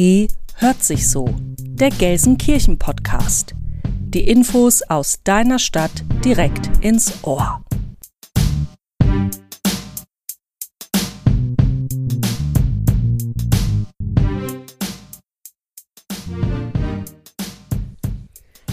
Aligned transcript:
Hört 0.00 0.82
sich 0.82 1.10
so. 1.10 1.28
Der 1.58 1.90
Gelsenkirchen 1.90 2.78
Podcast. 2.78 3.54
Die 3.84 4.26
Infos 4.26 4.80
aus 4.80 5.22
deiner 5.24 5.58
Stadt 5.58 5.90
direkt 6.24 6.70
ins 6.82 7.22
Ohr. 7.22 7.62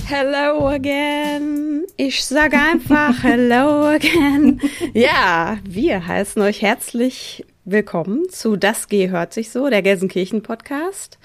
Hello 0.06 0.70
again. 0.70 1.84
Ich 1.98 2.24
sage 2.24 2.58
einfach 2.58 3.22
Hello 3.24 3.88
again. 3.88 4.62
Ja, 4.94 5.58
wir 5.66 6.08
heißen 6.08 6.42
euch 6.42 6.62
herzlich 6.62 7.44
willkommen 7.70 8.30
zu 8.30 8.56
Das 8.56 8.88
G 8.88 9.10
hört 9.10 9.34
sich 9.34 9.52
so, 9.52 9.70
der 9.70 9.82
Gelsenkirchen 9.82 10.42
Podcast. 10.42 11.20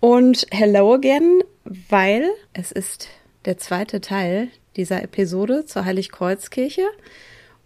Und 0.00 0.46
Hello 0.50 0.94
again, 0.94 1.42
weil 1.90 2.24
es 2.54 2.72
ist 2.72 3.08
der 3.44 3.58
zweite 3.58 4.00
Teil 4.00 4.48
dieser 4.76 5.02
Episode 5.02 5.66
zur 5.66 5.84
Heiligkreuzkirche. 5.84 6.86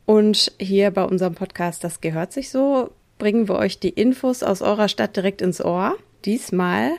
Und 0.04 0.50
hier 0.58 0.90
bei 0.90 1.04
unserem 1.04 1.36
Podcast 1.36 1.84
Das 1.84 2.00
gehört 2.00 2.32
sich 2.32 2.50
so, 2.50 2.90
bringen 3.18 3.46
wir 3.48 3.54
euch 3.54 3.78
die 3.78 3.90
Infos 3.90 4.42
aus 4.42 4.62
eurer 4.62 4.88
Stadt 4.88 5.14
direkt 5.14 5.40
ins 5.40 5.64
Ohr. 5.64 5.96
Diesmal 6.24 6.90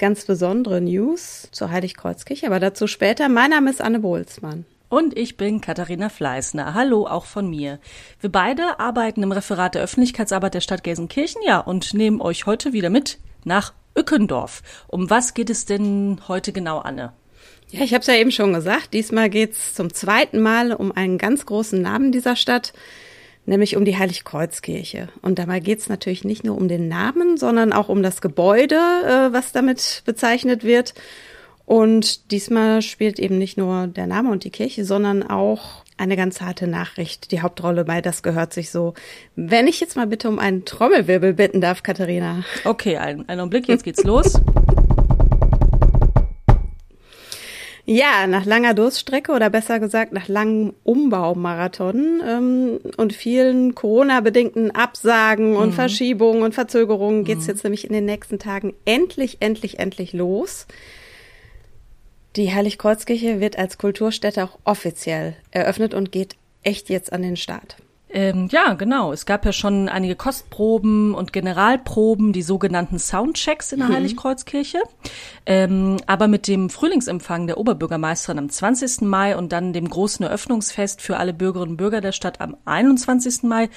ganz 0.00 0.24
besondere 0.24 0.80
News 0.80 1.48
zur 1.52 1.70
Heiligkreuzkirche, 1.70 2.46
aber 2.46 2.58
dazu 2.58 2.88
später. 2.88 3.28
Mein 3.28 3.50
Name 3.50 3.70
ist 3.70 3.80
Anne 3.80 4.00
Bohlsmann. 4.00 4.64
Und 4.90 5.18
ich 5.18 5.36
bin 5.36 5.60
Katharina 5.60 6.08
Fleißner. 6.08 6.72
Hallo 6.72 7.06
auch 7.06 7.26
von 7.26 7.50
mir. 7.50 7.78
Wir 8.20 8.32
beide 8.32 8.80
arbeiten 8.80 9.22
im 9.22 9.32
Referat 9.32 9.74
der 9.74 9.82
Öffentlichkeitsarbeit 9.82 10.54
der 10.54 10.62
Stadt 10.62 10.82
Gelsenkirchen, 10.82 11.42
ja, 11.44 11.58
und 11.58 11.92
nehmen 11.92 12.22
euch 12.22 12.46
heute 12.46 12.72
wieder 12.72 12.88
mit 12.88 13.18
nach 13.44 13.74
Ückendorf. 13.98 14.62
Um 14.86 15.10
was 15.10 15.34
geht 15.34 15.50
es 15.50 15.66
denn 15.66 16.20
heute 16.26 16.54
genau, 16.54 16.78
Anne? 16.78 17.12
Ja, 17.70 17.82
ich 17.82 17.92
habe 17.92 18.00
es 18.00 18.06
ja 18.06 18.14
eben 18.14 18.30
schon 18.30 18.54
gesagt. 18.54 18.94
Diesmal 18.94 19.28
geht 19.28 19.52
es 19.52 19.74
zum 19.74 19.92
zweiten 19.92 20.40
Mal 20.40 20.72
um 20.72 20.90
einen 20.90 21.18
ganz 21.18 21.44
großen 21.44 21.82
Namen 21.82 22.10
dieser 22.10 22.34
Stadt, 22.34 22.72
nämlich 23.44 23.76
um 23.76 23.84
die 23.84 23.98
Heiligkreuzkirche. 23.98 25.10
Und 25.20 25.38
dabei 25.38 25.60
geht 25.60 25.80
es 25.80 25.90
natürlich 25.90 26.24
nicht 26.24 26.44
nur 26.44 26.56
um 26.56 26.66
den 26.66 26.88
Namen, 26.88 27.36
sondern 27.36 27.74
auch 27.74 27.90
um 27.90 28.02
das 28.02 28.22
Gebäude, 28.22 28.76
äh, 28.76 29.34
was 29.34 29.52
damit 29.52 30.02
bezeichnet 30.06 30.64
wird. 30.64 30.94
Und 31.68 32.30
diesmal 32.30 32.80
spielt 32.80 33.18
eben 33.18 33.36
nicht 33.36 33.58
nur 33.58 33.88
der 33.88 34.06
Name 34.06 34.30
und 34.30 34.42
die 34.44 34.50
Kirche, 34.50 34.86
sondern 34.86 35.22
auch 35.22 35.84
eine 35.98 36.16
ganz 36.16 36.40
harte 36.40 36.66
Nachricht. 36.66 37.30
Die 37.30 37.42
Hauptrolle 37.42 37.84
bei 37.84 38.00
Das 38.00 38.22
gehört 38.22 38.54
sich 38.54 38.70
so. 38.70 38.94
Wenn 39.36 39.66
ich 39.66 39.78
jetzt 39.78 39.94
mal 39.94 40.06
bitte 40.06 40.30
um 40.30 40.38
einen 40.38 40.64
Trommelwirbel 40.64 41.34
bitten 41.34 41.60
darf, 41.60 41.82
Katharina. 41.82 42.42
Okay, 42.64 42.96
einen, 42.96 43.28
einen 43.28 43.40
Augenblick, 43.40 43.68
jetzt 43.68 43.84
geht's 43.84 44.02
los. 44.02 44.40
Ja, 47.84 48.26
nach 48.26 48.46
langer 48.46 48.72
Durststrecke 48.72 49.32
oder 49.32 49.50
besser 49.50 49.78
gesagt 49.78 50.14
nach 50.14 50.28
langem 50.28 50.72
Umbaumarathon 50.84 52.22
ähm, 52.26 52.80
und 52.96 53.12
vielen 53.12 53.74
Corona-bedingten 53.74 54.70
Absagen 54.70 55.54
und 55.54 55.68
mhm. 55.68 55.74
Verschiebungen 55.74 56.44
und 56.44 56.54
Verzögerungen 56.54 57.24
geht's 57.24 57.42
mhm. 57.42 57.48
jetzt 57.48 57.64
nämlich 57.64 57.86
in 57.86 57.92
den 57.92 58.06
nächsten 58.06 58.38
Tagen 58.38 58.72
endlich, 58.86 59.36
endlich, 59.40 59.78
endlich 59.78 60.14
los. 60.14 60.66
Die 62.38 62.54
Heiligkreuzkirche 62.54 63.40
wird 63.40 63.58
als 63.58 63.78
Kulturstätte 63.78 64.44
auch 64.44 64.60
offiziell 64.62 65.34
eröffnet 65.50 65.92
und 65.92 66.12
geht 66.12 66.36
echt 66.62 66.88
jetzt 66.88 67.12
an 67.12 67.22
den 67.22 67.36
Start. 67.36 67.76
Ähm, 68.10 68.48
ja, 68.52 68.74
genau. 68.74 69.12
Es 69.12 69.26
gab 69.26 69.44
ja 69.44 69.52
schon 69.52 69.88
einige 69.88 70.14
Kostproben 70.14 71.14
und 71.14 71.32
Generalproben, 71.32 72.32
die 72.32 72.42
sogenannten 72.42 73.00
Soundchecks 73.00 73.72
in 73.72 73.80
der 73.80 73.88
mhm. 73.88 73.94
Heiligkreuzkirche. 73.94 74.78
Ähm, 75.46 75.96
aber 76.06 76.28
mit 76.28 76.46
dem 76.46 76.70
Frühlingsempfang 76.70 77.48
der 77.48 77.58
Oberbürgermeisterin 77.58 78.38
am 78.38 78.48
20. 78.48 79.00
Mai 79.02 79.36
und 79.36 79.50
dann 79.50 79.72
dem 79.72 79.90
großen 79.90 80.24
Eröffnungsfest 80.24 81.02
für 81.02 81.16
alle 81.16 81.34
Bürgerinnen 81.34 81.72
und 81.72 81.76
Bürger 81.76 82.00
der 82.00 82.12
Stadt 82.12 82.40
am 82.40 82.56
21. 82.64 83.42
Mai 83.42 83.68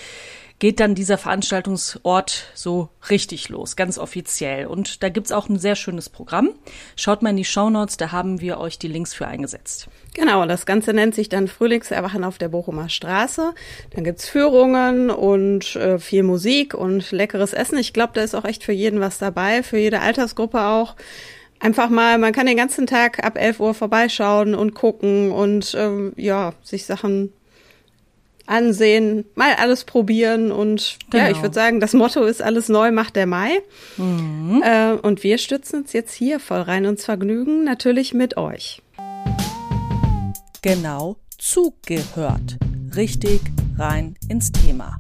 geht 0.61 0.79
dann 0.79 0.94
dieser 0.94 1.17
Veranstaltungsort 1.17 2.51
so 2.53 2.89
richtig 3.09 3.49
los, 3.49 3.75
ganz 3.75 3.97
offiziell. 3.97 4.67
Und 4.67 5.01
da 5.01 5.09
gibt's 5.09 5.31
auch 5.31 5.49
ein 5.49 5.57
sehr 5.57 5.75
schönes 5.75 6.07
Programm. 6.07 6.51
Schaut 6.95 7.23
mal 7.23 7.31
in 7.31 7.38
die 7.38 7.45
Shownotes, 7.45 7.97
da 7.97 8.11
haben 8.11 8.41
wir 8.41 8.59
euch 8.59 8.77
die 8.77 8.88
Links 8.88 9.11
für 9.11 9.25
eingesetzt. 9.25 9.88
Genau, 10.13 10.45
das 10.45 10.67
Ganze 10.67 10.94
nennt 10.94 11.16
sich 11.16 11.29
dann 11.29 11.47
Frühlingserwachen 11.47 12.23
auf 12.23 12.38
der 12.38 12.49
Bochumer 12.49 12.89
Straße. 12.89 13.55
Dann 13.95 14.03
gibt's 14.03 14.29
Führungen 14.29 15.09
und 15.09 15.75
äh, 15.77 15.97
viel 15.97 16.22
Musik 16.22 16.75
und 16.75 17.11
leckeres 17.11 17.53
Essen. 17.53 17.79
Ich 17.79 17.91
glaube, 17.91 18.13
da 18.13 18.22
ist 18.22 18.35
auch 18.35 18.45
echt 18.45 18.63
für 18.63 18.72
jeden 18.72 18.99
was 18.99 19.17
dabei, 19.17 19.63
für 19.63 19.79
jede 19.79 20.01
Altersgruppe 20.01 20.61
auch 20.61 20.95
einfach 21.59 21.89
mal, 21.89 22.19
man 22.19 22.33
kann 22.33 22.45
den 22.45 22.57
ganzen 22.57 22.85
Tag 22.85 23.23
ab 23.23 23.35
11 23.35 23.59
Uhr 23.59 23.73
vorbeischauen 23.73 24.53
und 24.53 24.75
gucken 24.75 25.31
und 25.31 25.75
ähm, 25.75 26.13
ja, 26.17 26.53
sich 26.61 26.85
Sachen 26.85 27.33
ansehen, 28.47 29.25
mal 29.35 29.53
alles 29.56 29.84
probieren 29.84 30.52
und 30.52 30.97
genau. 31.09 31.24
ja, 31.24 31.31
ich 31.31 31.41
würde 31.41 31.56
sagen, 31.56 31.79
das 31.79 31.94
Motto 31.94 32.24
ist 32.24 32.41
alles 32.41 32.69
neu 32.69 32.91
macht 32.91 33.16
der 33.16 33.28
Mai. 33.28 33.62
Mhm. 33.97 34.63
Äh, 34.63 34.94
und 34.94 35.24
wir 35.24 35.38
stützen 35.38 35.81
uns 35.81 35.94
jetzt 35.94 36.13
hier 36.13 36.40
voll 36.40 36.62
rein 36.62 36.85
ins 36.85 37.06
Vergnügen, 37.06 37.63
natürlich 37.63 38.13
mit 38.13 38.38
euch. 38.38 38.81
Genau 40.62 41.18
zugehört. 41.41 42.57
Richtig 42.96 43.41
rein 43.78 44.16
ins 44.29 44.52
Thema. 44.52 44.97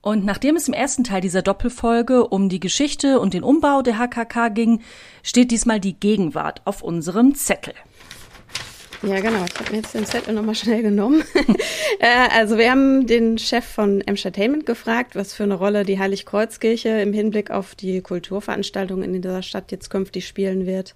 Und 0.00 0.24
nachdem 0.24 0.56
es 0.56 0.68
im 0.68 0.74
ersten 0.74 1.02
Teil 1.02 1.20
dieser 1.20 1.42
Doppelfolge 1.42 2.26
um 2.28 2.48
die 2.48 2.60
Geschichte 2.60 3.20
und 3.20 3.34
den 3.34 3.42
Umbau 3.42 3.82
der 3.82 3.98
HKK 3.98 4.48
ging, 4.48 4.80
steht 5.22 5.50
diesmal 5.50 5.80
die 5.80 5.98
Gegenwart 5.98 6.62
auf 6.66 6.82
unserem 6.82 7.34
Zettel. 7.34 7.74
Ja, 9.02 9.20
genau. 9.20 9.44
Ich 9.44 9.60
habe 9.60 9.70
mir 9.70 9.76
jetzt 9.76 9.94
den 9.94 10.06
Zettel 10.06 10.34
nochmal 10.34 10.56
schnell 10.56 10.82
genommen. 10.82 11.22
äh, 12.00 12.28
also 12.36 12.58
wir 12.58 12.70
haben 12.70 13.06
den 13.06 13.38
Chef 13.38 13.64
von 13.64 14.00
Entertainment 14.00 14.66
gefragt, 14.66 15.14
was 15.14 15.34
für 15.34 15.44
eine 15.44 15.54
Rolle 15.54 15.84
die 15.84 16.00
Heiligkreuzkirche 16.00 16.88
im 16.88 17.12
Hinblick 17.12 17.52
auf 17.52 17.76
die 17.76 18.00
Kulturveranstaltungen 18.00 19.14
in 19.14 19.22
dieser 19.22 19.42
Stadt 19.42 19.70
jetzt 19.70 19.88
künftig 19.90 20.26
spielen 20.26 20.66
wird. 20.66 20.94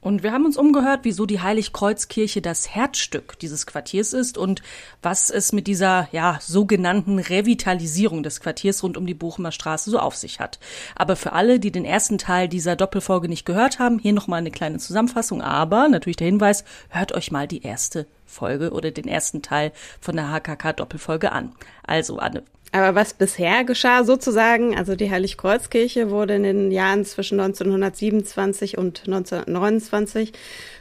Und 0.00 0.22
wir 0.22 0.32
haben 0.32 0.44
uns 0.44 0.56
umgehört, 0.56 1.00
wieso 1.02 1.26
die 1.26 1.40
Heiligkreuzkirche 1.40 2.40
das 2.40 2.68
Herzstück 2.68 3.36
dieses 3.40 3.66
Quartiers 3.66 4.12
ist 4.12 4.38
und 4.38 4.62
was 5.02 5.28
es 5.28 5.52
mit 5.52 5.66
dieser, 5.66 6.08
ja, 6.12 6.38
sogenannten 6.40 7.18
Revitalisierung 7.18 8.22
des 8.22 8.40
Quartiers 8.40 8.84
rund 8.84 8.96
um 8.96 9.06
die 9.06 9.14
Bochumer 9.14 9.50
Straße 9.50 9.90
so 9.90 9.98
auf 9.98 10.14
sich 10.14 10.38
hat. 10.38 10.60
Aber 10.94 11.16
für 11.16 11.32
alle, 11.32 11.58
die 11.58 11.72
den 11.72 11.84
ersten 11.84 12.16
Teil 12.16 12.48
dieser 12.48 12.76
Doppelfolge 12.76 13.28
nicht 13.28 13.44
gehört 13.44 13.80
haben, 13.80 13.98
hier 13.98 14.12
nochmal 14.12 14.38
eine 14.38 14.52
kleine 14.52 14.78
Zusammenfassung. 14.78 15.42
Aber 15.42 15.88
natürlich 15.88 16.16
der 16.16 16.28
Hinweis, 16.28 16.64
hört 16.90 17.12
euch 17.12 17.32
mal 17.32 17.48
die 17.48 17.62
erste 17.62 18.06
Folge 18.24 18.70
oder 18.70 18.92
den 18.92 19.08
ersten 19.08 19.42
Teil 19.42 19.72
von 20.00 20.14
der 20.14 20.30
HKK 20.30 20.74
Doppelfolge 20.74 21.32
an. 21.32 21.54
Also, 21.82 22.18
Anne, 22.18 22.44
aber 22.72 22.94
was 22.94 23.14
bisher 23.14 23.64
geschah 23.64 24.04
sozusagen, 24.04 24.76
also 24.76 24.94
die 24.94 25.10
Heiligkreuzkirche 25.10 26.10
wurde 26.10 26.34
in 26.34 26.42
den 26.42 26.70
Jahren 26.70 27.04
zwischen 27.04 27.40
1927 27.40 28.76
und 28.76 29.00
1929 29.06 30.32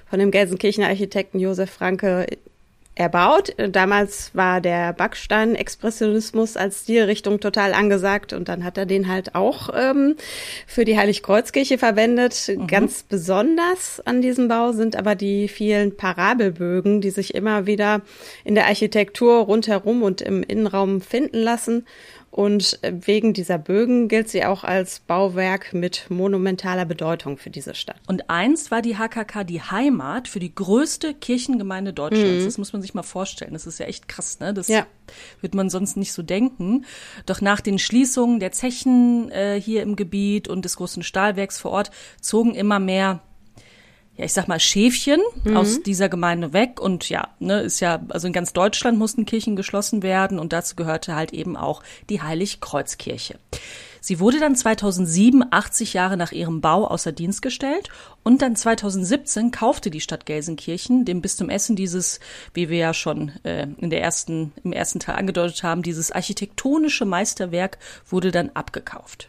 von 0.09 0.19
dem 0.19 0.31
Gelsenkirchener 0.31 0.87
Architekten 0.87 1.39
Josef 1.39 1.69
Franke 1.69 2.27
erbaut. 2.97 3.53
Damals 3.57 4.31
war 4.33 4.59
der 4.59 4.93
Backstein-Expressionismus 4.93 6.57
als 6.57 6.81
Stilrichtung 6.81 7.39
total 7.39 7.73
angesagt 7.73 8.33
und 8.33 8.49
dann 8.49 8.63
hat 8.63 8.77
er 8.77 8.85
den 8.85 9.07
halt 9.07 9.35
auch 9.35 9.69
ähm, 9.73 10.15
für 10.65 10.83
die 10.83 10.97
Heiligkreuzkirche 10.97 11.77
verwendet. 11.77 12.47
Mhm. 12.47 12.67
Ganz 12.67 13.03
besonders 13.03 14.01
an 14.05 14.21
diesem 14.21 14.47
Bau 14.47 14.71
sind 14.71 14.95
aber 14.95 15.15
die 15.15 15.47
vielen 15.47 15.95
Parabelbögen, 15.95 17.01
die 17.01 17.11
sich 17.11 17.35
immer 17.35 17.67
wieder 17.67 18.01
in 18.43 18.55
der 18.55 18.65
Architektur 18.65 19.41
rundherum 19.41 20.01
und 20.01 20.21
im 20.21 20.41
Innenraum 20.41 21.01
finden 21.01 21.37
lassen. 21.37 21.85
Und 22.37 22.77
wegen 22.83 23.33
dieser 23.33 23.57
Bögen 23.57 24.09
gilt 24.09 24.29
sie 24.29 24.45
auch 24.45 24.63
als 24.63 24.99
Bauwerk 24.99 25.73
mit 25.73 26.05
monumentaler 26.09 26.85
Bedeutung 26.85 27.37
für 27.37 27.49
diese 27.49 27.73
Stadt. 27.73 27.99
Und 28.05 28.29
einst 28.29 28.69
war 28.69 28.83
die 28.83 28.95
HKK 28.95 29.43
die 29.43 29.59
Heimat 29.59 30.27
für 30.27 30.37
die 30.37 30.53
größte 30.53 31.15
Kirchengemeinde 31.15 31.93
Deutschlands. 31.93 32.41
Mhm. 32.41 32.45
Das 32.45 32.59
muss 32.59 32.73
man 32.73 32.83
sich 32.83 32.93
mal 32.93 33.01
vorstellen. 33.01 33.53
Das 33.53 33.65
ist 33.65 33.79
ja 33.79 33.87
echt 33.87 34.07
krass, 34.07 34.39
ne? 34.39 34.53
Das 34.53 34.67
ja. 34.67 34.85
wird 35.41 35.55
man 35.55 35.71
sonst 35.71 35.97
nicht 35.97 36.13
so 36.13 36.21
denken. 36.21 36.85
Doch 37.25 37.41
nach 37.41 37.59
den 37.59 37.79
Schließungen 37.79 38.39
der 38.39 38.51
Zechen 38.51 39.31
äh, 39.31 39.59
hier 39.59 39.81
im 39.81 39.95
Gebiet 39.95 40.47
und 40.47 40.63
des 40.63 40.77
großen 40.77 41.01
Stahlwerks 41.01 41.57
vor 41.57 41.71
Ort 41.71 41.89
zogen 42.21 42.53
immer 42.53 42.77
mehr 42.77 43.23
ja, 44.17 44.25
ich 44.25 44.33
sag 44.33 44.47
mal, 44.47 44.59
Schäfchen 44.59 45.21
mhm. 45.43 45.57
aus 45.57 45.83
dieser 45.83 46.09
Gemeinde 46.09 46.51
weg. 46.51 46.81
Und 46.81 47.07
ja, 47.09 47.29
ne, 47.39 47.61
ist 47.61 47.79
ja, 47.79 48.01
also 48.09 48.27
in 48.27 48.33
ganz 48.33 48.51
Deutschland 48.51 48.97
mussten 48.97 49.25
Kirchen 49.25 49.55
geschlossen 49.55 50.03
werden 50.03 50.39
und 50.39 50.53
dazu 50.53 50.75
gehörte 50.75 51.15
halt 51.15 51.33
eben 51.33 51.55
auch 51.55 51.83
die 52.09 52.21
Heiligkreuzkirche. 52.21 53.35
Sie 54.01 54.19
wurde 54.19 54.39
dann 54.39 54.55
2007, 54.55 55.43
80 55.51 55.93
Jahre 55.93 56.17
nach 56.17 56.31
ihrem 56.31 56.61
Bau, 56.61 56.87
außer 56.87 57.11
Dienst 57.11 57.41
gestellt 57.41 57.89
und 58.23 58.41
dann 58.41 58.55
2017 58.55 59.51
kaufte 59.51 59.89
die 59.91 60.01
Stadt 60.01 60.25
Gelsenkirchen 60.25 61.03
dem 61.03 61.21
Bistum 61.21 61.49
Essen 61.49 61.75
dieses, 61.75 62.19
wie 62.53 62.69
wir 62.69 62.77
ja 62.77 62.93
schon 62.93 63.33
äh, 63.43 63.67
in 63.77 63.89
der 63.89 64.01
ersten, 64.01 64.53
im 64.63 64.71
ersten 64.71 64.99
Teil 64.99 65.15
angedeutet 65.15 65.61
haben, 65.63 65.81
dieses 65.81 66.11
architektonische 66.11 67.05
Meisterwerk 67.05 67.79
wurde 68.09 68.31
dann 68.31 68.51
abgekauft. 68.53 69.27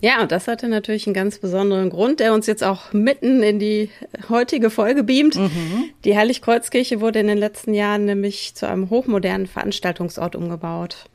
Ja, 0.00 0.22
und 0.22 0.32
das 0.32 0.48
hatte 0.48 0.68
natürlich 0.68 1.06
einen 1.06 1.14
ganz 1.14 1.38
besonderen 1.38 1.90
Grund, 1.90 2.20
der 2.20 2.32
uns 2.32 2.46
jetzt 2.46 2.64
auch 2.64 2.92
mitten 2.92 3.42
in 3.42 3.58
die 3.58 3.90
heutige 4.28 4.70
Folge 4.70 5.04
beamt. 5.04 5.36
Mhm. 5.36 5.90
Die 6.04 6.16
Heiligkreuzkirche 6.16 7.00
wurde 7.00 7.20
in 7.20 7.26
den 7.26 7.38
letzten 7.38 7.74
Jahren 7.74 8.06
nämlich 8.06 8.54
zu 8.54 8.66
einem 8.66 8.88
hochmodernen 8.88 9.46
Veranstaltungsort 9.46 10.36
umgebaut. 10.36 11.06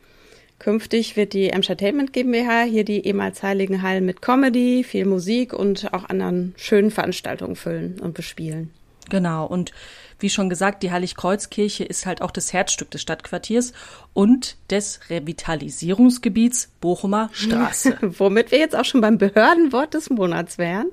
Künftig 0.59 1.17
wird 1.17 1.33
die 1.33 1.49
Entertainment 1.49 2.13
GmbH 2.13 2.63
hier 2.63 2.85
die 2.85 3.05
ehemals 3.05 3.43
heiligen 3.43 3.81
Hallen 3.81 4.05
mit 4.05 4.21
Comedy, 4.21 4.83
viel 4.83 5.05
Musik 5.05 5.53
und 5.53 5.93
auch 5.93 6.07
anderen 6.07 6.53
schönen 6.55 6.91
Veranstaltungen 6.91 7.55
füllen 7.55 7.99
und 7.99 8.13
bespielen. 8.13 8.71
Genau. 9.09 9.45
Und 9.45 9.71
wie 10.19 10.29
schon 10.29 10.49
gesagt, 10.49 10.83
die 10.83 10.91
Heiligkreuzkirche 10.91 11.83
ist 11.83 12.05
halt 12.05 12.21
auch 12.21 12.31
das 12.31 12.53
Herzstück 12.53 12.91
des 12.91 13.01
Stadtquartiers 13.01 13.73
und 14.13 14.57
des 14.69 14.99
Revitalisierungsgebiets 15.09 16.69
Bochumer 16.79 17.29
Straße. 17.33 17.97
Womit 18.01 18.51
wir 18.51 18.59
jetzt 18.59 18.75
auch 18.75 18.85
schon 18.85 19.01
beim 19.01 19.17
Behördenwort 19.17 19.93
des 19.93 20.09
Monats 20.09 20.57
wären. 20.57 20.87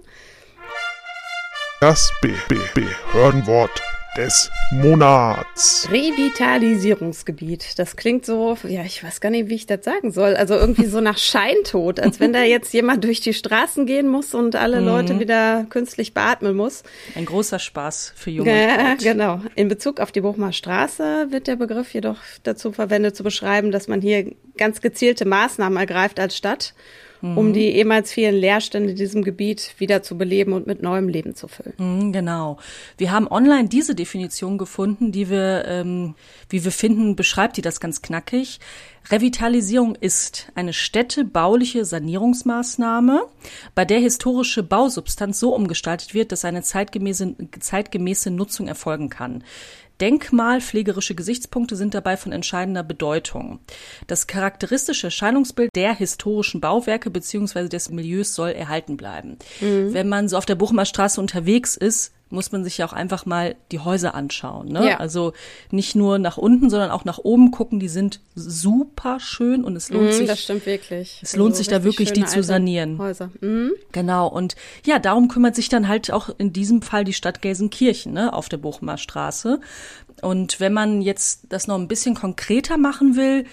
Das 1.81 2.13
B 2.21 2.33
-B 2.49 2.61
Behördenwort 2.75 3.83
des 4.17 4.51
Monats. 4.71 5.89
Revitalisierungsgebiet. 5.91 7.79
Das 7.79 7.97
klingt 7.97 8.27
so, 8.27 8.59
ja, 8.69 8.83
ich 8.83 9.03
weiß 9.03 9.21
gar 9.21 9.31
nicht, 9.31 9.49
wie 9.49 9.55
ich 9.55 9.67
das 9.67 9.85
sagen 9.85 10.13
soll. 10.13 10.37
Also 10.37 10.55
irgendwie 10.55 10.85
so 10.85 11.01
nach 11.01 11.17
Scheintod, 11.17 11.99
als 11.99 12.21
wenn 12.21 12.33
da 12.33 12.43
jetzt 12.43 12.75
jemand 12.75 13.05
durch 13.05 13.21
die 13.21 13.33
Straßen 13.33 13.87
gehen 13.87 14.09
muss 14.09 14.35
und 14.35 14.55
alle 14.55 14.81
mhm. 14.81 14.87
Leute 14.87 15.21
wieder 15.21 15.65
künstlich 15.71 16.13
beatmen 16.13 16.57
muss. 16.57 16.83
Ein 17.15 17.25
großer 17.25 17.59
Spaß 17.59 18.13
für 18.15 18.31
junge 18.31 18.51
Ja, 18.51 18.95
genau. 18.95 19.41
In 19.55 19.69
Bezug 19.69 19.99
auf 19.99 20.13
die 20.13 20.21
Bochumer 20.21 20.53
Straße 20.53 21.29
wird 21.31 21.47
der 21.47 21.57
Begriff 21.57 21.95
jedoch 21.95 22.19
dazu 22.43 22.73
verwendet, 22.73 23.17
zu 23.17 23.23
beschreiben, 23.23 23.71
dass 23.71 23.89
man 23.89 24.03
hier 24.03 24.33
ganz 24.59 24.83
gezielte 24.83 25.25
Maßnahmen 25.25 25.79
ergreift 25.79 26.21
als 26.21 26.37
Stadt 26.37 26.75
mhm. 27.23 27.39
um 27.39 27.53
die 27.53 27.71
ehemals 27.71 28.13
vielen 28.13 28.35
Leerstände 28.35 28.91
in 28.91 28.97
diesem 28.97 29.23
Gebiet 29.23 29.75
wieder 29.79 30.03
zu 30.03 30.19
beleben 30.19 30.53
und 30.53 30.67
mit 30.67 30.83
neuem 30.83 31.09
Leben 31.09 31.35
zu 31.35 31.49
füllen. 31.49 31.75
Mhm, 31.79 32.13
genau. 32.13 32.59
Wir 32.99 33.13
haben 33.13 33.27
online 33.29 33.69
diese 33.69 33.95
Definition 33.95 34.59
gefunden, 34.59 35.13
die 35.13 35.31
wir, 35.31 35.65
ähm, 35.67 36.15
wie 36.51 36.65
wir 36.65 36.73
finden, 36.73 37.17
beschreibt 37.17 37.57
die 37.57 37.63
das 37.63 37.81
ganz 37.81 38.03
knackig. 38.03 38.61
Revitalisierung 39.11 39.97
ist 39.97 40.53
eine 40.55 40.73
städtebauliche 40.73 41.85
Sanierungsmaßnahme, 41.85 43.27
bei 43.75 43.85
der 43.85 43.99
historische 43.99 44.63
Bausubstanz 44.63 45.41
so 45.41 45.55
umgestaltet 45.55 46.15
wird, 46.15 46.31
dass 46.31 46.45
eine 46.45 46.63
zeitgemäße, 46.63 47.35
zeitgemäße 47.59 48.31
Nutzung 48.31 48.69
erfolgen 48.69 49.09
kann. 49.09 49.43
Denkmalpflegerische 50.03 51.15
Gesichtspunkte 51.15 51.77
sind 51.77 51.95
dabei 51.95 52.17
von 52.17 52.33
entscheidender 52.33 52.83
Bedeutung. 52.83 53.61
Das 54.09 54.27
charakteristische 54.27 55.07
Erscheinungsbild 55.07 55.71
der 55.77 55.95
historischen 55.95 56.61
Bauwerke 56.61 57.09
bzw. 57.09 57.69
des 57.69 57.89
Milieus 57.89 58.35
soll 58.35 58.51
erhalten 58.51 58.97
bleiben. 58.97 59.39
Mhm. 59.61 59.95
Wenn 59.95 60.09
man 60.09 60.29
so 60.29 60.37
auf 60.37 60.45
der 60.45 60.57
Bochumer 60.57 60.87
Straße 60.87 61.21
unterwegs 61.21 61.77
ist, 61.77 62.13
muss 62.33 62.51
man 62.51 62.65
sich 62.65 62.79
ja 62.79 62.87
auch 62.87 62.93
einfach 62.93 63.27
mal 63.27 63.55
die 63.71 63.79
Häuser 63.79 64.15
anschauen. 64.15 64.69
Ne? 64.69 64.89
Ja. 64.89 64.97
Also 64.97 65.33
nicht 65.71 65.95
nur 65.95 66.19
nach 66.19 66.39
unten, 66.39 66.71
sondern 66.71 66.91
auch 66.91 67.05
nach 67.05 67.19
oben 67.19 67.51
gucken. 67.51 67.79
Die 67.79 67.89
sind 67.89 68.21
super 68.35 69.21
schön 69.21 69.63
und 69.65 69.77
es 69.77 69.91
lohnt 69.91 70.09
mm, 70.09 70.13
sich. 70.13 70.27
Das 70.27 70.43
stimmt 70.43 70.67
wirklich. 70.67 71.21
Es 71.23 71.37
lohnt 71.37 71.53
also 71.53 71.59
sich 71.59 71.69
da 71.69 71.85
wirklich, 71.85 72.13
die 72.13 72.25
zu 72.25 72.43
sanieren. 72.43 72.99
Häuser. 72.99 73.31
Mhm. 73.41 73.73
Genau. 73.93 74.27
Und 74.29 74.57
ja, 74.85 74.99
darum 74.99 75.29
kümmert 75.29 75.55
sich 75.55 75.69
dann 75.69 75.87
halt 75.87 76.11
auch 76.11 76.31
in 76.39 76.53
diesem 76.53 76.83
Fall 76.83 77.05
die 77.05 77.13
Stadt 77.13 77.43
Gelsenkirchen 77.43 78.13
ne, 78.13 78.33
auf 78.33 78.49
der 78.49 78.57
Bochumer 78.57 78.97
Straße. 78.97 79.61
Und 80.23 80.59
wenn 80.59 80.73
man 80.73 81.03
jetzt 81.03 81.47
das 81.51 81.67
noch 81.67 81.77
ein 81.77 81.89
bisschen 81.89 82.15
konkreter 82.15 82.79
machen 82.79 83.17
will, 83.17 83.45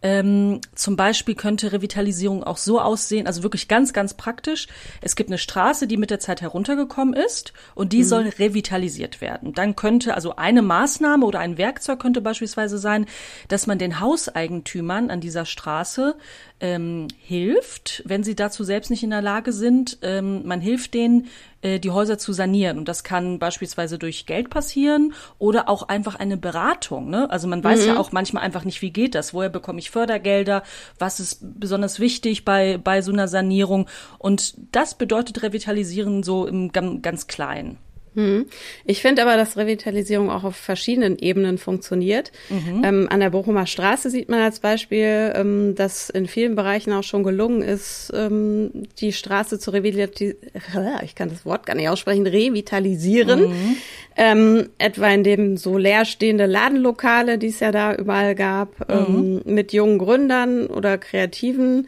ähm, 0.00 0.60
zum 0.74 0.96
Beispiel 0.96 1.34
könnte 1.34 1.72
Revitalisierung 1.72 2.44
auch 2.44 2.56
so 2.56 2.80
aussehen, 2.80 3.26
also 3.26 3.42
wirklich 3.42 3.66
ganz, 3.66 3.92
ganz 3.92 4.14
praktisch. 4.14 4.68
Es 5.00 5.16
gibt 5.16 5.30
eine 5.30 5.38
Straße, 5.38 5.86
die 5.86 5.96
mit 5.96 6.10
der 6.10 6.20
Zeit 6.20 6.40
heruntergekommen 6.40 7.14
ist 7.14 7.52
und 7.74 7.92
die 7.92 7.98
mhm. 7.98 8.04
soll 8.04 8.22
revitalisiert 8.38 9.20
werden. 9.20 9.54
Dann 9.54 9.74
könnte, 9.74 10.14
also 10.14 10.36
eine 10.36 10.62
Maßnahme 10.62 11.26
oder 11.26 11.40
ein 11.40 11.58
Werkzeug 11.58 12.00
könnte 12.00 12.20
beispielsweise 12.20 12.78
sein, 12.78 13.06
dass 13.48 13.66
man 13.66 13.78
den 13.78 14.00
Hauseigentümern 14.00 15.10
an 15.10 15.20
dieser 15.20 15.44
Straße 15.44 16.16
ähm, 16.60 17.08
hilft, 17.18 18.02
wenn 18.04 18.24
sie 18.24 18.34
dazu 18.34 18.64
selbst 18.64 18.90
nicht 18.90 19.02
in 19.02 19.10
der 19.10 19.22
Lage 19.22 19.52
sind. 19.52 19.98
Ähm, 20.02 20.46
man 20.46 20.60
hilft 20.60 20.94
denen, 20.94 21.28
äh, 21.62 21.78
die 21.78 21.90
Häuser 21.90 22.18
zu 22.18 22.32
sanieren. 22.32 22.78
Und 22.78 22.88
das 22.88 23.04
kann 23.04 23.38
beispielsweise 23.38 23.98
durch 23.98 24.26
Geld 24.26 24.50
passieren 24.50 25.14
oder 25.38 25.68
auch 25.68 25.84
einfach 25.84 26.16
eine 26.16 26.36
Beratung. 26.36 27.10
Ne? 27.10 27.30
Also 27.30 27.46
man 27.48 27.62
weiß 27.62 27.82
mhm. 27.82 27.86
ja 27.88 27.98
auch 27.98 28.12
manchmal 28.12 28.42
einfach 28.42 28.64
nicht, 28.64 28.82
wie 28.82 28.90
geht 28.90 29.14
das? 29.14 29.34
Woher 29.34 29.50
bekomme 29.50 29.78
ich 29.78 29.90
Fördergelder? 29.90 30.62
Was 30.98 31.20
ist 31.20 31.38
besonders 31.40 32.00
wichtig 32.00 32.44
bei, 32.44 32.78
bei 32.78 33.02
so 33.02 33.12
einer 33.12 33.28
Sanierung? 33.28 33.88
Und 34.18 34.54
das 34.72 34.96
bedeutet 34.96 35.42
Revitalisieren 35.42 36.22
so 36.22 36.46
im 36.46 36.72
ganz 36.72 37.26
Kleinen. 37.26 37.78
Hm. 38.14 38.46
Ich 38.84 39.02
finde 39.02 39.22
aber, 39.22 39.36
dass 39.36 39.56
Revitalisierung 39.56 40.30
auch 40.30 40.44
auf 40.44 40.56
verschiedenen 40.56 41.18
Ebenen 41.18 41.58
funktioniert. 41.58 42.32
Mhm. 42.48 42.84
Ähm, 42.84 43.08
an 43.10 43.20
der 43.20 43.30
Bochumer 43.30 43.66
Straße 43.66 44.10
sieht 44.10 44.28
man 44.28 44.40
als 44.40 44.60
Beispiel, 44.60 45.32
ähm, 45.34 45.74
dass 45.74 46.10
in 46.10 46.26
vielen 46.26 46.54
Bereichen 46.54 46.92
auch 46.92 47.02
schon 47.02 47.22
gelungen 47.22 47.62
ist, 47.62 48.12
ähm, 48.14 48.70
die 48.98 49.12
Straße 49.12 49.58
zu 49.58 49.70
revitalisieren. 49.70 50.36
Ich 51.02 51.14
kann 51.14 51.28
das 51.28 51.44
Wort 51.44 51.66
gar 51.66 51.74
nicht 51.74 51.88
aussprechen, 51.88 52.26
revitalisieren. 52.26 53.48
Mhm. 53.48 53.76
Ähm, 54.16 54.68
etwa 54.78 55.08
in 55.08 55.22
dem 55.22 55.56
so 55.56 55.78
leerstehende 55.78 56.46
Ladenlokale, 56.46 57.38
die 57.38 57.48
es 57.48 57.60
ja 57.60 57.70
da 57.70 57.94
überall 57.94 58.34
gab, 58.34 58.88
mhm. 58.88 59.42
Ähm, 59.46 59.54
mit 59.54 59.72
jungen 59.72 59.98
Gründern 59.98 60.66
oder 60.66 60.98
Kreativen 60.98 61.86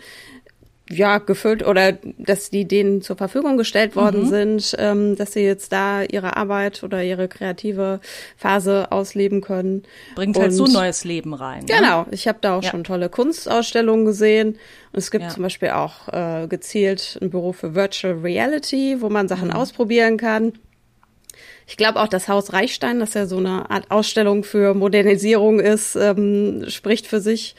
ja, 0.91 1.19
gefüllt 1.19 1.65
oder 1.65 1.93
dass 2.19 2.51
die 2.51 2.67
denen 2.67 3.01
zur 3.01 3.17
Verfügung 3.17 3.57
gestellt 3.57 3.95
worden 3.95 4.25
mhm. 4.25 4.29
sind, 4.29 4.77
ähm, 4.79 5.17
dass 5.17 5.33
sie 5.33 5.41
jetzt 5.41 5.73
da 5.73 6.03
ihre 6.03 6.37
Arbeit 6.37 6.83
oder 6.83 7.03
ihre 7.03 7.29
kreative 7.29 8.01
Phase 8.37 8.91
ausleben 8.91 9.41
können. 9.41 9.85
Bringt 10.17 10.37
und, 10.37 10.43
halt 10.43 10.53
so 10.53 10.67
neues 10.67 11.05
Leben 11.05 11.33
rein. 11.33 11.61
Ne? 11.61 11.77
Genau, 11.79 12.07
ich 12.11 12.27
habe 12.27 12.39
da 12.41 12.57
auch 12.59 12.63
ja. 12.63 12.71
schon 12.71 12.85
tolle 12.85 13.09
Kunstausstellungen 13.09 14.05
gesehen. 14.05 14.59
Und 14.93 14.99
es 14.99 15.11
gibt 15.11 15.25
ja. 15.25 15.31
zum 15.31 15.45
Beispiel 15.45 15.71
auch 15.71 16.09
äh, 16.09 16.49
gezielt 16.49 17.19
ein 17.23 17.31
Büro 17.31 17.53
für 17.53 17.75
Virtual 17.75 18.15
Reality, 18.15 18.97
wo 19.01 19.09
man 19.09 19.29
Sachen 19.29 19.49
mhm. 19.49 19.55
ausprobieren 19.55 20.17
kann. 20.17 20.53
Ich 21.69 21.77
glaube 21.77 22.01
auch, 22.01 22.09
das 22.09 22.27
Haus 22.27 22.53
Reichstein, 22.53 22.99
das 22.99 23.15
ja 23.15 23.27
so 23.27 23.37
eine 23.37 23.71
Art 23.71 23.93
Ausstellung 23.93 24.43
für 24.43 24.75
Modernisierung 24.75 25.61
ist, 25.61 25.95
ähm, 25.95 26.65
spricht 26.67 27.07
für 27.07 27.21
sich. 27.21 27.55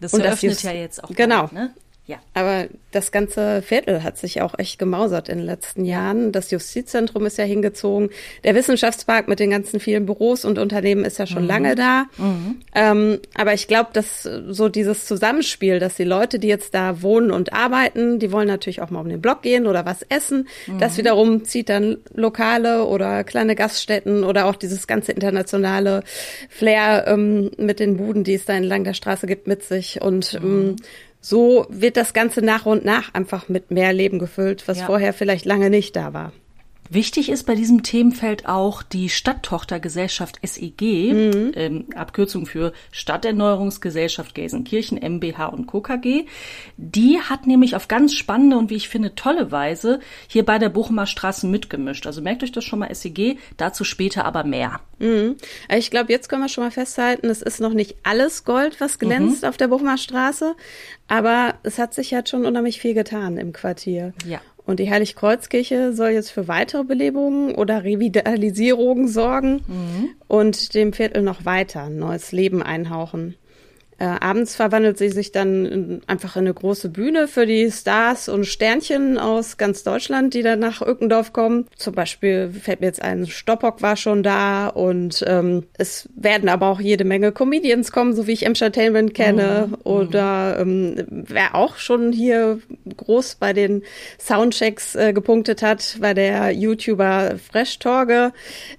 Das 0.00 0.14
und 0.14 0.20
eröffnet 0.20 0.52
das 0.52 0.62
ja 0.62 0.72
jetzt 0.72 1.04
auch. 1.04 1.10
Genau. 1.10 1.42
Bald, 1.42 1.52
ne? 1.52 1.74
Ja. 2.10 2.18
Aber 2.34 2.66
das 2.90 3.12
ganze 3.12 3.62
Viertel 3.62 4.02
hat 4.02 4.18
sich 4.18 4.42
auch 4.42 4.58
echt 4.58 4.80
gemausert 4.80 5.28
in 5.28 5.38
den 5.38 5.46
letzten 5.46 5.84
Jahren. 5.84 6.32
Das 6.32 6.50
Justizzentrum 6.50 7.24
ist 7.24 7.38
ja 7.38 7.44
hingezogen. 7.44 8.10
Der 8.42 8.56
Wissenschaftspark 8.56 9.28
mit 9.28 9.38
den 9.38 9.50
ganzen 9.50 9.78
vielen 9.78 10.06
Büros 10.06 10.44
und 10.44 10.58
Unternehmen 10.58 11.04
ist 11.04 11.20
ja 11.20 11.28
schon 11.28 11.42
mhm. 11.42 11.48
lange 11.48 11.74
da. 11.76 12.06
Mhm. 12.18 12.62
Ähm, 12.74 13.20
aber 13.34 13.54
ich 13.54 13.68
glaube, 13.68 13.90
dass 13.92 14.24
so 14.24 14.68
dieses 14.68 15.06
Zusammenspiel, 15.06 15.78
dass 15.78 15.94
die 15.94 16.04
Leute, 16.04 16.40
die 16.40 16.48
jetzt 16.48 16.74
da 16.74 17.00
wohnen 17.00 17.30
und 17.30 17.52
arbeiten, 17.52 18.18
die 18.18 18.32
wollen 18.32 18.48
natürlich 18.48 18.82
auch 18.82 18.90
mal 18.90 19.00
um 19.02 19.08
den 19.08 19.20
Block 19.20 19.42
gehen 19.42 19.68
oder 19.68 19.86
was 19.86 20.02
essen. 20.08 20.48
Mhm. 20.66 20.80
Das 20.80 20.98
wiederum 20.98 21.44
zieht 21.44 21.68
dann 21.68 21.98
Lokale 22.12 22.86
oder 22.86 23.22
kleine 23.22 23.54
Gaststätten 23.54 24.24
oder 24.24 24.46
auch 24.46 24.56
dieses 24.56 24.88
ganze 24.88 25.12
internationale 25.12 26.02
Flair 26.48 27.04
ähm, 27.06 27.52
mit 27.56 27.78
den 27.78 27.98
Buden, 27.98 28.24
die 28.24 28.34
es 28.34 28.46
da 28.46 28.54
entlang 28.54 28.82
der 28.82 28.94
Straße 28.94 29.28
gibt, 29.28 29.46
mit 29.46 29.62
sich. 29.62 30.02
Und 30.02 30.34
ähm, 30.42 30.74
so 31.20 31.66
wird 31.68 31.96
das 31.96 32.14
Ganze 32.14 32.42
nach 32.42 32.66
und 32.66 32.84
nach 32.84 33.12
einfach 33.14 33.48
mit 33.48 33.70
mehr 33.70 33.92
Leben 33.92 34.18
gefüllt, 34.18 34.66
was 34.66 34.80
ja. 34.80 34.86
vorher 34.86 35.12
vielleicht 35.12 35.44
lange 35.44 35.70
nicht 35.70 35.94
da 35.96 36.12
war. 36.12 36.32
Wichtig 36.92 37.28
ist 37.28 37.44
bei 37.44 37.54
diesem 37.54 37.84
Themenfeld 37.84 38.46
auch 38.46 38.82
die 38.82 39.08
Stadttochtergesellschaft 39.08 40.40
SEG, 40.42 41.12
mhm. 41.12 41.52
ähm, 41.54 41.84
Abkürzung 41.94 42.46
für 42.46 42.72
Stadterneuerungsgesellschaft 42.90 44.34
Gelsenkirchen, 44.34 44.98
MBH 44.98 45.46
und 45.46 45.68
KKG. 45.68 46.24
Die 46.76 47.20
hat 47.20 47.46
nämlich 47.46 47.76
auf 47.76 47.86
ganz 47.86 48.14
spannende 48.14 48.58
und 48.58 48.70
wie 48.70 48.74
ich 48.74 48.88
finde 48.88 49.14
tolle 49.14 49.52
Weise 49.52 50.00
hier 50.26 50.44
bei 50.44 50.58
der 50.58 50.68
Bochumer 50.68 51.06
Straße 51.06 51.46
mitgemischt. 51.46 52.08
Also 52.08 52.22
merkt 52.22 52.42
euch 52.42 52.50
das 52.50 52.64
schon 52.64 52.80
mal 52.80 52.92
SEG, 52.92 53.38
dazu 53.56 53.84
später 53.84 54.24
aber 54.24 54.42
mehr. 54.42 54.80
Mhm. 54.98 55.36
Ich 55.72 55.92
glaube, 55.92 56.12
jetzt 56.12 56.28
können 56.28 56.42
wir 56.42 56.48
schon 56.48 56.64
mal 56.64 56.72
festhalten, 56.72 57.28
es 57.28 57.40
ist 57.40 57.60
noch 57.60 57.72
nicht 57.72 57.98
alles 58.02 58.44
Gold, 58.44 58.80
was 58.80 58.98
glänzt 58.98 59.42
mhm. 59.42 59.48
auf 59.48 59.56
der 59.56 59.68
Bochumer 59.68 59.96
Straße, 59.96 60.56
aber 61.06 61.54
es 61.62 61.78
hat 61.78 61.94
sich 61.94 62.14
halt 62.14 62.28
schon 62.28 62.44
unheimlich 62.44 62.80
viel 62.80 62.94
getan 62.94 63.36
im 63.36 63.52
Quartier. 63.52 64.12
Ja. 64.26 64.40
Und 64.70 64.78
die 64.78 64.88
Heiligkreuzkirche 64.88 65.92
soll 65.94 66.10
jetzt 66.10 66.30
für 66.30 66.46
weitere 66.46 66.84
Belebungen 66.84 67.56
oder 67.56 67.82
Revitalisierungen 67.82 69.08
sorgen 69.08 69.64
mhm. 69.66 70.10
und 70.28 70.74
dem 70.74 70.92
Viertel 70.92 71.22
noch 71.24 71.44
weiter 71.44 71.86
ein 71.86 71.98
neues 71.98 72.30
Leben 72.30 72.62
einhauchen. 72.62 73.34
Äh, 74.00 74.16
abends 74.20 74.56
verwandelt 74.56 74.96
sie 74.96 75.10
sich 75.10 75.30
dann 75.30 75.66
in, 75.66 76.00
einfach 76.06 76.34
in 76.36 76.40
eine 76.40 76.54
große 76.54 76.88
Bühne 76.88 77.28
für 77.28 77.44
die 77.44 77.70
Stars 77.70 78.30
und 78.30 78.46
Sternchen 78.46 79.18
aus 79.18 79.58
ganz 79.58 79.82
Deutschland, 79.82 80.32
die 80.32 80.40
dann 80.40 80.58
nach 80.58 80.80
Ückendorf 80.80 81.34
kommen. 81.34 81.66
Zum 81.76 81.94
Beispiel 81.94 82.50
fällt 82.50 82.80
mir 82.80 82.86
jetzt 82.86 83.02
ein, 83.02 83.26
Stoppock 83.26 83.82
war 83.82 83.96
schon 83.96 84.22
da 84.22 84.68
und 84.68 85.22
ähm, 85.26 85.64
es 85.76 86.08
werden 86.14 86.48
aber 86.48 86.68
auch 86.68 86.80
jede 86.80 87.04
Menge 87.04 87.30
Comedians 87.30 87.92
kommen, 87.92 88.14
so 88.14 88.26
wie 88.26 88.32
ich 88.32 88.46
Entertainment 88.46 89.12
kenne. 89.12 89.66
Mhm. 89.68 89.76
Oder 89.84 90.56
ähm, 90.58 91.04
wer 91.10 91.54
auch 91.54 91.76
schon 91.76 92.10
hier 92.10 92.58
groß 92.96 93.34
bei 93.34 93.52
den 93.52 93.82
Soundchecks 94.18 94.94
äh, 94.94 95.12
gepunktet 95.12 95.60
hat, 95.60 96.00
war 96.00 96.14
der 96.14 96.52
YouTuber 96.52 97.34
Fresh 97.52 97.80
Torge, 97.80 98.32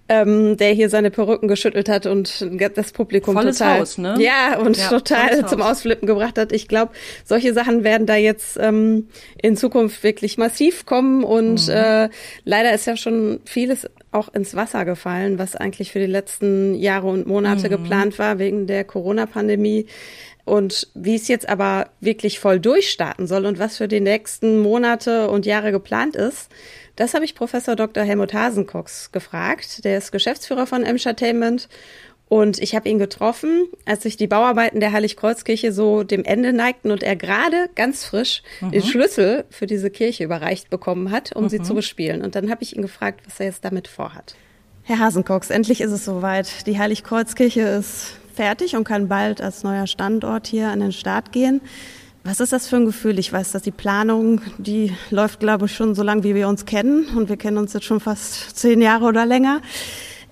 ähm, 0.09 0.57
der 0.57 0.71
hier 0.71 0.89
seine 0.89 1.11
Perücken 1.11 1.47
geschüttelt 1.47 1.89
hat 1.89 2.07
und 2.07 2.43
das 2.75 2.91
Publikum 2.91 3.35
Volles 3.35 3.59
total, 3.59 3.81
Haus, 3.81 3.99
ne? 3.99 4.15
ja, 4.17 4.57
und 4.57 4.77
ja, 4.77 4.89
total 4.89 5.10
zum 5.47 5.61
Ausflippen 5.61 6.07
gebracht 6.07 6.37
hat. 6.37 6.51
Ich 6.51 6.67
glaube, 6.67 6.93
solche 7.25 7.53
Sachen 7.53 7.83
werden 7.83 8.07
da 8.07 8.15
jetzt 8.15 8.57
ähm, 8.59 9.07
in 9.41 9.57
Zukunft 9.57 10.03
wirklich 10.03 10.37
massiv 10.37 10.85
kommen 10.85 11.23
und 11.23 11.67
mhm. 11.67 11.73
äh, 11.73 12.09
leider 12.43 12.73
ist 12.73 12.85
ja 12.85 12.97
schon 12.97 13.39
vieles 13.45 13.89
auch 14.11 14.33
ins 14.33 14.55
Wasser 14.55 14.85
gefallen, 14.85 15.39
was 15.39 15.55
eigentlich 15.55 15.91
für 15.91 15.99
die 15.99 16.05
letzten 16.05 16.75
Jahre 16.75 17.07
und 17.07 17.27
Monate 17.27 17.67
mhm. 17.67 17.71
geplant 17.71 18.19
war 18.19 18.39
wegen 18.39 18.67
der 18.67 18.83
Corona-Pandemie. 18.83 19.85
Und 20.43 20.87
wie 20.95 21.15
es 21.15 21.27
jetzt 21.27 21.47
aber 21.47 21.89
wirklich 21.99 22.39
voll 22.39 22.59
durchstarten 22.59 23.27
soll 23.27 23.45
und 23.45 23.59
was 23.59 23.77
für 23.77 23.87
die 23.87 23.99
nächsten 23.99 24.59
Monate 24.59 25.29
und 25.29 25.45
Jahre 25.45 25.71
geplant 25.71 26.15
ist, 26.15 26.49
das 26.95 27.13
habe 27.13 27.25
ich 27.25 27.35
Professor 27.35 27.75
Dr. 27.75 28.03
Helmut 28.03 28.33
Hasenkox 28.33 29.11
gefragt. 29.11 29.85
Der 29.85 29.97
ist 29.97 30.11
Geschäftsführer 30.11 30.67
von 30.67 30.83
Entertainment 30.83 31.69
und 32.31 32.59
ich 32.59 32.75
habe 32.75 32.87
ihn 32.87 32.97
getroffen, 32.97 33.67
als 33.83 34.03
sich 34.03 34.15
die 34.15 34.25
Bauarbeiten 34.25 34.79
der 34.79 34.93
Heiligkreuzkirche 34.93 35.73
so 35.73 36.03
dem 36.03 36.23
Ende 36.23 36.53
neigten 36.53 36.89
und 36.89 37.03
er 37.03 37.17
gerade 37.17 37.69
ganz 37.75 38.05
frisch 38.05 38.41
mhm. 38.61 38.71
den 38.71 38.83
Schlüssel 38.83 39.43
für 39.49 39.67
diese 39.67 39.89
Kirche 39.89 40.23
überreicht 40.23 40.69
bekommen 40.69 41.11
hat, 41.11 41.35
um 41.35 41.43
mhm. 41.43 41.49
sie 41.49 41.61
zu 41.61 41.75
bespielen. 41.75 42.21
Und 42.21 42.35
dann 42.35 42.49
habe 42.49 42.63
ich 42.63 42.73
ihn 42.73 42.83
gefragt, 42.83 43.19
was 43.25 43.41
er 43.41 43.47
jetzt 43.47 43.65
damit 43.65 43.89
vorhat. 43.89 44.35
Herr 44.83 44.99
Hasenkox, 44.99 45.49
endlich 45.49 45.81
ist 45.81 45.91
es 45.91 46.05
soweit. 46.05 46.65
Die 46.67 46.79
Heiligkreuzkirche 46.79 47.63
ist 47.63 48.13
fertig 48.33 48.77
und 48.77 48.85
kann 48.85 49.09
bald 49.09 49.41
als 49.41 49.63
neuer 49.63 49.85
Standort 49.85 50.47
hier 50.47 50.69
an 50.69 50.79
den 50.79 50.93
Start 50.93 51.33
gehen. 51.33 51.59
Was 52.23 52.39
ist 52.39 52.53
das 52.53 52.65
für 52.65 52.77
ein 52.77 52.85
Gefühl? 52.85 53.19
Ich 53.19 53.33
weiß, 53.33 53.51
dass 53.51 53.63
die 53.63 53.71
Planung, 53.71 54.39
die 54.57 54.93
läuft, 55.09 55.41
glaube 55.41 55.65
ich, 55.65 55.75
schon 55.75 55.95
so 55.95 56.03
lange, 56.03 56.23
wie 56.23 56.35
wir 56.35 56.47
uns 56.47 56.65
kennen. 56.65 57.07
Und 57.13 57.27
wir 57.27 57.35
kennen 57.35 57.57
uns 57.57 57.73
jetzt 57.73 57.85
schon 57.85 57.99
fast 57.99 58.57
zehn 58.57 58.81
Jahre 58.81 59.03
oder 59.03 59.25
länger. 59.25 59.59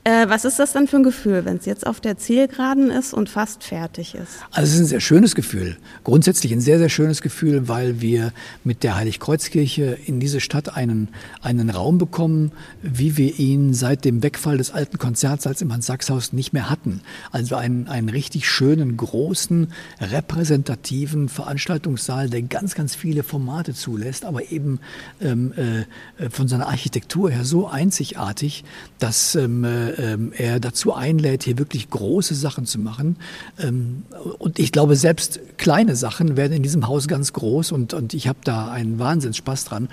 Äh, 0.10 0.28
was 0.28 0.44
ist 0.44 0.58
das 0.58 0.74
dann 0.74 0.88
für 0.88 0.96
ein 0.98 1.04
Gefühl, 1.04 1.46
wenn 1.46 1.58
es 1.58 1.66
jetzt 1.66 1.86
auf 1.86 2.00
der 2.00 2.18
Zielgeraden 2.18 2.89
ist 2.89 3.13
und 3.13 3.30
fast 3.30 3.63
fertig 3.63 4.16
ist? 4.16 4.39
Also 4.51 4.70
es 4.70 4.74
ist 4.74 4.80
ein 4.80 4.86
sehr 4.86 5.01
schönes 5.01 5.36
Gefühl. 5.36 5.78
Grundsätzlich 6.04 6.51
ein 6.51 6.62
sehr, 6.62 6.80
sehr 6.80 6.89
schönes 6.89 7.22
Gefühl, 7.22 7.68
weil 7.68 8.01
wir 8.01 8.34
mit 8.63 8.82
der 8.82 8.96
Heiligkreuzkirche 8.96 10.00
in 10.08 10.20
diese 10.20 10.39
Stadt 10.39 10.75
einen, 10.75 11.10
einen 11.44 11.70
Raum 11.70 12.00
bekommen, 12.00 12.51
wie 12.82 13.18
wir 13.18 13.38
ihn 13.38 13.75
seit 13.75 14.04
dem 14.04 14.24
Wegfall 14.24 14.58
des 14.58 14.72
alten 14.72 14.98
Konzertsaals 14.98 15.62
im 15.62 15.72
Hans-Sachs-Haus 15.72 16.34
nicht 16.34 16.54
mehr 16.54 16.72
hatten. 16.72 17.01
Also 17.32 17.56
einen, 17.56 17.88
einen 17.88 18.10
richtig 18.10 18.50
schönen, 18.50 18.98
großen, 18.98 19.72
repräsentativen 20.01 21.30
Veranstaltungssaal, 21.30 22.32
der 22.32 22.42
ganz, 22.42 22.74
ganz 22.74 22.96
viele 22.96 23.22
Formate 23.22 23.75
zulässt, 23.75 24.25
aber 24.25 24.51
eben 24.51 24.80
ähm, 25.22 25.54
äh, 25.56 26.30
von 26.32 26.48
seiner 26.48 26.68
Architektur 26.68 27.30
her 27.30 27.46
so 27.46 27.68
einzigartig, 27.68 28.63
dass 28.98 29.36
ähm, 29.36 29.63
äh, 29.63 29.99
ähm, 30.00 30.32
er 30.36 30.60
dazu 30.60 30.94
einlädt, 30.94 31.44
hier 31.44 31.58
wirklich 31.58 31.89
große 31.89 32.36
Sachen 32.36 32.65
zu 32.65 32.79
machen. 32.79 33.18
Ähm, 33.60 34.03
und 34.39 34.60
ich 34.60 34.72
glaube, 34.72 34.96
selbst 34.96 35.39
kleine 35.58 35.96
Sachen 35.96 36.38
werden 36.38 36.53
in 36.53 36.63
diesem 36.63 36.88
Haus 36.88 37.08
ganz 37.08 37.34
groß 37.34 37.72
und, 37.72 37.94
und 37.94 38.13
ich 38.13 38.27
habe 38.27 38.39
da 38.44 38.72
einen 38.72 39.00
Wahnsinnsspaß 39.00 39.65
dran. 39.65 39.89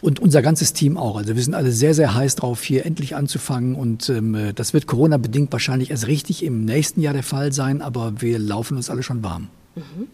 Und 0.00 0.18
unser 0.18 0.42
ganzes 0.42 0.72
Team 0.72 0.96
auch. 0.96 1.16
Also 1.16 1.36
wir 1.36 1.42
sind 1.42 1.54
alle 1.54 1.70
sehr, 1.70 1.94
sehr 1.94 2.12
heiß 2.12 2.34
drauf, 2.34 2.60
hier 2.64 2.84
endlich 2.84 3.14
anzufangen. 3.14 3.76
Und 3.76 4.08
ähm, 4.08 4.50
das 4.56 4.74
wird 4.74 4.88
Corona-bedingt 4.88 5.52
wahrscheinlich 5.52 5.90
erst 5.90 6.08
richtig 6.08 6.42
im 6.44 6.64
nächsten 6.64 7.00
Jahr 7.00 7.14
der 7.14 7.22
Fall 7.22 7.52
sein, 7.52 7.82
aber 7.82 8.20
wir 8.20 8.40
laufen 8.40 8.76
uns 8.76 8.90
alle 8.90 9.04
schon 9.04 9.22
warm. 9.22 9.46
Mhm. 9.76 10.08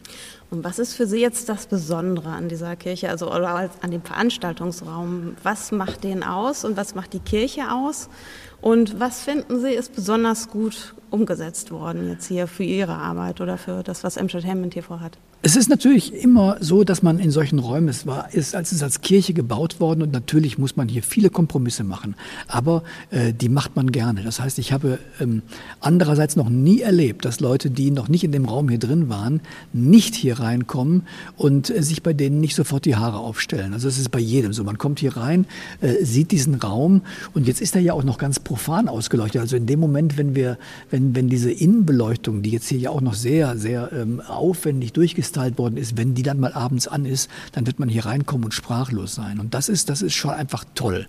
Und 0.50 0.64
was 0.64 0.78
ist 0.78 0.95
für 0.95 1.07
Sie 1.07 1.21
jetzt 1.21 1.49
das 1.50 1.67
Besondere 1.67 2.31
an 2.31 2.49
dieser 2.49 2.75
Kirche, 2.75 3.11
also 3.11 3.31
oder 3.31 3.71
an 3.83 3.90
dem 3.90 4.02
Veranstaltungsraum? 4.02 5.37
Was 5.43 5.73
macht 5.73 6.05
den 6.05 6.23
aus 6.23 6.64
und 6.64 6.76
was 6.76 6.95
macht 6.95 7.12
die 7.12 7.21
Kirche 7.21 7.71
aus? 7.71 8.09
Und 8.62 8.99
was 8.99 9.23
finden 9.23 9.61
Sie 9.61 9.73
ist 9.73 9.95
besonders 9.95 10.49
gut 10.49 10.95
umgesetzt 11.11 11.71
worden 11.71 12.09
jetzt 12.09 12.26
hier 12.26 12.47
für 12.47 12.64
Ihre 12.64 12.95
Arbeit 12.95 13.40
oder 13.40 13.59
für 13.59 13.83
das, 13.83 14.05
was 14.05 14.17
Entertainment 14.17 14.73
hier 14.73 14.83
vorhat? 14.83 15.19
Es 15.40 15.54
ist 15.54 15.71
natürlich 15.71 16.12
immer 16.14 16.57
so, 16.59 16.83
dass 16.83 17.04
man 17.04 17.21
in 17.21 17.30
solchen 17.30 17.61
Räumen, 17.61 17.87
es 17.87 18.09
war, 18.09 18.35
ist, 18.35 18.57
als 18.57 18.73
es 18.73 18.83
als 18.83 19.02
Kirche 19.02 19.35
gebaut 19.35 19.78
worden 19.78 20.02
und 20.02 20.12
natürlich 20.12 20.59
muss 20.59 20.75
man 20.75 20.88
hier 20.88 21.04
viele 21.04 21.30
Kompromisse 21.30 21.85
machen, 21.85 22.16
aber 22.49 22.83
äh, 23.11 23.33
die 23.33 23.49
macht 23.49 23.76
man 23.76 23.92
gerne. 23.92 24.25
Das 24.25 24.40
heißt, 24.40 24.59
ich 24.59 24.73
habe 24.73 24.99
ähm, 25.21 25.42
andererseits 25.78 26.35
noch 26.35 26.49
nie 26.49 26.80
erlebt, 26.80 27.25
dass 27.25 27.38
Leute, 27.38 27.71
die 27.71 27.92
noch 27.92 28.09
nicht 28.09 28.25
in 28.25 28.33
dem 28.33 28.47
Raum 28.47 28.68
hier 28.68 28.80
drin 28.80 29.09
waren, 29.09 29.40
nicht 29.73 30.16
hier 30.16 30.40
reinkommen 30.40 31.02
und 31.37 31.71
äh, 31.71 31.85
sich 31.85 32.02
bei 32.02 32.14
denen 32.14 32.40
nicht 32.40 32.57
sofort 32.57 32.85
die 32.85 32.97
Haare 32.97 33.18
aufstellen. 33.18 33.75
Also 33.75 33.87
es 33.87 33.97
ist 33.97 34.11
bei 34.11 34.18
jedem 34.18 34.52
so. 34.52 34.64
Man 34.64 34.76
kommt 34.76 34.99
hier 34.99 35.16
rein, 35.16 35.47
äh, 35.80 36.04
sieht 36.04 36.33
diesen 36.33 36.57
Raum 36.57 37.02
und 37.33 37.47
jetzt 37.47 37.61
ist 37.61 37.76
er 37.76 37.80
ja 37.80 37.92
auch 37.92 38.04
noch 38.04 38.18
ganz 38.18 38.40
profan 38.40 38.88
ausgeleuchtet. 38.88 39.40
Also 39.40 39.54
in 39.54 39.66
dem 39.66 39.78
Moment, 39.78 40.18
wenn 40.18 40.35
wir, 40.35 40.59
wenn, 40.90 41.14
wenn 41.14 41.28
diese 41.28 41.52
Innenbeleuchtung, 41.52 42.42
die 42.42 42.50
jetzt 42.50 42.66
hier 42.66 42.78
ja 42.78 42.90
auch 42.90 43.00
noch 43.00 43.14
sehr, 43.14 43.57
sehr 43.57 43.92
ähm, 43.92 44.21
aufwendig 44.21 44.92
durchgesetzt 44.95 45.27
ausgestylt 45.28 45.58
worden 45.58 45.76
ist, 45.76 45.97
wenn 45.97 46.14
die 46.14 46.23
dann 46.23 46.40
mal 46.40 46.52
abends 46.52 46.88
an 46.88 47.04
ist, 47.04 47.30
dann 47.52 47.66
wird 47.66 47.78
man 47.78 47.88
hier 47.88 48.06
reinkommen 48.06 48.44
und 48.44 48.52
sprachlos 48.52 49.14
sein. 49.14 49.38
Und 49.38 49.54
das 49.54 49.68
ist, 49.68 49.88
das 49.88 50.02
ist 50.02 50.14
schon 50.14 50.30
einfach 50.30 50.64
toll. 50.75 51.06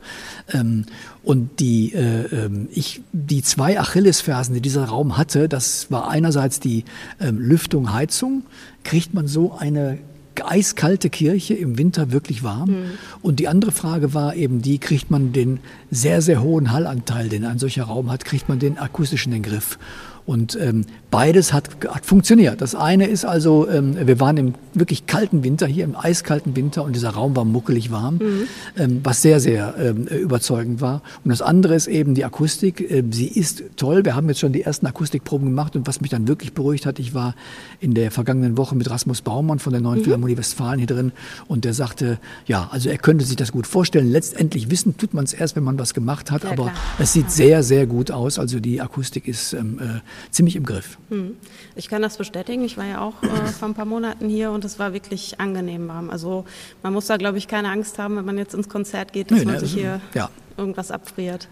Ähm, 0.51 0.85
und 1.23 1.59
die, 1.59 1.93
äh, 1.93 2.25
ähm, 2.25 2.67
ich, 2.71 3.01
die 3.11 3.41
zwei 3.41 3.79
Achillesfersen, 3.79 4.53
die 4.53 4.61
dieser 4.61 4.85
Raum 4.85 5.17
hatte, 5.17 5.49
das 5.49 5.91
war 5.91 6.09
einerseits 6.09 6.59
die 6.59 6.85
ähm, 7.19 7.39
Lüftung, 7.39 7.93
Heizung. 7.93 8.43
Kriegt 8.83 9.13
man 9.13 9.27
so 9.27 9.53
eine 9.57 9.99
eiskalte 10.41 11.09
Kirche 11.09 11.53
im 11.53 11.77
Winter 11.77 12.11
wirklich 12.11 12.43
warm? 12.43 12.69
Mhm. 12.69 12.85
Und 13.21 13.39
die 13.39 13.47
andere 13.47 13.71
Frage 13.71 14.13
war 14.13 14.35
eben 14.35 14.61
die, 14.61 14.79
kriegt 14.79 15.11
man 15.11 15.33
den 15.33 15.59
sehr, 15.91 16.21
sehr 16.21 16.41
hohen 16.41 16.71
Hallanteil, 16.71 17.29
den 17.29 17.45
ein 17.45 17.59
solcher 17.59 17.83
Raum 17.83 18.11
hat, 18.11 18.25
kriegt 18.25 18.47
man 18.49 18.59
den 18.59 18.77
akustisch 18.77 19.25
in 19.25 19.31
den 19.31 19.43
Griff? 19.43 19.77
Und 20.29 20.55
ähm, 20.61 20.85
beides 21.09 21.53
hat, 21.53 21.69
hat 21.87 22.05
funktioniert. 22.05 22.61
Das 22.61 22.75
eine 22.75 23.07
ist 23.07 23.25
also, 23.25 23.67
ähm, 23.67 23.95
wir 24.05 24.19
waren 24.19 24.37
im 24.37 24.53
wirklich 24.75 25.07
kalten 25.07 25.43
Winter, 25.43 25.65
hier 25.65 25.85
im 25.85 25.95
eiskalten 25.95 26.55
Winter 26.55 26.83
und 26.83 26.95
dieser 26.95 27.09
Raum 27.09 27.35
war 27.35 27.45
muckelig 27.45 27.89
warm, 27.89 28.17
mhm. 28.17 28.47
ähm, 28.77 28.99
was 29.03 29.23
sehr, 29.23 29.39
sehr 29.39 29.73
ähm, 29.79 30.05
überzeugend 30.05 30.81
war. 30.81 31.01
Und 31.23 31.31
das 31.31 31.41
andere 31.41 31.73
ist 31.73 31.87
eben 31.87 32.13
die 32.13 32.25
Akustik. 32.25 32.91
Ähm, 32.91 33.11
sie 33.11 33.25
ist 33.25 33.63
toll. 33.75 34.05
Wir 34.05 34.15
haben 34.15 34.29
jetzt 34.29 34.39
schon 34.39 34.53
die 34.53 34.61
ersten 34.61 34.85
Akustikproben 34.85 35.47
gemacht 35.47 35.75
und 35.75 35.87
was 35.87 35.99
mich 35.99 36.11
dann 36.11 36.27
wirklich 36.27 36.53
beruhigt 36.53 36.85
hat, 36.85 36.99
ich 36.99 37.15
war 37.15 37.33
in 37.79 37.95
der 37.95 38.11
vergangenen 38.11 38.55
Woche 38.55 38.75
mit 38.75 38.87
Rasmus 38.87 39.23
Baumann 39.23 39.57
von 39.57 39.73
der 39.73 39.81
Neuen 39.81 40.01
mhm. 40.01 40.03
Philharmonie 40.03 40.37
Westfalen 40.37 40.77
hier 40.77 40.85
drin 40.85 41.11
und 41.47 41.65
der 41.65 41.73
sagte, 41.73 42.19
ja, 42.45 42.69
also 42.71 42.87
er 42.87 42.99
könnte 42.99 43.25
sich 43.25 43.35
das 43.35 43.51
gut 43.51 43.65
vorstellen. 43.65 44.11
Letztendlich 44.11 44.69
wissen 44.69 44.95
tut 44.95 45.15
man 45.15 45.23
es 45.23 45.33
erst, 45.33 45.55
wenn 45.55 45.63
man 45.63 45.79
was 45.79 45.95
gemacht 45.95 46.29
hat, 46.29 46.43
ja, 46.43 46.51
aber 46.51 46.65
klar. 46.65 46.75
es 46.99 47.13
sieht 47.13 47.31
sehr, 47.31 47.63
sehr 47.63 47.87
gut 47.87 48.11
aus. 48.11 48.37
Also 48.37 48.59
die 48.59 48.79
Akustik 48.79 49.27
ist 49.27 49.53
ähm, 49.53 49.79
äh, 49.79 50.01
ziemlich 50.31 50.55
im 50.55 50.65
Griff. 50.65 50.97
Hm. 51.09 51.37
Ich 51.75 51.89
kann 51.89 52.01
das 52.01 52.17
bestätigen. 52.17 52.63
Ich 52.63 52.77
war 52.77 52.85
ja 52.85 53.01
auch 53.01 53.21
äh, 53.23 53.47
vor 53.59 53.67
ein 53.67 53.73
paar 53.73 53.85
Monaten 53.85 54.29
hier 54.29 54.51
und 54.51 54.65
es 54.65 54.79
war 54.79 54.93
wirklich 54.93 55.39
angenehm 55.39 55.87
warm. 55.87 56.09
Also 56.09 56.45
man 56.83 56.93
muss 56.93 57.07
da, 57.07 57.17
glaube 57.17 57.37
ich, 57.37 57.47
keine 57.47 57.69
Angst 57.69 57.99
haben, 57.99 58.15
wenn 58.17 58.25
man 58.25 58.37
jetzt 58.37 58.53
ins 58.53 58.69
Konzert 58.69 59.13
geht, 59.13 59.31
dass 59.31 59.39
Nö, 59.39 59.45
man 59.45 59.53
ne, 59.55 59.59
sich 59.59 59.73
hier 59.73 60.01
ja. 60.13 60.29
irgendwas 60.57 60.91
abfriert. 60.91 61.47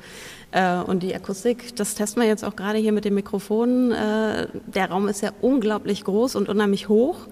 Äh, 0.52 0.78
und 0.78 1.04
die 1.04 1.14
Akustik, 1.14 1.76
das 1.76 1.96
testen 1.96 2.22
wir 2.22 2.28
jetzt 2.28 2.44
auch 2.44 2.56
gerade 2.56 2.78
hier 2.78 2.92
mit 2.92 3.06
dem 3.06 3.16
Mikrofon. 3.16 3.92
Äh, 3.92 4.48
der 4.68 4.90
Raum 4.90 5.08
ist 5.08 5.22
ja 5.22 5.32
unglaublich 5.42 6.04
groß 6.04 6.36
und 6.36 6.50
unheimlich 6.50 6.90
hoch. 6.90 7.28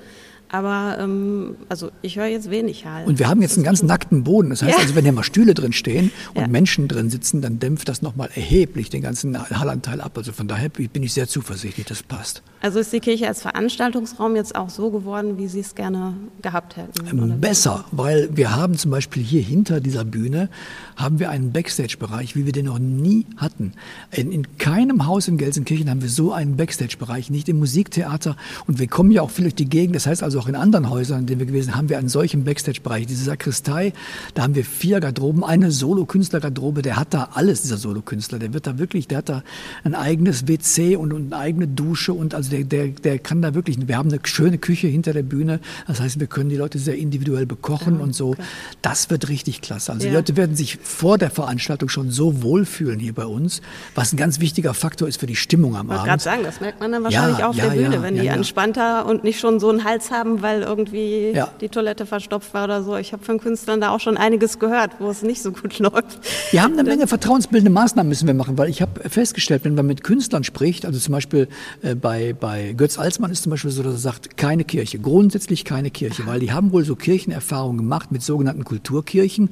Aber 0.56 0.98
ähm, 1.02 1.58
also 1.68 1.92
ich 2.02 2.16
höre 2.16 2.28
jetzt 2.28 2.50
wenig 2.50 2.86
Hall. 2.86 3.04
Und 3.06 3.20
wir 3.20 3.28
haben 3.28 3.42
jetzt 3.42 3.58
einen 3.58 3.66
ganz 3.66 3.84
nackten 3.84 4.24
Boden. 4.24 4.52
Das 4.52 4.62
heißt 4.62 4.78
ja. 4.78 4.82
also, 4.82 4.96
wenn 4.96 5.04
hier 5.04 5.12
mal 5.12 5.24
Stühle 5.24 5.54
drin 5.54 5.74
stehen 5.74 6.12
und 6.34 6.44
ja. 6.44 6.48
Menschen 6.48 6.88
drin 6.88 7.10
sitzen, 7.10 7.42
dann 7.42 7.60
dämpft 7.60 7.90
das 7.90 8.02
nochmal 8.02 8.30
erheblich 8.34 8.90
den 8.90 9.02
ganzen 9.02 9.38
Hallanteil 9.38 10.00
ab. 10.00 10.18
Also 10.18 10.32
von 10.32 10.48
daher 10.48 10.70
bin 10.70 11.04
ich 11.04 11.12
sehr 11.12 11.28
zuversichtlich, 11.28 11.86
das 11.88 12.04
passt. 12.04 12.42
Also 12.62 12.80
ist 12.80 12.94
die 12.94 13.02
Kirche 13.02 13.28
als 13.28 13.42
Veranstaltungsraum 13.42 14.38
jetzt 14.38 14.56
auch 14.56 14.70
so 14.70 14.92
geworden, 14.92 15.38
wie 15.38 15.48
Sie 15.48 15.60
es 15.60 15.76
gerne 15.76 16.14
gehabt 16.42 16.78
hätten? 16.78 17.06
Ähm, 17.06 17.42
besser, 17.42 17.84
weil 17.92 18.30
wir 18.32 18.56
haben 18.56 18.78
zum 18.78 18.92
Beispiel 18.92 19.22
hier 19.22 19.42
hinter 19.42 19.82
dieser 19.82 20.06
Bühne 20.06 20.50
haben 20.96 21.20
wir 21.20 21.30
einen 21.30 21.52
Backstage-Bereich, 21.52 22.38
wie 22.38 22.46
wir 22.46 22.54
den 22.54 22.66
noch 22.66 22.80
nie 22.80 23.26
hatten. 23.36 23.74
In, 24.12 24.32
in 24.32 24.58
keinem 24.58 25.06
Haus 25.06 25.28
in 25.28 25.38
Gelsenkirchen 25.38 25.90
haben 25.90 26.02
wir 26.02 26.10
so 26.10 26.32
einen 26.32 26.56
Backstage-Bereich, 26.56 27.30
nicht 27.30 27.50
im 27.50 27.60
Musiktheater. 27.60 28.38
Und 28.68 28.80
wir 28.80 28.88
kommen 28.88 29.12
ja 29.12 29.22
auch 29.22 29.30
viel 29.30 29.44
durch 29.44 29.56
die 29.56 29.70
Gegend. 29.70 29.96
Das 29.96 30.08
heißt 30.08 30.24
also, 30.24 30.45
auch 30.46 30.50
in 30.50 30.56
anderen 30.56 30.90
Häusern, 30.90 31.22
in 31.22 31.26
denen 31.26 31.40
wir 31.40 31.48
gewesen 31.48 31.66
sind, 31.66 31.76
haben 31.76 31.90
wir 31.90 31.98
einen 31.98 32.10
solchen 32.10 32.44
Backstage-Bereich. 32.44 33.08
Diese 33.08 33.24
Sakristei, 33.24 33.94
da 34.34 34.44
haben 34.44 34.56
wir 34.56 34.64
vier 34.64 35.00
Garderoben, 35.00 35.44
eine 35.44 35.72
Solo-Künstler-Garderobe, 35.72 36.82
der 36.82 36.98
hat 36.98 37.14
da 37.14 37.30
alles, 37.34 37.64
dieser 37.64 37.78
Solo-Künstler. 37.78 38.40
Der 38.40 38.54
wird 38.54 38.68
da 38.68 38.78
wirklich, 38.78 39.08
der 39.08 39.20
hat 39.20 39.30
da 39.30 39.44
ein 39.84 39.96
eigenes 39.96 40.48
WC 40.48 40.96
und, 40.96 41.14
und 41.14 41.34
eine 41.34 41.42
eigene 41.42 41.68
Dusche 41.68 42.14
und 42.14 42.36
also 42.36 42.52
der, 42.52 42.64
der, 42.64 42.88
der 42.90 43.20
kann 43.20 43.42
da 43.42 43.54
wirklich, 43.54 43.78
wir 43.88 43.98
haben 43.98 44.10
eine 44.10 44.20
schöne 44.24 44.58
Küche 44.58 44.88
hinter 44.88 45.14
der 45.14 45.24
Bühne. 45.24 45.60
Das 45.88 46.00
heißt, 46.00 46.20
wir 46.20 46.28
können 46.28 46.50
die 46.50 46.58
Leute 46.58 46.78
sehr 46.78 46.98
individuell 46.98 47.46
bekochen 47.46 48.00
oh, 48.00 48.04
und 48.04 48.14
so. 48.14 48.32
Okay. 48.32 48.44
Das 48.82 49.10
wird 49.10 49.30
richtig 49.30 49.62
klasse. 49.62 49.94
Also 49.94 50.06
ja. 50.06 50.12
die 50.12 50.16
Leute 50.16 50.38
werden 50.38 50.56
sich 50.56 50.78
vor 50.82 51.18
der 51.18 51.32
Veranstaltung 51.32 51.90
schon 51.90 52.12
so 52.12 52.44
wohlfühlen 52.44 53.00
hier 53.00 53.14
bei 53.14 53.26
uns, 53.26 53.62
was 53.96 54.14
ein 54.14 54.18
ganz 54.18 54.40
wichtiger 54.40 54.74
Faktor 54.74 55.08
ist 55.08 55.20
für 55.20 55.28
die 55.28 55.36
Stimmung 55.36 55.76
am 55.76 55.88
ich 55.88 55.94
Abend. 55.94 56.06
gerade 56.06 56.24
sagen, 56.24 56.44
das 56.44 56.62
merkt 56.62 56.80
man 56.80 56.92
dann 56.92 57.04
wahrscheinlich 57.04 57.40
ja, 57.40 57.50
auf 57.50 57.56
ja, 57.56 57.70
der 57.70 57.82
Bühne, 57.82 58.02
wenn 58.04 58.16
die 58.16 58.28
entspannter 58.28 59.06
und 59.06 59.24
nicht 59.24 59.40
schon 59.40 59.60
so 59.60 59.70
einen 59.70 59.84
Hals 59.84 60.12
haben, 60.12 60.35
weil 60.42 60.62
irgendwie 60.62 61.34
die 61.62 61.70
Toilette 61.70 62.06
verstopft 62.06 62.54
war 62.54 62.66
oder 62.66 62.84
so. 62.84 62.96
Ich 62.98 63.14
habe 63.14 63.24
von 63.24 63.40
Künstlern 63.40 63.82
da 63.82 63.90
auch 63.90 64.00
schon 64.00 64.18
einiges 64.18 64.60
gehört, 64.60 64.92
wo 65.00 65.10
es 65.10 65.22
nicht 65.22 65.42
so 65.42 65.52
gut 65.52 65.80
läuft. 65.80 66.20
Wir 66.52 66.64
haben 66.64 66.74
eine 66.74 66.84
Menge 66.84 67.08
vertrauensbildende 67.08 67.72
Maßnahmen 67.72 68.10
müssen 68.10 68.28
wir 68.28 68.34
machen, 68.34 68.58
weil 68.58 68.70
ich 68.70 68.82
habe 68.82 69.10
festgestellt, 69.10 69.66
wenn 69.66 69.76
man 69.76 69.86
mit 69.86 70.04
Künstlern 70.04 70.44
spricht, 70.44 70.86
also 70.86 71.00
zum 71.00 71.14
Beispiel 71.14 71.48
äh, 71.82 71.96
bei, 71.96 72.34
bei 72.34 72.74
Götz 72.74 72.98
Alsmann 72.98 73.32
ist 73.32 73.44
zum 73.44 73.52
Beispiel 73.52 73.72
so, 73.72 73.84
dass 73.84 73.94
er 73.94 74.00
sagt, 74.00 74.38
keine 74.38 74.64
Kirche, 74.64 75.00
grundsätzlich 75.00 75.66
keine 75.66 75.92
Kirche, 75.92 76.26
weil 76.26 76.40
die 76.40 76.52
haben 76.52 76.72
wohl 76.72 76.84
so 76.86 76.96
Kirchenerfahrungen 76.96 77.78
gemacht 77.78 78.12
mit 78.12 78.24
sogenannten 78.24 78.64
Kulturkirchen 78.64 79.50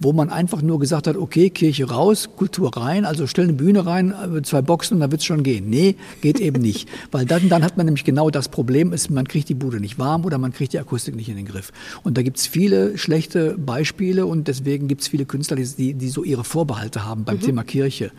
wo 0.00 0.12
man 0.12 0.30
einfach 0.30 0.62
nur 0.62 0.78
gesagt 0.78 1.06
hat, 1.06 1.16
okay, 1.16 1.50
Kirche 1.50 1.88
raus, 1.88 2.28
Kultur 2.36 2.76
rein, 2.76 3.04
also 3.04 3.26
stell 3.26 3.44
eine 3.44 3.52
Bühne 3.54 3.86
rein, 3.86 4.12
äh, 4.12 4.42
zwei 4.42 4.62
Boxen 4.62 4.94
und 4.94 5.00
dann 5.00 5.10
wird's 5.10 5.24
schon 5.24 5.42
gehen. 5.42 5.68
Nee, 5.68 5.96
geht 6.20 6.40
eben 6.40 6.60
nicht. 6.60 6.88
Weil 7.10 7.26
dann, 7.26 7.48
dann 7.48 7.64
hat 7.64 7.76
man 7.76 7.86
nämlich 7.86 8.04
genau 8.04 8.30
das 8.30 8.48
Problem, 8.48 8.92
ist, 8.92 9.10
man 9.10 9.26
kriegt 9.26 9.48
die 9.48 9.54
Bude 9.54 9.80
nicht 9.80 9.98
warm 9.98 10.24
oder 10.24 10.38
man 10.38 10.52
kriegt 10.52 10.72
die 10.72 10.78
Akustik 10.78 11.16
nicht 11.16 11.28
in 11.28 11.36
den 11.36 11.46
Griff. 11.46 11.72
Und 12.02 12.16
da 12.16 12.22
gibt's 12.22 12.46
viele 12.46 12.96
schlechte 12.98 13.56
Beispiele 13.58 14.26
und 14.26 14.48
deswegen 14.48 14.88
gibt's 14.88 15.08
viele 15.08 15.24
Künstler, 15.24 15.56
die, 15.56 15.94
die 15.94 16.08
so 16.08 16.24
ihre 16.24 16.44
Vorbehalte 16.44 17.04
haben 17.04 17.24
beim 17.24 17.36
mhm. 17.36 17.42
Thema 17.42 17.64
Kirche. 17.64 18.12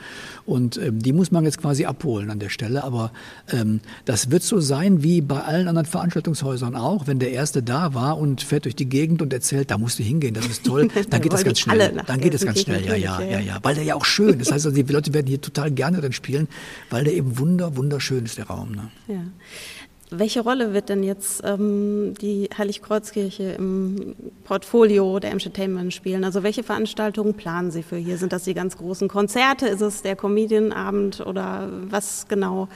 Und 0.50 0.78
ähm, 0.78 1.00
die 1.00 1.14
muss 1.14 1.30
man 1.30 1.46
jetzt 1.46 1.60
quasi 1.60 1.86
abholen 1.86 2.32
an 2.32 2.40
der 2.40 2.50
Stelle. 2.50 2.84
Aber 2.84 3.12
ähm, 3.52 3.82
das 4.06 4.32
wird 4.32 4.42
so 4.42 4.60
sein 4.60 5.04
wie 5.04 5.22
bei 5.22 5.42
allen 5.42 5.68
anderen 5.68 5.86
Veranstaltungshäusern 5.86 6.76
auch. 6.76 7.06
Wenn 7.06 7.20
der 7.20 7.32
Erste 7.32 7.62
da 7.62 7.94
war 7.94 8.18
und 8.18 8.42
fährt 8.42 8.66
durch 8.66 8.76
die 8.76 8.90
Gegend 8.90 9.22
und 9.22 9.32
erzählt, 9.32 9.70
da 9.70 9.78
musst 9.78 10.00
du 10.00 10.04
hingehen, 10.04 10.34
das 10.34 10.48
ist 10.48 10.66
toll, 10.66 10.88
dann 11.10 11.22
geht 11.22 11.34
das 11.34 11.44
ganz 11.44 11.60
schnell. 11.60 12.02
Dann 12.08 12.20
geht 12.20 12.34
es 12.34 12.44
ganz 12.44 12.62
schnell, 12.62 12.84
ja, 12.84 12.96
ja, 12.96 13.22
ja, 13.22 13.40
ja. 13.40 13.60
Weil 13.62 13.76
der 13.76 13.84
ja 13.84 13.94
auch 13.94 14.06
schön 14.06 14.40
ist. 14.40 14.48
Das 14.48 14.54
heißt, 14.54 14.66
also, 14.66 14.76
die 14.76 14.92
Leute 14.92 15.14
werden 15.14 15.28
hier 15.28 15.40
total 15.40 15.70
gerne 15.70 16.02
dann 16.02 16.14
spielen, 16.14 16.48
weil 16.90 17.04
der 17.04 17.14
eben 17.14 17.38
wunder, 17.38 17.78
wunderschön 17.78 18.26
ist, 18.26 18.40
der 18.40 18.48
Raum. 18.48 18.72
Ne? 18.72 18.90
Ja. 19.08 19.22
Welche 20.12 20.42
Rolle 20.42 20.74
wird 20.74 20.90
denn 20.90 21.04
jetzt 21.04 21.44
ähm, 21.46 22.16
die 22.20 22.50
Heiligkreuzkirche 22.58 23.52
im 23.58 24.16
Portfolio 24.44 25.20
der 25.20 25.32
Entertainment 25.32 25.94
spielen? 25.94 26.24
Also 26.24 26.42
welche 26.42 26.64
Veranstaltungen 26.64 27.36
planen 27.36 27.70
Sie 27.70 27.84
für 27.84 27.98
hier? 27.98 28.18
Sind 28.18 28.34
das 28.34 28.44
die 28.44 28.56
ganz 28.56 28.76
großen 28.78 29.08
Konzerte? 29.08 29.68
Ist 29.68 29.82
es 29.82 30.02
der 30.02 30.16
Comedianabend 30.16 31.22
oder 31.22 31.70
was 31.90 32.28
genau? 32.28 32.70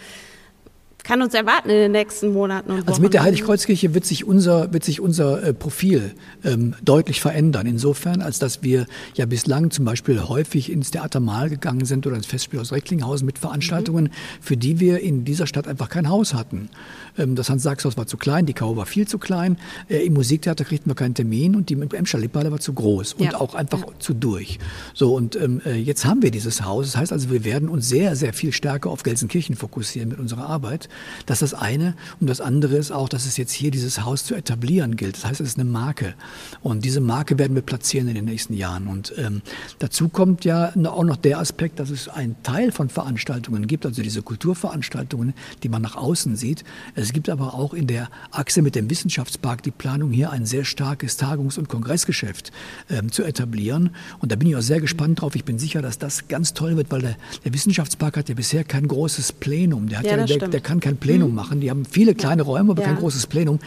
Kann 1.04 1.22
uns 1.22 1.34
erwarten 1.34 1.70
in 1.70 1.76
den 1.76 1.92
nächsten 1.92 2.32
Monaten 2.32 2.72
und 2.72 2.78
Wochen. 2.82 2.88
Also 2.88 3.02
mit 3.02 3.14
der 3.14 3.24
Heiligkreuzkirche 3.24 3.94
wird 3.94 4.06
sich 4.06 4.26
unser, 4.26 4.72
wird 4.72 4.86
sich 4.86 5.02
unser 5.02 5.44
äh, 5.44 5.54
Profil 5.54 6.14
ähm, 6.46 6.76
deutlich 6.82 7.20
verändern. 7.22 7.68
Insofern, 7.68 8.22
als 8.22 8.40
dass 8.40 8.64
wir 8.64 8.88
ja 9.16 9.26
bislang 9.26 9.70
zum 9.70 9.84
Beispiel 9.84 10.22
häufig 10.24 10.72
ins 10.72 10.92
Theater 10.92 11.20
Mahl 11.20 11.50
gegangen 11.50 11.86
sind 11.86 12.08
oder 12.08 12.16
ins 12.16 12.26
Festspielhaus 12.26 12.72
Recklinghausen 12.72 13.26
mit 13.26 13.38
Veranstaltungen, 13.38 14.06
mhm. 14.06 14.10
für 14.42 14.56
die 14.56 14.80
wir 14.80 15.02
in 15.02 15.26
dieser 15.26 15.46
Stadt 15.46 15.68
einfach 15.68 15.90
kein 15.90 16.10
Haus 16.10 16.34
hatten. 16.34 16.70
Ähm, 17.18 17.36
das 17.36 17.50
Hans-Sachs-Haus 17.50 17.98
war 17.98 18.08
zu 18.08 18.16
klein, 18.16 18.46
die 18.46 18.54
Kau 18.54 18.78
war 18.78 18.86
viel 18.86 19.08
zu 19.08 19.18
klein. 19.18 19.58
Äh, 19.90 20.06
Im 20.06 20.14
Musiktheater 20.14 20.64
kriegten 20.64 20.90
wir 20.90 20.96
keinen 20.96 21.16
Termin 21.16 21.56
und 21.56 21.70
die 21.70 21.74
Emscher 21.74 22.18
Lipphalle 22.18 22.52
war 22.52 22.60
zu 22.60 22.72
groß 22.74 23.14
und 23.14 23.26
ja. 23.26 23.40
auch 23.40 23.56
einfach 23.56 23.80
ja. 23.80 24.00
zu 24.00 24.14
durch. 24.14 24.58
So, 24.94 25.14
und 25.14 25.36
ähm, 25.36 25.62
äh, 25.66 25.76
jetzt 25.76 26.06
haben 26.06 26.22
wir 26.24 26.32
dieses 26.32 26.64
Haus. 26.64 26.86
Das 26.88 26.98
heißt 26.98 27.12
also, 27.12 27.30
wir 27.30 27.44
werden 27.44 27.68
uns 27.68 27.90
sehr, 27.90 28.16
sehr 28.16 28.34
viel 28.34 28.54
stärker 28.54 28.90
auf 28.90 29.04
Gelsenkirchen 29.04 29.56
fokussieren 29.56 30.10
mit 30.10 30.20
unserer 30.20 30.48
Arbeit. 30.48 30.88
Das 31.26 31.42
ist 31.42 31.44
das 31.44 31.62
eine. 31.62 31.96
Und 32.20 32.30
das 32.30 32.42
andere 32.42 32.76
ist 32.76 32.92
auch, 32.92 33.10
dass 33.10 33.26
es 33.26 33.38
jetzt 33.38 33.52
hier 33.52 33.72
dieses 33.72 34.04
Haus 34.04 34.26
zu 34.26 34.36
etablieren 34.36 34.96
gilt. 34.96 35.16
Das 35.18 35.26
heißt, 35.26 35.42
es 35.42 35.50
ist 35.50 35.60
eine 35.60 35.70
Marke. 35.70 36.16
Und 36.62 36.84
diese 36.86 37.02
Marke 37.02 37.38
werden 37.38 37.56
wir 37.56 37.62
platzieren 37.62 38.08
in 38.08 38.16
den 38.16 38.26
nächsten 38.26 38.54
Jahren. 38.54 38.88
Und 38.88 39.14
ähm, 39.18 39.42
dazu 39.80 40.10
kommt 40.10 40.46
ja 40.46 40.74
auch 40.86 41.04
noch 41.04 41.18
der 41.18 41.40
Aspekt, 41.40 41.80
dass 41.80 41.90
es 41.90 42.08
einen 42.08 42.36
Teil 42.44 42.72
von 42.72 42.90
Veranstaltungen 42.90 43.68
gibt, 43.68 43.86
also 43.86 44.02
diese 44.02 44.22
Kulturveranstaltungen, 44.22 45.34
die 45.62 45.70
man 45.70 45.82
nach 45.82 45.96
außen 45.96 46.36
sieht. 46.36 46.64
Es 46.96 47.14
gibt 47.14 47.30
aber 47.30 47.54
auch 47.54 47.74
in 47.74 47.88
der 47.88 48.10
Achse 48.32 48.62
mit 48.62 48.76
dem 48.76 48.90
Wissenschaftspark 48.90 49.62
die 49.64 49.72
Planung, 49.72 50.12
hier 50.12 50.32
ein 50.32 50.46
sehr 50.46 50.66
starkes 50.66 51.18
Tagungs- 51.18 51.58
und 51.58 51.70
Kongressgeschäft 51.70 52.52
ähm, 52.90 53.12
zu 53.12 53.24
etablieren. 53.24 53.92
Und 54.20 54.32
da 54.32 54.36
bin 54.36 54.48
ich 54.48 54.56
auch 54.56 54.62
sehr 54.62 54.82
gespannt 54.82 55.22
drauf. 55.22 55.36
Ich 55.36 55.44
bin 55.44 55.60
sicher, 55.60 55.82
dass 55.82 56.00
das 56.00 56.28
ganz 56.28 56.54
toll 56.54 56.78
wird, 56.78 56.92
weil 56.92 57.02
der, 57.02 57.16
der 57.44 57.54
Wissenschaftspark 57.54 58.18
hat 58.18 58.30
ja 58.30 58.36
bisher 58.36 58.64
kein 58.64 58.88
großes 58.88 59.34
Plenum. 59.34 59.90
Der, 59.90 60.00
hat 60.00 60.06
ja, 60.06 60.18
ja 60.18 60.26
der, 60.26 60.48
der, 60.48 60.62
kann 60.62 60.80
kein 60.84 60.98
Plenum 60.98 61.30
mhm. 61.30 61.36
machen. 61.36 61.62
Die 61.62 61.70
haben 61.70 61.86
viele 61.86 62.14
kleine 62.14 62.44
Räume, 62.44 62.72
aber 62.72 62.82
ja. 62.82 62.90
kein 62.90 62.98
großes 62.98 63.28
Plenum. 63.28 63.60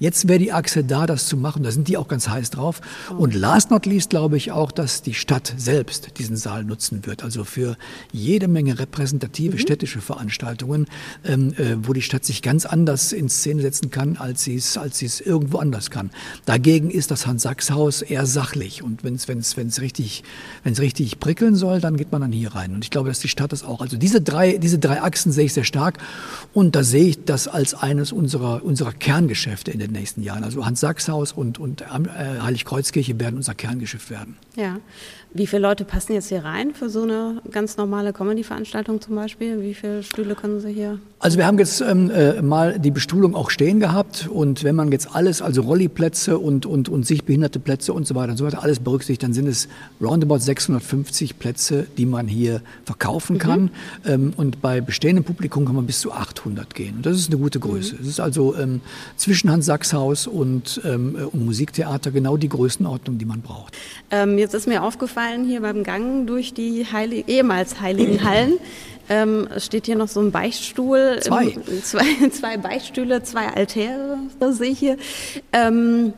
Jetzt 0.00 0.28
wäre 0.28 0.38
die 0.38 0.50
Achse 0.50 0.82
da, 0.82 1.04
das 1.04 1.26
zu 1.26 1.36
machen. 1.36 1.62
Da 1.62 1.70
sind 1.70 1.86
die 1.86 1.98
auch 1.98 2.08
ganz 2.08 2.26
heiß 2.26 2.48
drauf. 2.48 2.80
Und 3.18 3.34
last 3.34 3.70
not 3.70 3.84
least 3.84 4.08
glaube 4.08 4.38
ich 4.38 4.50
auch, 4.50 4.72
dass 4.72 5.02
die 5.02 5.12
Stadt 5.12 5.52
selbst 5.58 6.18
diesen 6.18 6.38
Saal 6.38 6.64
nutzen 6.64 7.04
wird. 7.04 7.22
Also 7.22 7.44
für 7.44 7.76
jede 8.10 8.48
Menge 8.48 8.78
repräsentative 8.78 9.56
mhm. 9.56 9.58
städtische 9.58 10.00
Veranstaltungen, 10.00 10.86
ähm, 11.22 11.52
äh, 11.58 11.76
wo 11.82 11.92
die 11.92 12.00
Stadt 12.00 12.24
sich 12.24 12.40
ganz 12.40 12.64
anders 12.64 13.12
in 13.12 13.28
Szene 13.28 13.60
setzen 13.60 13.90
kann, 13.90 14.16
als 14.16 14.42
sie 14.42 14.56
es 14.56 14.78
als 14.78 14.96
sie 14.96 15.04
es 15.04 15.20
irgendwo 15.20 15.58
anders 15.58 15.90
kann. 15.90 16.10
Dagegen 16.46 16.90
ist 16.90 17.10
das 17.10 17.26
Hans-Sachs-Haus 17.26 18.00
eher 18.00 18.24
sachlich. 18.24 18.82
Und 18.82 19.04
wenn 19.04 19.16
es 19.16 19.28
wenn's, 19.28 19.58
wenn's 19.58 19.82
richtig, 19.82 20.24
wenn's 20.64 20.80
richtig 20.80 21.20
prickeln 21.20 21.56
soll, 21.56 21.78
dann 21.82 21.98
geht 21.98 22.10
man 22.10 22.22
dann 22.22 22.32
hier 22.32 22.54
rein. 22.54 22.72
Und 22.72 22.84
ich 22.84 22.90
glaube, 22.90 23.10
dass 23.10 23.20
die 23.20 23.28
Stadt 23.28 23.52
das 23.52 23.64
auch. 23.64 23.82
Also 23.82 23.98
diese 23.98 24.22
drei, 24.22 24.56
diese 24.56 24.78
drei 24.78 25.02
Achsen 25.02 25.30
sehe 25.30 25.44
ich 25.44 25.52
sehr 25.52 25.64
stark. 25.64 25.98
Und 26.54 26.74
da 26.74 26.84
sehe 26.84 27.04
ich 27.04 27.24
das 27.26 27.48
als 27.48 27.74
eines 27.74 28.12
unserer, 28.12 28.64
unserer 28.64 28.94
Kerngeschäfte 28.94 29.70
in 29.70 29.78
den 29.78 29.89
den 29.92 30.00
nächsten 30.00 30.22
Jahren. 30.22 30.44
Also 30.44 30.64
Hans-Sachs-Haus 30.64 31.32
und, 31.32 31.58
und 31.58 31.82
äh, 31.82 31.86
Heiligkreuzkirche 32.40 33.18
werden 33.18 33.36
unser 33.36 33.54
Kerngeschäft 33.54 34.10
werden. 34.10 34.36
Ja. 34.56 34.78
Wie 35.32 35.46
viele 35.46 35.62
Leute 35.62 35.84
passen 35.84 36.14
jetzt 36.14 36.28
hier 36.28 36.44
rein 36.44 36.74
für 36.74 36.90
so 36.90 37.02
eine 37.02 37.40
ganz 37.52 37.76
normale 37.76 38.12
Comedy-Veranstaltung 38.12 39.00
zum 39.00 39.14
Beispiel? 39.14 39.62
Wie 39.62 39.74
viele 39.74 40.02
Stühle 40.02 40.34
können 40.34 40.60
Sie 40.60 40.72
hier? 40.72 40.98
Also 41.20 41.38
wir 41.38 41.46
haben 41.46 41.58
jetzt 41.58 41.82
ähm, 41.82 42.10
äh, 42.10 42.42
mal 42.42 42.78
die 42.78 42.90
Bestuhlung 42.90 43.36
auch 43.36 43.50
stehen 43.50 43.78
gehabt 43.78 44.26
und 44.32 44.64
wenn 44.64 44.74
man 44.74 44.90
jetzt 44.90 45.14
alles, 45.14 45.42
also 45.42 45.62
Rolliplätze 45.62 46.38
und, 46.38 46.66
und, 46.66 46.88
und 46.88 47.06
sichtbehinderte 47.06 47.60
Plätze 47.60 47.92
und 47.92 48.06
so 48.06 48.14
weiter 48.14 48.32
und 48.32 48.38
so 48.38 48.46
weiter, 48.46 48.62
alles 48.62 48.80
berücksichtigt, 48.80 49.22
dann 49.22 49.34
sind 49.34 49.46
es 49.46 49.68
roundabout 50.00 50.38
650 50.38 51.38
Plätze, 51.38 51.86
die 51.96 52.06
man 52.06 52.26
hier 52.26 52.62
verkaufen 52.84 53.34
mhm. 53.34 53.38
kann. 53.38 53.60
Mhm. 53.60 53.70
Ähm, 54.06 54.32
und 54.36 54.62
bei 54.62 54.80
bestehendem 54.80 55.22
Publikum 55.22 55.64
kann 55.66 55.76
man 55.76 55.86
bis 55.86 56.00
zu 56.00 56.10
800 56.10 56.74
gehen. 56.74 56.96
Und 56.96 57.06
das 57.06 57.18
ist 57.18 57.28
eine 57.28 57.38
gute 57.38 57.60
Größe. 57.60 57.96
Es 57.96 58.02
mhm. 58.02 58.08
ist 58.08 58.20
also 58.20 58.56
ähm, 58.56 58.80
zwischen 59.16 59.50
Hans-Sachs-Haus 59.50 60.26
und, 60.26 60.80
ähm, 60.84 61.16
äh, 61.16 61.22
und 61.24 61.44
Musiktheater 61.44 62.10
genau 62.10 62.36
die 62.36 62.48
Größenordnung, 62.48 63.18
die 63.18 63.26
man 63.26 63.42
braucht. 63.42 63.76
Ähm, 64.10 64.38
jetzt 64.38 64.54
ist 64.54 64.66
mir 64.66 64.82
aufgefallen, 64.82 65.19
aufgefallen 65.20 65.44
hier 65.44 65.60
beim 65.60 65.84
Gang 65.84 66.26
durch 66.26 66.54
die 66.54 66.86
Heilig 66.90 67.24
ehemals 67.28 67.80
heiligen 67.80 68.24
Hallen. 68.24 68.54
Ähm, 69.08 69.48
steht 69.58 69.86
hier 69.86 69.96
noch 69.96 70.08
so 70.08 70.20
ein 70.20 70.30
Beichtstuhl. 70.30 71.18
Zwei. 71.20 71.46
Im, 71.48 71.82
zwei, 71.82 72.28
zwei 72.30 72.56
Beichtstühle, 72.56 73.22
zwei 73.22 73.48
Altäre, 73.48 74.18
sehe 74.50 74.70
ich 74.70 74.78
hier. 74.78 74.96
Ähm, 75.52 76.12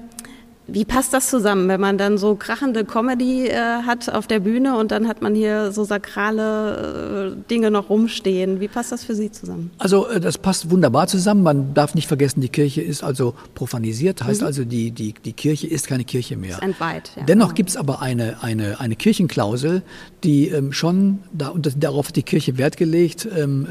wie 0.69 0.85
passt 0.85 1.13
das 1.13 1.29
zusammen, 1.29 1.69
wenn 1.69 1.81
man 1.81 1.99
dann 1.99 2.19
so 2.19 2.37
krachende 2.37 2.85
Comedy 2.85 3.49
äh, 3.49 3.57
hat 3.85 4.09
auf 4.09 4.27
der 4.27 4.39
Bühne 4.41 4.79
und 4.79 4.93
dann 4.93 5.09
hat 5.09 5.21
man 5.21 5.35
hier 5.35 5.73
so 5.73 5.83
sakrale 5.83 7.35
äh, 7.35 7.51
Dinge 7.51 7.71
noch 7.71 7.91
rumstehen? 7.91 8.61
Wie 8.61 8.69
passt 8.69 8.93
das 8.93 9.03
für 9.03 9.15
Sie 9.15 9.31
zusammen? 9.31 9.73
Also 9.79 10.09
äh, 10.09 10.21
das 10.21 10.39
passt 10.39 10.71
wunderbar 10.71 11.09
zusammen. 11.09 11.43
Man 11.43 11.75
darf 11.75 11.95
nicht 11.95 12.07
vergessen, 12.07 12.41
die 12.41 12.49
Kirche 12.49 12.81
ist 12.81 13.03
also 13.03 13.35
profanisiert, 13.55 14.23
heißt 14.23 14.43
mhm. 14.43 14.47
also 14.47 14.65
die, 14.65 14.93
die, 14.93 15.15
die 15.25 15.33
Kirche 15.33 15.67
ist 15.67 15.89
keine 15.89 16.05
Kirche 16.05 16.37
mehr. 16.37 16.53
Ist 16.53 16.63
entweiht, 16.63 17.11
ja. 17.17 17.25
Dennoch 17.25 17.55
gibt 17.55 17.71
es 17.71 17.77
aber 17.77 18.01
eine, 18.01 18.43
eine, 18.43 18.79
eine 18.79 18.95
Kirchenklausel, 18.95 19.83
die 20.23 20.49
ähm, 20.49 20.73
schon, 20.73 21.21
da, 21.33 21.49
und 21.49 21.83
darauf 21.83 22.09
hat 22.09 22.17
die 22.17 22.23
Kirche 22.23 22.57
Wert 22.57 22.77
gelegt, 22.77 23.29
ähm, 23.37 23.67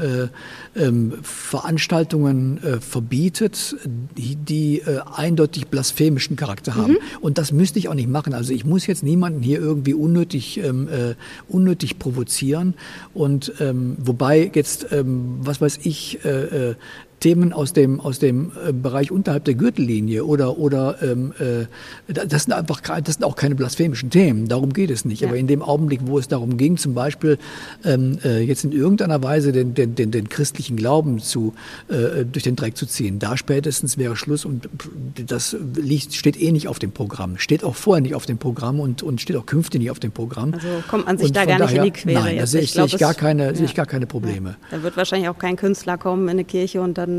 äh, 0.76 0.80
ähm, 0.80 1.14
Veranstaltungen 1.22 2.62
äh, 2.62 2.80
verbietet, 2.80 3.76
die, 4.16 4.36
die 4.36 4.80
äh, 4.80 5.00
eindeutig 5.14 5.68
blasphemischen 5.68 6.36
Charakter 6.36 6.74
haben. 6.74 6.81
Mhm. 6.88 6.98
Und 7.20 7.38
das 7.38 7.52
müsste 7.52 7.78
ich 7.78 7.88
auch 7.88 7.94
nicht 7.94 8.08
machen. 8.08 8.34
Also 8.34 8.52
ich 8.52 8.64
muss 8.64 8.86
jetzt 8.86 9.02
niemanden 9.02 9.42
hier 9.42 9.60
irgendwie 9.60 9.94
unnötig, 9.94 10.58
ähm, 10.58 10.88
äh, 10.88 11.14
unnötig 11.48 11.98
provozieren. 11.98 12.74
Und 13.14 13.52
ähm, 13.60 13.96
wobei 13.98 14.50
jetzt, 14.54 14.88
ähm, 14.92 15.38
was 15.40 15.60
weiß 15.60 15.80
ich, 15.82 16.24
äh, 16.24 16.70
äh 16.70 16.74
Themen 17.22 17.52
aus 17.52 17.72
dem, 17.72 18.00
aus 18.00 18.18
dem 18.18 18.50
äh, 18.66 18.72
Bereich 18.72 19.12
unterhalb 19.12 19.44
der 19.44 19.54
Gürtellinie 19.54 20.24
oder, 20.24 20.58
oder 20.58 20.96
ähm, 21.02 21.32
äh, 21.38 21.66
das 22.12 22.44
sind 22.44 22.52
einfach 22.52 22.80
das 22.80 23.14
sind 23.14 23.24
auch 23.24 23.36
keine 23.36 23.54
blasphemischen 23.54 24.10
Themen, 24.10 24.48
darum 24.48 24.72
geht 24.72 24.90
es 24.90 25.04
nicht. 25.04 25.20
Ja. 25.20 25.28
Aber 25.28 25.36
in 25.36 25.46
dem 25.46 25.62
Augenblick, 25.62 26.00
wo 26.04 26.18
es 26.18 26.26
darum 26.26 26.56
ging, 26.56 26.76
zum 26.76 26.94
Beispiel 26.94 27.38
ähm, 27.84 28.18
äh, 28.24 28.40
jetzt 28.40 28.64
in 28.64 28.72
irgendeiner 28.72 29.22
Weise 29.22 29.52
den, 29.52 29.72
den, 29.74 29.94
den, 29.94 30.10
den 30.10 30.28
christlichen 30.28 30.76
Glauben 30.76 31.20
zu, 31.20 31.54
äh, 31.88 32.24
durch 32.24 32.42
den 32.42 32.56
Dreck 32.56 32.76
zu 32.76 32.86
ziehen, 32.86 33.20
da 33.20 33.36
spätestens 33.36 33.98
wäre 33.98 34.16
Schluss 34.16 34.44
und 34.44 34.68
das 35.26 35.56
liegt, 35.76 36.14
steht 36.14 36.40
eh 36.40 36.50
nicht 36.50 36.66
auf 36.66 36.80
dem 36.80 36.90
Programm, 36.90 37.38
steht 37.38 37.62
auch 37.62 37.76
vorher 37.76 38.02
nicht 38.02 38.16
auf 38.16 38.26
dem 38.26 38.38
Programm 38.38 38.80
und, 38.80 39.04
und 39.04 39.20
steht 39.20 39.36
auch 39.36 39.46
künftig 39.46 39.80
nicht 39.80 39.92
auf 39.92 40.00
dem 40.00 40.10
Programm. 40.10 40.54
Also 40.54 40.66
kommt 40.88 41.06
man 41.06 41.18
sich 41.18 41.28
und 41.28 41.36
da 41.36 41.44
gar 41.44 41.60
nicht 41.60 41.76
in 41.76 41.84
die 41.84 41.90
Quere. 41.92 42.20
Nein, 42.20 42.38
da 42.38 42.46
sehe 42.46 42.62
ich, 42.62 42.76
ich, 42.76 42.94
ich 42.94 42.98
gar 42.98 43.14
keine, 43.14 43.46
ja. 43.46 43.54
sehe 43.54 43.66
ich 43.66 43.76
gar 43.76 43.86
keine 43.86 44.06
Probleme. 44.06 44.56
Ja. 44.70 44.78
Da 44.78 44.82
wird 44.82 44.96
wahrscheinlich 44.96 45.28
auch 45.28 45.38
kein 45.38 45.54
Künstler 45.54 45.98
kommen 45.98 46.24
in 46.24 46.30
eine 46.30 46.44
Kirche 46.44 46.80
und 46.80 46.98
dann 46.98 47.11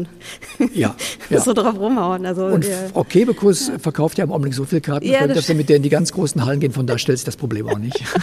ja, 0.74 0.96
ja. 1.30 1.40
so 1.40 1.54
drauf 1.54 1.78
rumhauen. 1.78 2.26
Also, 2.26 2.46
und 2.46 2.66
ja. 2.66 2.88
Frau 2.92 3.04
Kebekus 3.04 3.72
verkauft 3.80 4.18
ja 4.18 4.24
im 4.24 4.32
Augenblick 4.32 4.54
so 4.54 4.66
viele 4.66 4.82
Karten, 4.82 5.06
ja, 5.08 5.28
dass 5.28 5.48
wir 5.48 5.56
mit 5.56 5.70
der 5.70 5.78
in 5.78 5.84
die 5.84 5.90
ganz 5.90 6.12
großen 6.12 6.46
Hallen 6.46 6.60
gehen. 6.60 6.72
Von 6.72 6.88
da 6.88 6.98
stellt 6.98 7.18
sich 7.20 7.26
das 7.26 7.38
Problem 7.38 7.68
auch 7.68 7.78
nicht. 7.78 8.04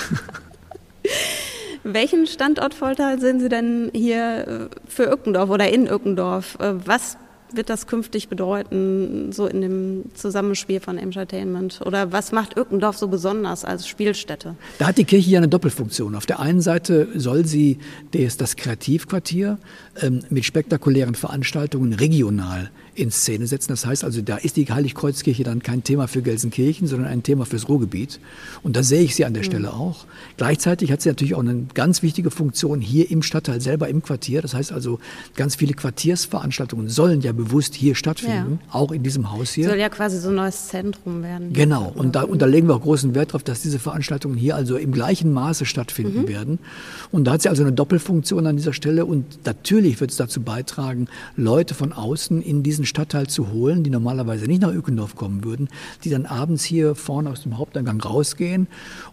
Welchen 1.82 2.26
Standortvorteil 2.26 3.20
sehen 3.20 3.40
Sie 3.40 3.48
denn 3.48 3.90
hier 3.94 4.68
äh, 4.70 4.76
für 4.86 5.10
Ückendorf 5.10 5.48
oder 5.48 5.70
in 5.70 5.86
Ückendorf? 5.86 6.58
Äh, 6.60 6.74
was 6.84 7.16
wird 7.56 7.70
das 7.70 7.86
künftig 7.86 8.28
bedeuten, 8.28 9.32
so 9.32 9.46
in 9.46 9.60
dem 9.60 10.04
Zusammenspiel 10.14 10.80
von 10.80 10.98
Entertainment? 10.98 11.80
Oder 11.84 12.12
was 12.12 12.32
macht 12.32 12.56
Ückendorf 12.56 12.96
so 12.96 13.08
besonders 13.08 13.64
als 13.64 13.86
Spielstätte? 13.86 14.56
Da 14.78 14.88
hat 14.88 14.98
die 14.98 15.04
Kirche 15.04 15.30
ja 15.30 15.38
eine 15.38 15.48
Doppelfunktion. 15.48 16.14
Auf 16.14 16.26
der 16.26 16.40
einen 16.40 16.60
Seite 16.60 17.08
soll 17.14 17.44
sie 17.46 17.78
das, 18.12 18.56
Kreativquartier 18.56 19.58
ähm, 20.00 20.22
mit 20.30 20.44
spektakulären 20.44 21.14
Veranstaltungen 21.14 21.92
regional 21.92 22.70
in 23.00 23.10
Szene 23.10 23.46
setzen. 23.46 23.68
Das 23.68 23.86
heißt 23.86 24.04
also, 24.04 24.20
da 24.20 24.36
ist 24.36 24.56
die 24.56 24.66
Heiligkreuzkirche 24.66 25.42
dann 25.42 25.62
kein 25.62 25.82
Thema 25.82 26.06
für 26.06 26.20
Gelsenkirchen, 26.20 26.86
sondern 26.86 27.08
ein 27.08 27.22
Thema 27.22 27.46
fürs 27.46 27.68
Ruhrgebiet. 27.68 28.20
Und 28.62 28.76
da 28.76 28.82
sehe 28.82 29.02
ich 29.02 29.14
sie 29.14 29.24
an 29.24 29.32
der 29.32 29.42
mhm. 29.42 29.46
Stelle 29.46 29.72
auch. 29.72 30.04
Gleichzeitig 30.36 30.92
hat 30.92 31.00
sie 31.00 31.08
natürlich 31.08 31.34
auch 31.34 31.40
eine 31.40 31.66
ganz 31.72 32.02
wichtige 32.02 32.30
Funktion 32.30 32.80
hier 32.80 33.10
im 33.10 33.22
Stadtteil 33.22 33.60
selber 33.60 33.88
im 33.88 34.02
Quartier. 34.02 34.42
Das 34.42 34.52
heißt 34.52 34.72
also, 34.72 34.98
ganz 35.34 35.56
viele 35.56 35.72
Quartiersveranstaltungen 35.72 36.88
sollen 36.88 37.22
ja 37.22 37.32
bewusst 37.32 37.74
hier 37.74 37.94
stattfinden, 37.94 38.60
ja. 38.62 38.74
auch 38.74 38.92
in 38.92 39.02
diesem 39.02 39.32
Haus 39.32 39.52
hier. 39.52 39.68
Soll 39.68 39.78
ja 39.78 39.88
quasi 39.88 40.18
so 40.18 40.28
ein 40.28 40.34
neues 40.34 40.68
Zentrum 40.68 41.22
werden. 41.22 41.52
Genau. 41.54 41.92
Und 41.94 42.14
da, 42.14 42.22
und 42.22 42.42
da 42.42 42.46
legen 42.46 42.68
wir 42.68 42.76
auch 42.76 42.82
großen 42.82 43.14
Wert 43.14 43.30
darauf, 43.30 43.42
dass 43.42 43.62
diese 43.62 43.78
Veranstaltungen 43.78 44.36
hier 44.36 44.56
also 44.56 44.76
im 44.76 44.92
gleichen 44.92 45.32
Maße 45.32 45.64
stattfinden 45.64 46.22
mhm. 46.22 46.28
werden. 46.28 46.58
Und 47.10 47.24
da 47.24 47.32
hat 47.32 47.42
sie 47.42 47.48
also 47.48 47.62
eine 47.62 47.72
Doppelfunktion 47.72 48.46
an 48.46 48.56
dieser 48.56 48.74
Stelle. 48.74 49.06
Und 49.06 49.46
natürlich 49.46 50.00
wird 50.00 50.10
es 50.10 50.18
dazu 50.18 50.42
beitragen, 50.42 51.08
Leute 51.36 51.74
von 51.74 51.92
außen 51.92 52.42
in 52.42 52.62
diesen 52.62 52.84
Stadtteil 52.90 53.26
zu 53.28 53.52
holen, 53.52 53.82
die 53.82 53.90
normalerweise 53.90 54.44
nicht 54.44 54.60
nach 54.60 54.72
Ückendorf 54.72 55.16
kommen 55.16 55.44
würden, 55.44 55.68
die 56.04 56.10
dann 56.10 56.26
abends 56.26 56.62
hier 56.64 56.94
vorne 56.94 57.30
aus 57.30 57.42
dem 57.42 57.56
Haupteingang 57.56 58.00
rausgehen. 58.00 58.66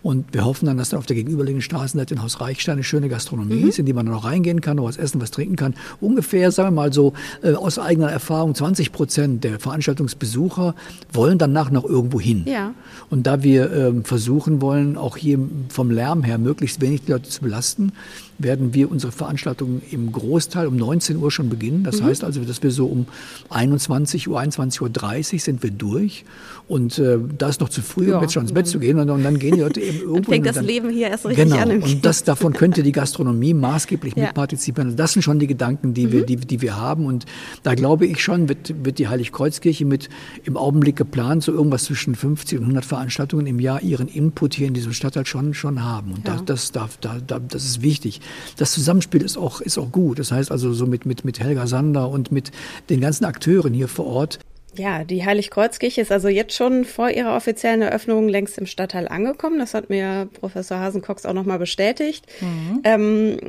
Und 0.04 0.34
wir 0.34 0.44
hoffen 0.44 0.66
dann, 0.66 0.78
dass 0.78 0.90
dann 0.90 1.00
auf 1.00 1.06
der 1.06 1.16
gegenüberliegenden 1.16 1.62
Straßenseite 1.62 2.16
in 2.16 2.22
Haus 2.22 2.42
Reichstein 2.42 2.74
eine 2.74 2.84
schöne 2.84 3.08
Gastronomie 3.08 3.62
mhm. 3.62 3.70
ist, 3.70 3.80
in 3.80 3.86
die 3.86 3.94
man 3.94 4.06
dann 4.06 4.16
noch 4.16 4.26
reingehen 4.26 4.60
kann, 4.60 4.78
noch 4.78 4.84
was 4.84 4.98
essen, 4.98 5.22
was 5.22 5.32
trinken 5.32 5.56
kann. 5.56 5.76
Ungefähr, 6.02 6.52
sagen 6.52 6.76
wir 6.76 6.82
mal 6.82 6.94
so, 6.94 7.14
äh, 7.42 7.54
aus 7.54 7.80
eigener 7.80 8.12
Erfahrung, 8.12 8.54
20 8.54 8.92
Prozent 8.92 9.44
der 9.44 9.60
Veranstaltungsbesucher 9.60 10.76
wollen 11.14 11.38
danach 11.38 11.72
noch 11.72 11.86
irgendwo 11.86 12.20
hin. 12.20 12.44
Ja. 12.46 12.74
Und 13.10 13.28
da 13.28 13.44
wir 13.44 13.72
ähm, 13.72 14.04
versuchen 14.04 14.62
wollen, 14.62 14.98
auch 14.98 15.16
hier 15.16 15.40
vom 15.70 15.92
Lärm 15.92 16.24
her 16.24 16.38
möglichst 16.38 16.82
wenig 16.82 17.04
die 17.06 17.12
Leute 17.12 17.30
zu 17.30 17.42
belasten, 17.42 17.94
werden 18.40 18.74
wir 18.74 18.92
unsere 18.92 19.12
Veranstaltungen 19.12 19.82
im 19.92 20.12
Großteil 20.12 20.68
um 20.68 20.76
19 20.76 21.18
Uhr 21.18 21.32
schon 21.32 21.50
beginnen. 21.50 21.84
Das 21.84 22.02
mhm. 22.02 22.06
heißt 22.06 22.24
also, 22.24 22.44
dass 22.44 22.62
wir 22.62 22.72
so 22.72 22.86
um 22.86 23.08
21 23.50 24.28
Uhr, 24.28 24.40
21.30 24.40 25.34
Uhr 25.34 25.40
sind 25.40 25.64
wir 25.64 25.72
durch. 25.72 26.26
Und 26.68 27.00
äh, 27.00 27.18
da 27.38 27.48
ist 27.48 27.62
noch 27.62 27.70
zu 27.70 27.82
früh, 27.82 28.10
ja. 28.10 28.18
um 28.18 28.22
jetzt 28.22 28.34
schon 28.34 28.44
ins 28.44 28.52
Bett 28.52 28.68
zu 28.68 28.80
gehen. 28.80 29.00
Und, 29.00 29.10
und 29.10 29.24
dann 29.24 29.40
gehen 29.40 29.56
die 29.56 29.62
Leute 29.62 29.80
eben 29.80 29.98
irgendwo. 30.00 30.16
Dann 30.16 30.24
fängt 30.26 30.46
das 30.46 30.56
dann, 30.56 30.66
Leben 30.66 30.90
hier 30.90 31.08
erst 31.08 31.26
richtig 31.26 31.46
genau, 31.46 31.62
an. 31.62 31.70
Genau. 31.70 31.86
Und 31.86 32.06
das, 32.06 32.24
davon 32.24 32.54
könnte 32.54 32.84
die 32.84 32.92
Gastronomie 32.92 33.54
maßgeblich 33.54 34.16
ja. 34.16 34.26
mitpartizipieren. 34.26 34.88
Also 34.88 34.98
das 34.98 35.14
sind 35.14 35.22
schon 35.22 35.40
die 35.40 35.48
Gedanken, 35.48 35.94
die, 35.94 36.08
mhm. 36.08 36.12
wir, 36.12 36.26
die, 36.26 36.36
die 36.36 36.62
wir 36.62 36.76
haben. 36.76 37.06
Und 37.06 37.26
da 37.64 37.74
glaube 37.74 38.06
ich 38.06 38.22
schon, 38.22 38.50
wird, 38.50 38.84
wird 38.84 39.00
die 39.00 39.08
Heiligkreuzkirche 39.08 39.86
mit 39.86 40.10
im 40.44 40.58
Augenblick 40.58 40.98
geplant, 40.98 41.44
so 41.44 41.54
irgendwas 41.54 41.86
zwischen 41.86 42.16
50 42.16 42.60
und 42.60 42.66
100 42.66 42.86
Veranstaltungen 42.86 43.48
im 43.48 43.60
Jahr 43.60 43.82
ihren 43.82 44.10
Input 44.10 44.54
hier 44.54 44.68
in 44.68 44.74
diesem 44.74 44.94
Stadtteil 44.94 45.26
schon, 45.26 45.54
schon 45.54 45.84
haben. 45.84 46.12
Und 46.12 46.28
ja. 46.28 46.36
das, 46.36 46.46
das, 46.46 46.72
darf, 46.74 46.98
da, 46.98 47.18
da, 47.26 47.40
das 47.40 47.64
ist 47.64 47.82
wichtig. 47.82 48.20
Das 48.58 48.72
Zusammenspiel 48.72 49.22
ist 49.22 49.38
auch, 49.38 49.62
ist 49.62 49.78
auch 49.78 49.92
gut. 49.92 50.20
Das 50.20 50.32
heißt 50.32 50.52
also 50.52 50.74
so 50.74 50.86
mit, 50.86 51.06
mit, 51.06 51.26
mit 51.26 51.40
Helga 51.40 51.68
Sander 51.68 52.10
und 52.10 52.32
mit 52.32 52.52
den 52.90 53.02
ganzen 53.02 53.26
Akteuren 53.26 53.74
hier 53.74 53.88
vor 53.88 54.08
Ort. 54.08 54.40
Ja, 54.76 55.04
die 55.04 55.26
Heiligkreuzkirche 55.26 56.02
ist 56.02 56.12
also 56.12 56.28
jetzt 56.28 56.54
schon 56.54 56.86
vor 56.86 57.10
ihrer 57.10 57.36
offiziellen 57.36 57.82
Eröffnung 57.82 58.30
längst 58.30 58.58
im 58.58 58.68
Stadtteil 58.68 59.08
angekommen. 59.08 59.58
Das 59.60 59.74
hat 59.74 59.90
mir 59.90 60.30
Professor 60.40 60.80
Hasencox 60.80 61.26
auch 61.26 61.34
nochmal 61.34 61.58
bestätigt. 61.58 62.26
Mhm. 62.42 62.82
Ähm, 62.84 63.40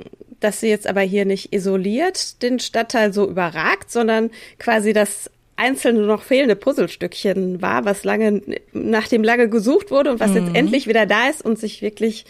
dass 0.40 0.60
sie 0.60 0.68
jetzt 0.68 0.86
aber 0.86 1.00
hier 1.00 1.24
nicht 1.24 1.52
isoliert 1.52 2.42
den 2.42 2.60
Stadtteil 2.60 3.12
so 3.12 3.28
überragt, 3.28 3.90
sondern 3.90 4.30
quasi 4.58 4.92
das 4.92 5.30
einzelne 5.56 6.02
noch 6.02 6.22
fehlende 6.22 6.54
Puzzlestückchen 6.54 7.60
war, 7.60 7.84
was 7.84 8.04
lange, 8.04 8.40
nach 8.72 9.08
dem 9.08 9.24
lange 9.24 9.48
gesucht 9.48 9.90
wurde 9.90 10.12
und 10.12 10.20
was 10.20 10.30
mhm. 10.30 10.36
jetzt 10.36 10.54
endlich 10.54 10.86
wieder 10.86 11.04
da 11.04 11.28
ist 11.28 11.44
und 11.44 11.58
sich 11.58 11.82
wirklich 11.82 12.24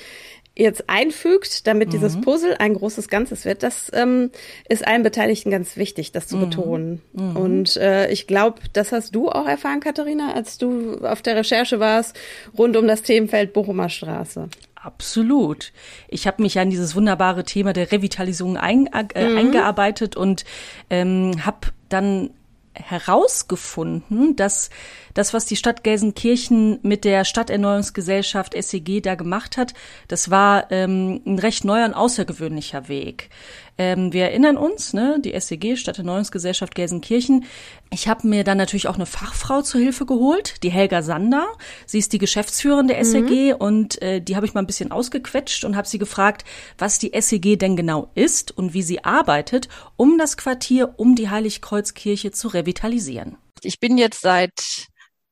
jetzt 0.58 0.90
einfügt, 0.90 1.66
damit 1.66 1.88
mhm. 1.88 1.92
dieses 1.92 2.20
Puzzle 2.20 2.56
ein 2.58 2.74
großes 2.74 3.08
Ganzes 3.08 3.44
wird, 3.44 3.62
das 3.62 3.90
ähm, 3.94 4.30
ist 4.68 4.86
allen 4.86 5.02
Beteiligten 5.04 5.50
ganz 5.50 5.76
wichtig, 5.76 6.12
das 6.12 6.26
zu 6.26 6.36
mhm. 6.36 6.40
betonen. 6.40 7.02
Mhm. 7.12 7.36
Und 7.36 7.76
äh, 7.76 8.10
ich 8.10 8.26
glaube, 8.26 8.60
das 8.72 8.92
hast 8.92 9.14
du 9.14 9.30
auch 9.30 9.46
erfahren, 9.46 9.80
Katharina, 9.80 10.34
als 10.34 10.58
du 10.58 10.98
auf 11.02 11.22
der 11.22 11.36
Recherche 11.36 11.78
warst 11.80 12.18
rund 12.56 12.76
um 12.76 12.88
das 12.88 13.02
Themenfeld 13.02 13.52
Bochumer 13.52 13.88
Straße. 13.88 14.48
Absolut. 14.74 15.72
Ich 16.08 16.26
habe 16.26 16.42
mich 16.42 16.54
ja 16.54 16.62
in 16.62 16.70
dieses 16.70 16.94
wunderbare 16.94 17.44
Thema 17.44 17.72
der 17.72 17.90
Revitalisierung 17.92 18.56
ein, 18.56 18.86
äh, 18.86 19.28
mhm. 19.28 19.38
eingearbeitet 19.38 20.16
und 20.16 20.44
ähm, 20.90 21.44
habe 21.44 21.68
dann 21.88 22.30
herausgefunden, 22.78 24.36
dass 24.36 24.70
das, 25.14 25.34
was 25.34 25.46
die 25.46 25.56
Stadt 25.56 25.84
Gelsenkirchen 25.84 26.78
mit 26.82 27.04
der 27.04 27.24
Stadterneuerungsgesellschaft 27.24 28.54
SEG 28.60 29.02
da 29.02 29.14
gemacht 29.14 29.56
hat, 29.56 29.74
das 30.06 30.30
war 30.30 30.70
ähm, 30.70 31.20
ein 31.26 31.38
recht 31.38 31.64
neuer 31.64 31.86
und 31.86 31.94
außergewöhnlicher 31.94 32.88
Weg. 32.88 33.30
Ähm, 33.78 34.12
wir 34.12 34.24
erinnern 34.24 34.56
uns, 34.56 34.92
ne, 34.92 35.20
die 35.20 35.38
SEG, 35.38 35.76
Stadterneuerungsgesellschaft 35.76 36.74
Gelsenkirchen. 36.74 37.44
Ich 37.90 38.08
habe 38.08 38.26
mir 38.26 38.42
dann 38.42 38.58
natürlich 38.58 38.88
auch 38.88 38.96
eine 38.96 39.06
Fachfrau 39.06 39.62
zur 39.62 39.80
Hilfe 39.80 40.04
geholt, 40.04 40.62
die 40.64 40.70
Helga 40.70 41.02
Sander. 41.02 41.46
Sie 41.86 41.98
ist 41.98 42.12
die 42.12 42.18
Geschäftsführerin 42.18 42.88
der 42.88 43.04
SEG 43.04 43.54
mhm. 43.54 43.54
und 43.60 44.02
äh, 44.02 44.20
die 44.20 44.34
habe 44.36 44.46
ich 44.46 44.54
mal 44.54 44.60
ein 44.60 44.66
bisschen 44.66 44.90
ausgequetscht 44.90 45.64
und 45.64 45.76
habe 45.76 45.86
sie 45.86 45.98
gefragt, 45.98 46.44
was 46.76 46.98
die 46.98 47.12
SEG 47.18 47.56
denn 47.58 47.76
genau 47.76 48.10
ist 48.14 48.56
und 48.56 48.74
wie 48.74 48.82
sie 48.82 49.04
arbeitet, 49.04 49.68
um 49.96 50.18
das 50.18 50.36
Quartier 50.36 50.94
um 50.96 51.14
die 51.14 51.30
Heiligkreuzkirche 51.30 52.32
zu 52.32 52.48
revitalisieren. 52.48 53.36
Ich 53.62 53.80
bin 53.80 53.96
jetzt 53.96 54.20
seit 54.20 54.88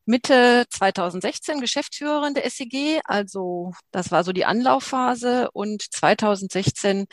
Mitte 0.08 0.66
2016 0.70 1.60
Geschäftsführerin 1.60 2.34
der 2.34 2.48
SEG, 2.48 3.00
also 3.04 3.72
das 3.90 4.12
war 4.12 4.22
so 4.22 4.32
die 4.32 4.44
Anlaufphase 4.44 5.50
und 5.50 5.82
2016 5.82 7.06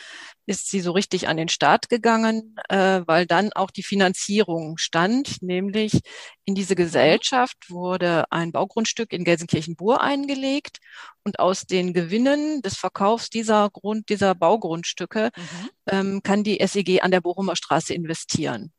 ist 0.46 0.70
sie 0.70 0.80
so 0.80 0.92
richtig 0.92 1.26
an 1.26 1.36
den 1.36 1.48
Start 1.48 1.88
gegangen, 1.88 2.54
äh, 2.68 3.00
weil 3.04 3.26
dann 3.26 3.52
auch 3.52 3.72
die 3.72 3.82
Finanzierung 3.82 4.78
stand, 4.78 5.42
nämlich 5.42 6.02
in 6.44 6.54
diese 6.54 6.76
Gesellschaft 6.76 7.68
wurde 7.68 8.30
ein 8.30 8.52
Baugrundstück 8.52 9.12
in 9.12 9.24
Gelsenkirchen-Bur 9.24 10.00
eingelegt 10.00 10.78
und 11.24 11.40
aus 11.40 11.62
den 11.62 11.94
Gewinnen 11.94 12.62
des 12.62 12.76
Verkaufs 12.76 13.28
dieser 13.28 13.70
Grund, 13.70 14.08
dieser 14.08 14.36
Baugrundstücke 14.36 15.30
mhm. 15.36 15.70
ähm, 15.88 16.22
kann 16.22 16.44
die 16.44 16.64
SEG 16.64 17.02
an 17.02 17.10
der 17.10 17.22
Bochumer 17.22 17.56
Straße 17.56 17.92
investieren. 17.92 18.72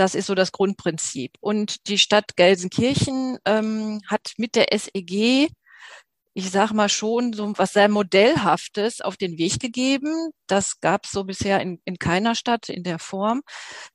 Das 0.00 0.14
ist 0.14 0.28
so 0.28 0.34
das 0.34 0.50
Grundprinzip. 0.50 1.32
Und 1.40 1.86
die 1.88 1.98
Stadt 1.98 2.34
Gelsenkirchen 2.34 3.36
ähm, 3.44 4.00
hat 4.06 4.32
mit 4.38 4.54
der 4.54 4.68
SEG, 4.72 5.50
ich 6.32 6.50
sage 6.50 6.72
mal 6.72 6.88
schon, 6.88 7.34
so 7.34 7.52
was 7.58 7.74
sehr 7.74 7.90
Modellhaftes 7.90 9.02
auf 9.02 9.18
den 9.18 9.36
Weg 9.36 9.60
gegeben. 9.60 10.30
Das 10.46 10.80
gab 10.80 11.04
es 11.04 11.10
so 11.10 11.24
bisher 11.24 11.60
in, 11.60 11.82
in 11.84 11.98
keiner 11.98 12.34
Stadt 12.34 12.70
in 12.70 12.82
der 12.82 12.98
Form. 12.98 13.42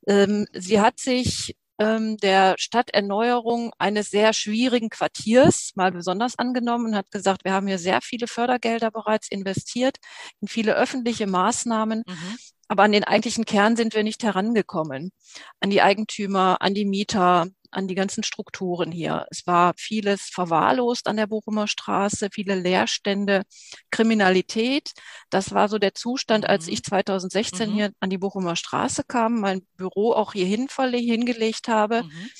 Ähm, 0.06 0.46
sie 0.52 0.80
hat 0.80 1.00
sich 1.00 1.56
ähm, 1.80 2.16
der 2.18 2.54
Stadterneuerung 2.56 3.72
eines 3.76 4.08
sehr 4.08 4.32
schwierigen 4.32 4.90
Quartiers 4.90 5.72
mal 5.74 5.90
besonders 5.90 6.38
angenommen 6.38 6.86
und 6.86 6.94
hat 6.94 7.10
gesagt, 7.10 7.44
wir 7.44 7.52
haben 7.52 7.66
hier 7.66 7.78
sehr 7.78 8.00
viele 8.00 8.28
Fördergelder 8.28 8.92
bereits 8.92 9.28
investiert 9.28 9.96
in 10.40 10.46
viele 10.46 10.76
öffentliche 10.76 11.26
Maßnahmen. 11.26 12.04
Mhm. 12.06 12.36
Aber 12.68 12.82
an 12.82 12.92
den 12.92 13.04
eigentlichen 13.04 13.44
Kern 13.44 13.76
sind 13.76 13.94
wir 13.94 14.02
nicht 14.02 14.22
herangekommen. 14.24 15.12
An 15.60 15.70
die 15.70 15.82
Eigentümer, 15.82 16.60
an 16.60 16.74
die 16.74 16.84
Mieter, 16.84 17.46
an 17.70 17.88
die 17.88 17.94
ganzen 17.94 18.22
Strukturen 18.22 18.90
hier. 18.90 19.26
Es 19.30 19.46
war 19.46 19.74
vieles 19.76 20.22
verwahrlost 20.32 21.06
an 21.06 21.16
der 21.16 21.26
Bochumer 21.26 21.68
Straße, 21.68 22.28
viele 22.32 22.54
Leerstände, 22.54 23.42
Kriminalität. 23.90 24.92
Das 25.30 25.52
war 25.52 25.68
so 25.68 25.78
der 25.78 25.94
Zustand, 25.94 26.48
als 26.48 26.66
mhm. 26.66 26.72
ich 26.72 26.82
2016 26.84 27.70
mhm. 27.70 27.74
hier 27.74 27.92
an 28.00 28.10
die 28.10 28.18
Bochumer 28.18 28.56
Straße 28.56 29.04
kam, 29.06 29.40
mein 29.40 29.66
Büro 29.76 30.12
auch 30.12 30.32
hier 30.32 30.46
hingelegt 30.46 31.68
habe. 31.68 32.04
Mhm. 32.04 32.30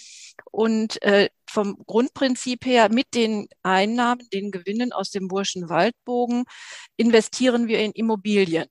Und 0.50 1.02
äh, 1.02 1.28
vom 1.48 1.78
Grundprinzip 1.86 2.66
her 2.66 2.90
mit 2.90 3.14
den 3.14 3.48
Einnahmen, 3.62 4.26
den 4.32 4.50
Gewinnen 4.50 4.92
aus 4.92 5.10
dem 5.10 5.28
Burschen 5.28 5.68
Waldbogen 5.68 6.44
investieren 6.96 7.68
wir 7.68 7.80
in 7.80 7.92
Immobilien. 7.92 8.66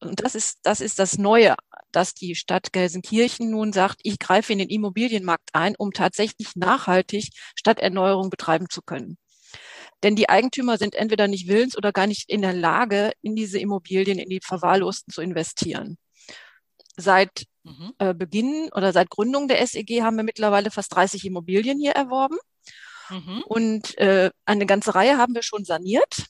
Und 0.00 0.22
das 0.22 0.34
ist, 0.34 0.58
das 0.62 0.80
ist 0.80 0.98
das 0.98 1.18
Neue, 1.18 1.54
dass 1.90 2.14
die 2.14 2.34
Stadt 2.34 2.72
Gelsenkirchen 2.72 3.50
nun 3.50 3.72
sagt, 3.72 4.00
ich 4.02 4.18
greife 4.18 4.52
in 4.52 4.58
den 4.58 4.68
Immobilienmarkt 4.68 5.50
ein, 5.54 5.74
um 5.76 5.92
tatsächlich 5.92 6.54
nachhaltig 6.54 7.30
Stadterneuerung 7.54 8.28
betreiben 8.28 8.68
zu 8.68 8.82
können. 8.82 9.16
Denn 10.02 10.14
die 10.14 10.28
Eigentümer 10.28 10.76
sind 10.76 10.94
entweder 10.94 11.26
nicht 11.28 11.48
willens 11.48 11.76
oder 11.76 11.92
gar 11.92 12.06
nicht 12.06 12.28
in 12.28 12.42
der 12.42 12.52
Lage, 12.52 13.12
in 13.22 13.34
diese 13.34 13.58
Immobilien, 13.58 14.18
in 14.18 14.28
die 14.28 14.40
Verwahrlosten 14.42 15.12
zu 15.12 15.22
investieren. 15.22 15.96
Seit 16.98 17.44
mhm. 17.64 17.92
äh, 17.98 18.12
Beginn 18.12 18.68
oder 18.74 18.92
seit 18.92 19.08
Gründung 19.08 19.48
der 19.48 19.66
SEG 19.66 20.02
haben 20.02 20.16
wir 20.16 20.24
mittlerweile 20.24 20.70
fast 20.70 20.94
30 20.94 21.24
Immobilien 21.24 21.78
hier 21.78 21.92
erworben. 21.92 22.36
Mhm. 23.08 23.42
Und 23.46 23.96
äh, 23.98 24.30
eine 24.44 24.66
ganze 24.66 24.94
Reihe 24.94 25.16
haben 25.16 25.34
wir 25.34 25.42
schon 25.42 25.64
saniert 25.64 26.26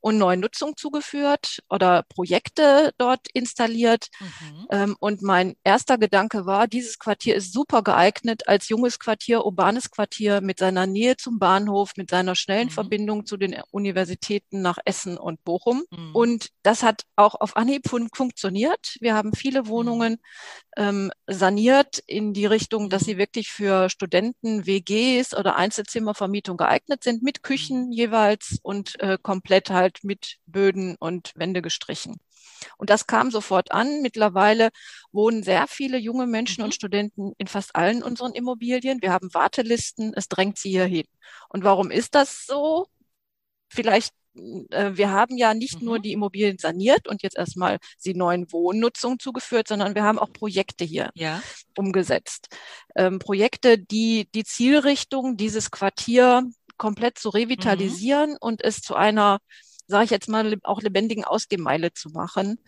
und 0.00 0.18
neue 0.18 0.36
Nutzung 0.36 0.76
zugeführt 0.76 1.60
oder 1.68 2.04
Projekte 2.08 2.92
dort 2.98 3.26
installiert. 3.32 4.08
Mhm. 4.20 4.66
Ähm, 4.70 4.96
und 5.00 5.22
mein 5.22 5.56
erster 5.64 5.98
Gedanke 5.98 6.46
war, 6.46 6.66
dieses 6.66 6.98
Quartier 6.98 7.34
ist 7.34 7.52
super 7.52 7.82
geeignet 7.82 8.48
als 8.48 8.68
junges 8.68 8.98
Quartier, 8.98 9.44
urbanes 9.44 9.90
Quartier 9.90 10.40
mit 10.40 10.58
seiner 10.58 10.86
Nähe 10.86 11.16
zum 11.16 11.38
Bahnhof, 11.38 11.92
mit 11.96 12.10
seiner 12.10 12.34
schnellen 12.34 12.68
mhm. 12.68 12.72
Verbindung 12.72 13.26
zu 13.26 13.36
den 13.36 13.56
Universitäten 13.70 14.62
nach 14.62 14.78
Essen 14.84 15.18
und 15.18 15.42
Bochum. 15.44 15.84
Mhm. 15.90 16.14
Und 16.14 16.48
das 16.62 16.82
hat 16.82 17.04
auch 17.16 17.34
auf 17.34 17.56
Anhieb 17.56 17.88
fun 17.88 18.08
funktioniert. 18.14 18.96
Wir 19.00 19.14
haben 19.14 19.32
viele 19.34 19.62
mhm. 19.62 19.68
Wohnungen 19.68 20.16
ähm, 20.76 21.10
saniert 21.26 21.98
in 22.06 22.32
die 22.32 22.46
Richtung, 22.46 22.90
dass 22.90 23.02
mhm. 23.02 23.06
sie 23.06 23.18
wirklich 23.18 23.48
für 23.48 23.90
Studenten, 23.90 24.66
WGs 24.66 25.34
oder 25.34 25.56
Einzelzimmervermietung 25.56 26.56
geeignet 26.56 27.02
sind, 27.02 27.22
mit 27.22 27.42
Küchen 27.42 27.86
mhm. 27.86 27.92
jeweils 27.92 28.58
und 28.62 29.00
äh, 29.00 29.18
komplett 29.20 29.70
halt 29.70 29.87
mit 30.02 30.36
Böden 30.46 30.96
und 30.98 31.32
Wände 31.34 31.62
gestrichen. 31.62 32.16
Und 32.76 32.90
das 32.90 33.06
kam 33.06 33.30
sofort 33.30 33.72
an. 33.72 34.02
Mittlerweile 34.02 34.70
wohnen 35.12 35.42
sehr 35.42 35.66
viele 35.68 35.98
junge 35.98 36.26
Menschen 36.26 36.62
mhm. 36.62 36.66
und 36.66 36.74
Studenten 36.74 37.32
in 37.38 37.46
fast 37.46 37.76
allen 37.76 38.02
unseren 38.02 38.32
Immobilien. 38.32 39.02
Wir 39.02 39.12
haben 39.12 39.32
Wartelisten. 39.32 40.12
Es 40.14 40.28
drängt 40.28 40.58
sie 40.58 40.70
hierhin. 40.70 41.06
Und 41.48 41.64
warum 41.64 41.90
ist 41.90 42.14
das 42.14 42.46
so? 42.46 42.86
Vielleicht 43.68 44.12
äh, 44.70 44.92
wir 44.94 45.10
haben 45.10 45.36
ja 45.36 45.54
nicht 45.54 45.80
mhm. 45.80 45.86
nur 45.86 45.98
die 45.98 46.12
Immobilien 46.12 46.58
saniert 46.58 47.08
und 47.08 47.22
jetzt 47.22 47.36
erstmal 47.36 47.78
sie 47.96 48.14
neuen 48.14 48.50
Wohnnutzungen 48.52 49.18
zugeführt, 49.18 49.68
sondern 49.68 49.94
wir 49.94 50.04
haben 50.04 50.18
auch 50.18 50.32
Projekte 50.32 50.84
hier 50.84 51.10
ja. 51.14 51.42
umgesetzt. 51.76 52.48
Ähm, 52.96 53.18
Projekte, 53.18 53.78
die 53.78 54.28
die 54.34 54.44
Zielrichtung 54.44 55.36
dieses 55.36 55.70
Quartier 55.70 56.44
komplett 56.76 57.18
zu 57.18 57.30
revitalisieren 57.30 58.30
mhm. 58.30 58.36
und 58.40 58.64
es 58.64 58.80
zu 58.80 58.94
einer 58.94 59.38
sage 59.88 60.04
ich 60.04 60.10
jetzt 60.10 60.28
mal, 60.28 60.54
auch 60.62 60.82
lebendigen 60.82 61.24
Ausgehmeile 61.24 61.92
zu 61.92 62.10
machen. 62.10 62.58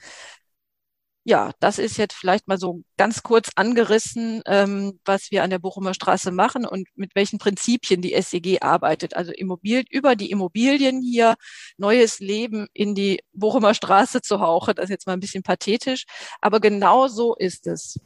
Ja, 1.23 1.53
das 1.61 1.79
ist 1.79 1.99
jetzt 1.99 2.15
vielleicht 2.15 2.49
mal 2.49 2.59
so 2.59 2.83
ganz 2.97 3.23
kurz 3.23 3.51
angerissen, 3.55 4.43
ähm, 4.47 4.99
was 5.05 5.31
wir 5.31 5.45
an 5.45 5.51
der 5.51 5.59
Bochumer 5.59 5.93
Straße 5.93 6.33
machen 6.33 6.65
und 6.65 6.89
mit 6.95 7.15
welchen 7.15 7.39
Prinzipien 7.39 8.01
die 8.01 8.15
SEG 8.15 8.63
arbeitet. 8.63 9.15
Also 9.15 9.31
Immobilien, 9.33 9.85
über 9.91 10.17
die 10.17 10.31
Immobilien 10.31 11.03
hier 11.03 11.37
neues 11.77 12.21
Leben 12.21 12.69
in 12.73 12.95
die 12.95 13.21
Bochumer 13.35 13.75
Straße 13.75 14.23
zu 14.23 14.41
hauchen. 14.41 14.75
Das 14.75 14.85
ist 14.85 14.91
jetzt 14.91 15.07
mal 15.07 15.13
ein 15.13 15.21
bisschen 15.21 15.43
pathetisch, 15.43 16.05
aber 16.41 16.59
genau 16.59 17.07
so 17.07 17.35
ist 17.37 17.67
es. 17.67 18.01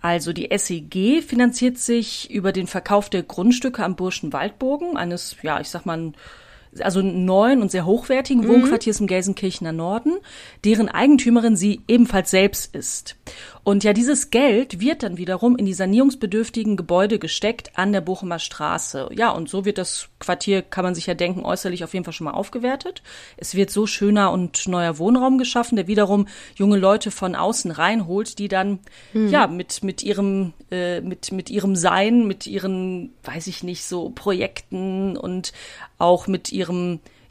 Also 0.00 0.32
die 0.32 0.50
SEG 0.50 1.22
finanziert 1.22 1.78
sich 1.78 2.30
über 2.30 2.52
den 2.52 2.66
Verkauf 2.66 3.10
der 3.10 3.22
Grundstücke 3.22 3.84
am 3.84 3.96
Burschen 3.96 4.32
Waldbogen, 4.32 4.96
eines, 4.96 5.36
ja, 5.42 5.60
ich 5.60 5.68
sag 5.68 5.86
mal, 5.86 6.12
also 6.80 7.02
neuen 7.02 7.60
und 7.60 7.70
sehr 7.70 7.84
hochwertigen 7.84 8.44
mhm. 8.44 8.48
Wohnquartiers 8.48 9.00
im 9.00 9.06
Gelsenkirchener 9.06 9.72
Norden, 9.72 10.12
deren 10.64 10.88
Eigentümerin 10.88 11.56
sie 11.56 11.80
ebenfalls 11.88 12.30
selbst 12.30 12.74
ist. 12.74 13.16
Und 13.64 13.84
ja, 13.84 13.92
dieses 13.92 14.30
Geld 14.30 14.80
wird 14.80 15.04
dann 15.04 15.18
wiederum 15.18 15.56
in 15.56 15.66
die 15.66 15.74
sanierungsbedürftigen 15.74 16.76
Gebäude 16.76 17.20
gesteckt 17.20 17.70
an 17.78 17.92
der 17.92 18.00
Bochumer 18.00 18.40
Straße. 18.40 19.10
Ja, 19.14 19.30
und 19.30 19.48
so 19.48 19.64
wird 19.64 19.78
das 19.78 20.08
Quartier, 20.18 20.62
kann 20.62 20.84
man 20.84 20.96
sich 20.96 21.06
ja 21.06 21.14
denken, 21.14 21.44
äußerlich 21.44 21.84
auf 21.84 21.92
jeden 21.94 22.04
Fall 22.04 22.12
schon 22.12 22.24
mal 22.24 22.32
aufgewertet. 22.32 23.02
Es 23.36 23.54
wird 23.54 23.70
so 23.70 23.86
schöner 23.86 24.32
und 24.32 24.66
neuer 24.66 24.98
Wohnraum 24.98 25.38
geschaffen, 25.38 25.76
der 25.76 25.86
wiederum 25.86 26.26
junge 26.56 26.76
Leute 26.76 27.12
von 27.12 27.36
außen 27.36 27.70
reinholt, 27.70 28.38
die 28.40 28.48
dann 28.48 28.80
mhm. 29.12 29.28
ja 29.28 29.46
mit 29.46 29.84
mit 29.84 30.02
ihrem 30.02 30.54
äh, 30.72 31.00
mit 31.00 31.30
mit 31.30 31.48
ihrem 31.48 31.76
Sein, 31.76 32.26
mit 32.26 32.48
ihren, 32.48 33.12
weiß 33.22 33.46
ich 33.46 33.62
nicht, 33.62 33.84
so 33.84 34.10
Projekten 34.10 35.16
und 35.16 35.52
auch 35.98 36.26
mit 36.26 36.50
ihrem 36.50 36.61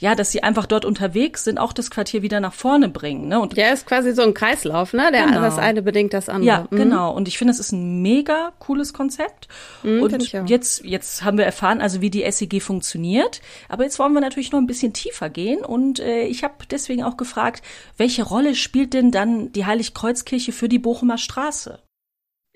ja, 0.01 0.15
dass 0.15 0.31
sie 0.31 0.41
einfach 0.41 0.65
dort 0.65 0.83
unterwegs 0.83 1.43
sind, 1.43 1.59
auch 1.59 1.73
das 1.73 1.91
Quartier 1.91 2.23
wieder 2.23 2.39
nach 2.39 2.55
vorne 2.55 2.89
bringen. 2.89 3.27
Ne? 3.27 3.39
Und 3.39 3.55
ja, 3.55 3.69
ist 3.69 3.85
quasi 3.85 4.13
so 4.13 4.23
ein 4.23 4.33
Kreislauf, 4.33 4.93
ne? 4.93 5.11
Der, 5.11 5.27
genau. 5.27 5.41
Das 5.41 5.59
eine 5.59 5.83
bedingt 5.83 6.11
das 6.13 6.27
andere. 6.27 6.47
Ja, 6.47 6.67
mhm. 6.71 6.75
genau. 6.75 7.13
Und 7.13 7.27
ich 7.27 7.37
finde, 7.37 7.53
es 7.53 7.59
ist 7.59 7.71
ein 7.71 8.01
mega 8.01 8.51
cooles 8.57 8.93
Konzept. 8.93 9.47
Mhm, 9.83 10.01
und 10.01 10.49
jetzt, 10.49 10.83
jetzt 10.83 11.23
haben 11.23 11.37
wir 11.37 11.45
erfahren, 11.45 11.81
also 11.81 12.01
wie 12.01 12.09
die 12.09 12.29
SEG 12.31 12.63
funktioniert. 12.63 13.41
Aber 13.69 13.83
jetzt 13.83 13.99
wollen 13.99 14.13
wir 14.13 14.21
natürlich 14.21 14.51
noch 14.51 14.59
ein 14.59 14.65
bisschen 14.65 14.91
tiefer 14.91 15.29
gehen. 15.29 15.63
Und 15.63 15.99
äh, 15.99 16.23
ich 16.23 16.43
habe 16.43 16.55
deswegen 16.71 17.03
auch 17.03 17.15
gefragt, 17.15 17.63
welche 17.95 18.23
Rolle 18.23 18.55
spielt 18.55 18.95
denn 18.95 19.11
dann 19.11 19.51
die 19.51 19.67
Heiligkreuzkirche 19.67 20.51
für 20.51 20.67
die 20.67 20.79
Bochumer 20.79 21.19
Straße? 21.19 21.79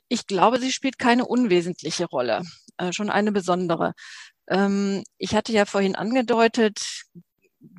Ich 0.10 0.26
glaube, 0.26 0.60
sie 0.60 0.72
spielt 0.72 0.98
keine 0.98 1.26
unwesentliche 1.26 2.06
Rolle, 2.06 2.42
äh, 2.78 2.92
schon 2.92 3.12
eine 3.12 3.32
besondere. 3.32 3.94
Ähm, 4.50 5.04
ich 5.18 5.36
hatte 5.36 5.52
ja 5.52 5.66
vorhin 5.66 5.96
angedeutet, 5.96 7.06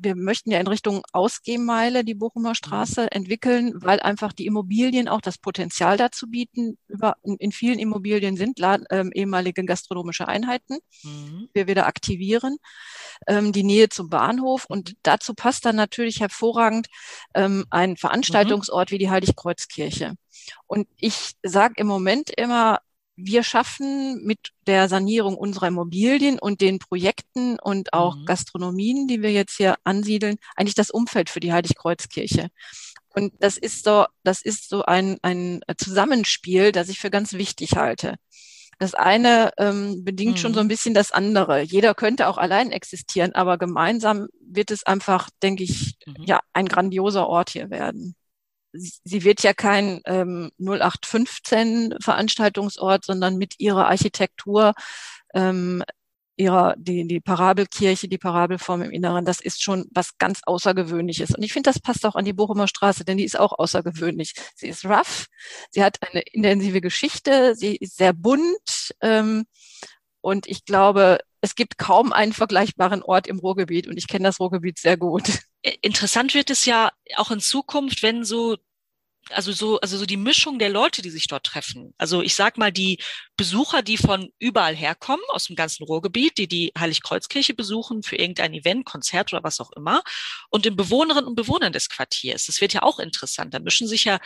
wir 0.01 0.15
möchten 0.15 0.51
ja 0.51 0.59
in 0.59 0.67
Richtung 0.67 1.03
Ausgehmeile 1.11 2.03
die 2.03 2.13
Bochumer. 2.13 2.55
Straße 2.55 3.03
mhm. 3.03 3.07
entwickeln, 3.11 3.73
weil 3.75 3.99
einfach 3.99 4.33
die 4.33 4.45
Immobilien 4.45 5.07
auch 5.07 5.21
das 5.21 5.37
Potenzial 5.37 5.97
dazu 5.97 6.27
bieten. 6.27 6.77
Über, 6.87 7.17
in, 7.23 7.51
vielen 7.51 7.79
Immobilien 7.79 8.37
sind 8.37 8.59
ähm, 8.89 9.11
ehemalige 9.13 9.63
gastronomische 9.63 10.27
Einheiten, 10.27 10.79
mhm. 11.03 11.49
wir 11.53 11.67
wieder 11.67 11.87
aktivieren, 11.87 12.57
ähm, 13.27 13.51
die 13.51 13.63
Nähe 13.63 13.89
zum 13.89 14.09
Bahnhof 14.09 14.65
und 14.65 14.89
mhm. 14.89 14.97
dazu 15.03 15.33
passt 15.33 15.65
dann 15.65 15.75
natürlich 15.75 16.19
hervorragend 16.19 16.87
ähm, 17.33 17.65
ein 17.69 17.97
Veranstaltungsort 17.97 18.89
mhm. 18.89 18.93
wie 18.93 18.99
die 18.99 19.09
Heiligkreuzkirche. 19.09 20.13
Und 20.65 20.87
ich 20.97 21.33
sage 21.43 21.75
im 21.77 21.87
Moment 21.87 22.29
immer, 22.29 22.79
wir 23.17 23.43
schaffen 23.43 24.23
mit 24.23 24.51
der 24.67 24.87
Sanierung 24.87 25.35
unserer 25.35 25.67
Immobilien 25.67 26.37
und 26.39 26.61
den 26.61 26.77
Projekten 26.77 27.57
und 27.59 27.91
auch 27.91 28.15
mhm. 28.15 28.25
Gastronomien, 28.25 29.07
die 29.07 29.23
wir 29.23 29.31
jetzt 29.31 29.57
hier 29.57 29.75
ansiedeln, 29.83 30.37
eigentlich 30.55 30.75
das 30.75 30.91
Umfeld 30.91 31.29
für 31.31 31.39
die 31.39 31.51
Heiligkreuzkirche. 31.51 32.49
Und 33.09 33.33
das 33.39 33.57
ist 33.57 33.83
so, 33.83 34.05
das 34.23 34.43
ist 34.43 34.69
so 34.69 34.83
ein, 34.83 35.17
ein 35.23 35.61
Zusammenspiel, 35.77 36.71
das 36.71 36.89
ich 36.89 36.99
für 36.99 37.09
ganz 37.09 37.33
wichtig 37.33 37.75
halte. 37.75 38.15
Das 38.77 38.93
eine 38.93 39.49
ähm, 39.57 40.03
bedingt 40.03 40.33
mhm. 40.33 40.37
schon 40.37 40.53
so 40.53 40.59
ein 40.59 40.67
mhm. 40.67 40.69
bisschen 40.69 40.93
das 40.93 41.11
andere. 41.11 41.61
Jeder 41.61 41.95
könnte 41.95 42.27
auch 42.27 42.37
allein 42.37 42.71
existieren, 42.71 43.33
aber 43.33 43.57
gemeinsam 43.57 44.27
wird 44.39 44.69
es 44.69 44.85
einfach, 44.85 45.31
denke 45.41 45.63
ich, 45.63 45.95
mhm. 46.05 46.23
ja, 46.25 46.39
ein 46.53 46.67
grandioser 46.67 47.27
Ort 47.27 47.49
hier 47.49 47.71
werden 47.71 48.15
sie 48.77 49.23
wird 49.23 49.43
ja 49.43 49.53
kein 49.53 50.01
ähm, 50.05 50.51
0815 50.59 51.95
Veranstaltungsort, 52.01 53.05
sondern 53.05 53.37
mit 53.37 53.59
ihrer 53.59 53.87
Architektur, 53.87 54.73
ähm, 55.33 55.83
ihrer, 56.37 56.75
die, 56.77 57.07
die 57.07 57.19
Parabelkirche, 57.19 58.07
die 58.07 58.17
Parabelform 58.19 58.83
im 58.83 58.91
Inneren, 58.91 59.25
das 59.25 59.41
ist 59.41 59.63
schon 59.63 59.85
was 59.91 60.17
ganz 60.19 60.41
Außergewöhnliches. 60.45 61.35
Und 61.35 61.43
ich 61.43 61.51
finde, 61.51 61.69
das 61.71 61.79
passt 61.79 62.05
auch 62.05 62.15
an 62.15 62.25
die 62.25 62.33
Bochumer 62.33 62.67
Straße, 62.67 63.03
denn 63.05 63.17
die 63.17 63.25
ist 63.25 63.39
auch 63.39 63.57
außergewöhnlich. 63.57 64.33
Sie 64.55 64.67
ist 64.67 64.85
rough, 64.85 65.25
sie 65.71 65.83
hat 65.83 65.97
eine 66.01 66.21
intensive 66.21 66.79
Geschichte, 66.81 67.55
sie 67.55 67.75
ist 67.75 67.97
sehr 67.97 68.13
bunt, 68.13 68.93
ähm, 69.01 69.45
und 70.21 70.47
ich 70.47 70.65
glaube, 70.65 71.19
es 71.39 71.55
gibt 71.55 71.77
kaum 71.77 72.11
einen 72.11 72.33
vergleichbaren 72.33 73.01
Ort 73.01 73.27
im 73.27 73.39
Ruhrgebiet 73.39 73.87
und 73.87 73.97
ich 73.97 74.07
kenne 74.07 74.25
das 74.25 74.41
Ruhrgebiet 74.41 74.77
sehr 74.77 74.97
gut. 74.97 75.23
Interessant 75.81 76.33
wird 76.33 76.49
es 76.49 76.65
ja 76.65 76.91
auch 77.15 77.31
in 77.31 77.39
Zukunft, 77.39 78.03
wenn 78.03 78.25
so 78.25 78.57
also 79.31 79.51
so, 79.51 79.79
also 79.79 79.97
so 79.97 80.05
die 80.05 80.17
Mischung 80.17 80.59
der 80.59 80.69
Leute, 80.69 81.01
die 81.01 81.09
sich 81.09 81.27
dort 81.27 81.45
treffen. 81.45 81.93
Also 81.97 82.21
ich 82.21 82.35
sag 82.35 82.57
mal, 82.57 82.71
die 82.71 82.99
Besucher, 83.37 83.81
die 83.81 83.97
von 83.97 84.31
überall 84.39 84.75
herkommen, 84.75 85.23
aus 85.29 85.45
dem 85.45 85.55
ganzen 85.55 85.83
Ruhrgebiet, 85.83 86.37
die 86.37 86.47
die 86.47 86.71
Heiligkreuzkirche 86.77 87.53
besuchen 87.53 88.03
für 88.03 88.15
irgendein 88.15 88.53
Event, 88.53 88.85
Konzert 88.85 89.33
oder 89.33 89.43
was 89.43 89.59
auch 89.59 89.71
immer, 89.73 90.01
und 90.49 90.65
den 90.65 90.75
Bewohnerinnen 90.75 91.27
und 91.27 91.35
Bewohnern 91.35 91.73
des 91.73 91.89
Quartiers. 91.89 92.45
Das 92.45 92.61
wird 92.61 92.73
ja 92.73 92.83
auch 92.83 92.99
interessant. 92.99 93.53
Da 93.53 93.59
mischen 93.59 93.87
sich 93.87 94.05
ja 94.05 94.19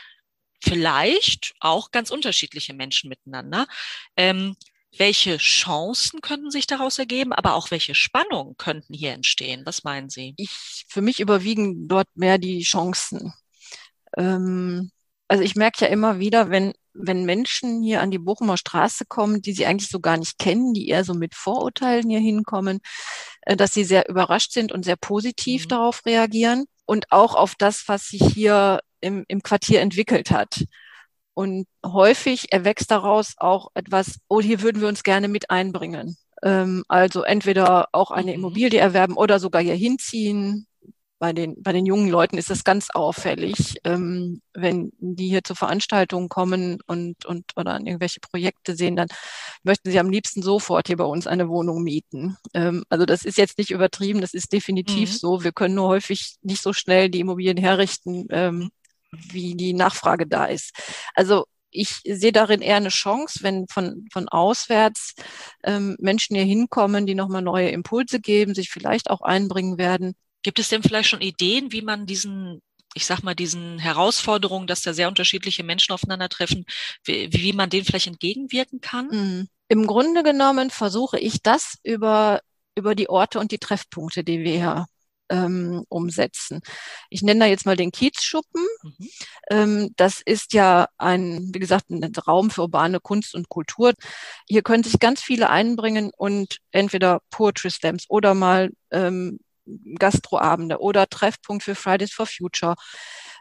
vielleicht 0.63 1.53
auch 1.59 1.91
ganz 1.91 2.11
unterschiedliche 2.11 2.73
Menschen 2.73 3.09
miteinander. 3.09 3.67
Ähm, 4.15 4.55
welche 4.97 5.37
Chancen 5.37 6.21
könnten 6.21 6.51
sich 6.51 6.67
daraus 6.67 6.99
ergeben, 6.99 7.31
aber 7.31 7.55
auch 7.55 7.71
welche 7.71 7.95
Spannungen 7.95 8.57
könnten 8.57 8.93
hier 8.93 9.13
entstehen? 9.13 9.65
Was 9.65 9.83
meinen 9.83 10.09
Sie? 10.09 10.33
Ich, 10.37 10.85
für 10.87 11.01
mich 11.01 11.19
überwiegen 11.21 11.87
dort 11.87 12.07
mehr 12.15 12.37
die 12.37 12.63
Chancen. 12.63 13.33
Ähm, 14.17 14.91
also 15.27 15.43
ich 15.43 15.55
merke 15.55 15.85
ja 15.85 15.87
immer 15.87 16.19
wieder, 16.19 16.49
wenn, 16.49 16.73
wenn 16.93 17.23
Menschen 17.23 17.81
hier 17.81 18.01
an 18.01 18.11
die 18.11 18.19
Bochumer 18.19 18.57
Straße 18.57 19.05
kommen, 19.07 19.41
die 19.41 19.53
sie 19.53 19.65
eigentlich 19.65 19.89
so 19.89 19.99
gar 19.99 20.17
nicht 20.17 20.37
kennen, 20.39 20.73
die 20.73 20.89
eher 20.89 21.05
so 21.05 21.13
mit 21.13 21.35
Vorurteilen 21.35 22.09
hier 22.09 22.19
hinkommen, 22.19 22.79
äh, 23.41 23.55
dass 23.55 23.71
sie 23.71 23.83
sehr 23.83 24.09
überrascht 24.09 24.51
sind 24.51 24.71
und 24.71 24.83
sehr 24.83 24.97
positiv 24.97 25.65
mhm. 25.65 25.69
darauf 25.69 26.05
reagieren 26.05 26.65
und 26.85 27.11
auch 27.11 27.35
auf 27.35 27.55
das, 27.57 27.87
was 27.87 28.09
sich 28.09 28.21
hier 28.21 28.81
im, 28.99 29.23
im 29.27 29.41
Quartier 29.41 29.81
entwickelt 29.81 30.31
hat. 30.31 30.65
Und 31.33 31.65
häufig 31.85 32.51
erwächst 32.51 32.91
daraus 32.91 33.35
auch 33.37 33.69
etwas, 33.73 34.19
oh, 34.27 34.41
hier 34.41 34.61
würden 34.61 34.81
wir 34.81 34.89
uns 34.89 35.03
gerne 35.03 35.27
mit 35.29 35.49
einbringen. 35.49 36.17
Ähm, 36.43 36.83
also 36.87 37.23
entweder 37.23 37.87
auch 37.93 38.11
eine 38.11 38.31
mhm. 38.31 38.39
Immobilie 38.39 38.79
erwerben 38.79 39.15
oder 39.15 39.39
sogar 39.39 39.61
hier 39.61 39.75
hinziehen. 39.75 40.67
Bei 41.21 41.33
den, 41.33 41.61
bei 41.61 41.71
den 41.71 41.85
jungen 41.85 42.09
Leuten 42.09 42.39
ist 42.39 42.49
das 42.49 42.63
ganz 42.63 42.89
auffällig, 42.89 43.75
ähm, 43.83 44.41
wenn 44.55 44.91
die 44.97 45.27
hier 45.27 45.43
zur 45.43 45.55
Veranstaltung 45.55 46.29
kommen 46.29 46.79
und, 46.87 47.27
und 47.27 47.45
oder 47.55 47.73
an 47.73 47.85
irgendwelche 47.85 48.19
Projekte 48.21 48.75
sehen, 48.75 48.95
dann 48.95 49.07
möchten 49.61 49.91
sie 49.91 49.99
am 49.99 50.09
liebsten 50.09 50.41
sofort 50.41 50.87
hier 50.87 50.97
bei 50.97 51.03
uns 51.03 51.27
eine 51.27 51.47
Wohnung 51.47 51.83
mieten. 51.83 52.37
Ähm, 52.55 52.85
also 52.89 53.05
das 53.05 53.23
ist 53.23 53.37
jetzt 53.37 53.59
nicht 53.59 53.69
übertrieben, 53.69 54.19
das 54.19 54.33
ist 54.33 54.51
definitiv 54.51 55.11
mhm. 55.11 55.15
so. 55.15 55.43
Wir 55.43 55.51
können 55.51 55.75
nur 55.75 55.89
häufig 55.89 56.37
nicht 56.41 56.63
so 56.63 56.73
schnell 56.73 57.11
die 57.11 57.19
Immobilien 57.19 57.57
herrichten, 57.57 58.25
ähm, 58.31 58.71
wie 59.11 59.53
die 59.53 59.73
Nachfrage 59.73 60.25
da 60.25 60.45
ist. 60.45 60.71
Also 61.13 61.45
ich 61.69 62.01
sehe 62.03 62.31
darin 62.31 62.61
eher 62.61 62.77
eine 62.77 62.89
Chance, 62.89 63.41
wenn 63.43 63.67
von, 63.67 64.07
von 64.11 64.27
auswärts 64.27 65.13
ähm, 65.63 65.97
Menschen 65.99 66.35
hier 66.35 66.45
hinkommen, 66.45 67.05
die 67.05 67.13
nochmal 67.13 67.43
neue 67.43 67.69
Impulse 67.69 68.19
geben, 68.19 68.55
sich 68.55 68.71
vielleicht 68.71 69.11
auch 69.11 69.21
einbringen 69.21 69.77
werden. 69.77 70.15
Gibt 70.43 70.59
es 70.59 70.69
denn 70.69 70.83
vielleicht 70.83 71.09
schon 71.09 71.21
Ideen, 71.21 71.71
wie 71.71 71.81
man 71.81 72.05
diesen, 72.05 72.61
ich 72.93 73.05
sag 73.05 73.23
mal, 73.23 73.35
diesen 73.35 73.79
Herausforderungen, 73.79 74.67
dass 74.67 74.81
da 74.81 74.93
sehr 74.93 75.07
unterschiedliche 75.07 75.63
Menschen 75.63 75.93
aufeinandertreffen, 75.93 76.65
wie, 77.03 77.29
wie 77.31 77.53
man 77.53 77.69
denen 77.69 77.85
vielleicht 77.85 78.07
entgegenwirken 78.07 78.81
kann? 78.81 79.07
Mhm. 79.07 79.47
Im 79.67 79.87
Grunde 79.87 80.23
genommen 80.23 80.69
versuche 80.69 81.19
ich 81.19 81.41
das 81.41 81.77
über 81.83 82.41
über 82.75 82.95
die 82.95 83.09
Orte 83.09 83.39
und 83.39 83.51
die 83.51 83.59
Treffpunkte, 83.59 84.23
die 84.23 84.43
wir 84.43 84.51
hier 84.51 84.85
ähm, 85.29 85.85
umsetzen. 85.89 86.61
Ich 87.09 87.21
nenne 87.21 87.41
da 87.41 87.45
jetzt 87.45 87.65
mal 87.65 87.77
den 87.77 87.91
Kiezschuppen. 87.91 88.65
Mhm. 88.83 89.09
Ähm, 89.49 89.89
das 89.95 90.21
ist 90.23 90.53
ja 90.53 90.87
ein, 90.97 91.51
wie 91.53 91.59
gesagt, 91.59 91.89
ein 91.89 92.03
Raum 92.27 92.51
für 92.51 92.61
urbane 92.61 92.99
Kunst 92.99 93.33
und 93.33 93.49
Kultur. 93.49 93.93
Hier 94.47 94.61
können 94.61 94.83
sich 94.83 94.99
ganz 94.99 95.21
viele 95.21 95.49
einbringen 95.49 96.11
und 96.15 96.57
entweder 96.71 97.21
Poetry 97.29 97.71
Slams 97.71 98.05
oder 98.09 98.33
mal 98.33 98.71
ähm, 98.91 99.39
Gastroabende 99.97 100.79
oder 100.79 101.07
Treffpunkt 101.07 101.63
für 101.63 101.75
Fridays 101.75 102.11
for 102.11 102.25
Future. 102.25 102.75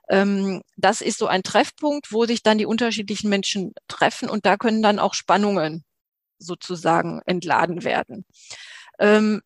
Ähm, 0.09 0.63
das 0.77 1.01
ist 1.01 1.19
so 1.19 1.27
ein 1.27 1.43
Treffpunkt, 1.43 2.13
wo 2.13 2.27
sich 2.27 2.43
dann 2.43 2.59
die 2.59 2.67
unterschiedlichen 2.67 3.31
Menschen 3.31 3.73
treffen 3.89 4.29
und 4.29 4.47
da 4.47 4.57
können 4.57 4.83
dann 4.83 4.99
auch 4.99 5.15
Spannungen 5.15 5.85
sozusagen 6.39 7.21
entladen 7.27 7.85
werden. 7.85 8.25
Ähm, 8.99 9.43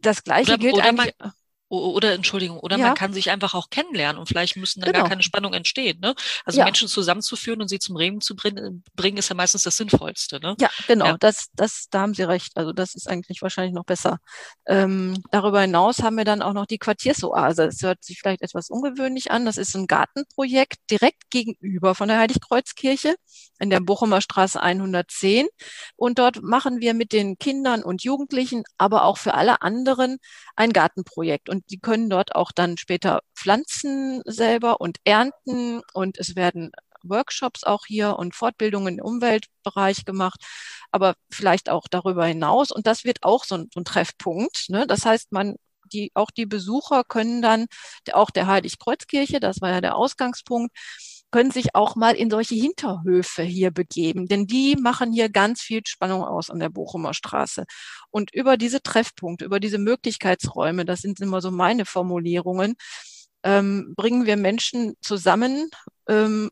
das 0.00 0.24
Gleiche 0.24 0.52
oder, 0.52 0.58
gilt 0.58 0.74
oder 0.74 0.84
eigentlich. 0.84 1.14
Man, 1.18 1.32
oder 1.68 2.12
Entschuldigung, 2.12 2.60
oder 2.60 2.76
ja. 2.76 2.86
man 2.86 2.94
kann 2.94 3.12
sich 3.12 3.30
einfach 3.30 3.54
auch 3.54 3.70
kennenlernen 3.70 4.18
und 4.18 4.28
vielleicht 4.28 4.56
müssen 4.56 4.80
da 4.80 4.86
genau. 4.86 5.00
gar 5.00 5.08
keine 5.08 5.22
Spannung 5.22 5.52
entstehen. 5.52 5.98
Ne? 6.00 6.14
Also 6.44 6.58
ja. 6.58 6.64
Menschen 6.64 6.86
zusammenzuführen 6.86 7.60
und 7.60 7.68
sie 7.68 7.78
zum 7.78 7.96
Reden 7.96 8.20
zu 8.20 8.36
bringen, 8.36 9.16
ist 9.16 9.28
ja 9.28 9.34
meistens 9.34 9.64
das 9.64 9.76
Sinnvollste. 9.76 10.38
Ne? 10.40 10.54
Ja, 10.60 10.70
genau, 10.86 11.06
ja. 11.06 11.16
Das, 11.18 11.48
das, 11.54 11.86
da 11.90 12.00
haben 12.00 12.14
Sie 12.14 12.22
recht. 12.22 12.56
Also 12.56 12.72
das 12.72 12.94
ist 12.94 13.08
eigentlich 13.08 13.42
wahrscheinlich 13.42 13.74
noch 13.74 13.84
besser. 13.84 14.18
Ähm, 14.66 15.22
darüber 15.30 15.60
hinaus 15.60 16.02
haben 16.02 16.16
wir 16.16 16.24
dann 16.24 16.42
auch 16.42 16.52
noch 16.52 16.66
die 16.66 16.78
Quartiersoase. 16.78 17.66
Das 17.66 17.82
hört 17.82 18.04
sich 18.04 18.20
vielleicht 18.20 18.42
etwas 18.42 18.70
ungewöhnlich 18.70 19.30
an. 19.30 19.44
Das 19.44 19.56
ist 19.56 19.74
ein 19.74 19.86
Gartenprojekt 19.86 20.78
direkt 20.90 21.30
gegenüber 21.30 21.94
von 21.94 22.08
der 22.08 22.18
Heiligkreuzkirche 22.18 23.16
in 23.58 23.70
der 23.70 23.80
Bochumer 23.80 24.20
Straße 24.20 24.60
110. 24.60 25.46
Und 25.96 26.18
dort 26.18 26.42
machen 26.42 26.80
wir 26.80 26.94
mit 26.94 27.12
den 27.12 27.38
Kindern 27.38 27.82
und 27.82 28.04
Jugendlichen, 28.04 28.64
aber 28.78 29.04
auch 29.04 29.18
für 29.18 29.34
alle 29.34 29.62
anderen 29.62 30.18
ein 30.54 30.72
Gartenprojekt. 30.72 31.48
Und 31.48 31.55
die 31.70 31.78
können 31.78 32.10
dort 32.10 32.34
auch 32.34 32.52
dann 32.52 32.76
später 32.78 33.20
pflanzen 33.34 34.22
selber 34.24 34.80
und 34.80 34.98
ernten. 35.04 35.82
Und 35.92 36.18
es 36.18 36.36
werden 36.36 36.72
Workshops 37.02 37.64
auch 37.64 37.86
hier 37.86 38.16
und 38.18 38.34
Fortbildungen 38.34 38.98
im 38.98 39.04
Umweltbereich 39.04 40.04
gemacht, 40.04 40.40
aber 40.90 41.14
vielleicht 41.30 41.70
auch 41.70 41.88
darüber 41.88 42.26
hinaus. 42.26 42.70
Und 42.70 42.86
das 42.86 43.04
wird 43.04 43.22
auch 43.22 43.44
so 43.44 43.56
ein, 43.56 43.68
so 43.72 43.80
ein 43.80 43.84
Treffpunkt. 43.84 44.68
Ne? 44.68 44.86
Das 44.86 45.04
heißt, 45.04 45.32
man 45.32 45.56
die, 45.92 46.10
auch 46.14 46.30
die 46.30 46.46
Besucher 46.46 47.04
können 47.04 47.42
dann, 47.42 47.66
auch 48.12 48.30
der 48.30 48.46
Heiligkreuzkirche, 48.46 49.40
das 49.40 49.60
war 49.60 49.70
ja 49.70 49.80
der 49.80 49.96
Ausgangspunkt, 49.96 50.76
können 51.36 51.50
sich 51.50 51.74
auch 51.74 51.96
mal 51.96 52.14
in 52.14 52.30
solche 52.30 52.54
Hinterhöfe 52.54 53.42
hier 53.42 53.70
begeben, 53.70 54.26
denn 54.26 54.46
die 54.46 54.74
machen 54.74 55.12
hier 55.12 55.28
ganz 55.28 55.60
viel 55.60 55.82
Spannung 55.84 56.24
aus 56.24 56.48
an 56.48 56.60
der 56.60 56.70
Bochumer 56.70 57.12
Straße. 57.12 57.66
Und 58.08 58.32
über 58.32 58.56
diese 58.56 58.80
Treffpunkte, 58.80 59.44
über 59.44 59.60
diese 59.60 59.76
Möglichkeitsräume, 59.76 60.86
das 60.86 61.00
sind 61.00 61.20
immer 61.20 61.42
so 61.42 61.50
meine 61.50 61.84
Formulierungen, 61.84 62.74
ähm, 63.42 63.92
bringen 63.94 64.24
wir 64.24 64.38
Menschen 64.38 64.94
zusammen 65.02 65.68
ähm, 66.08 66.48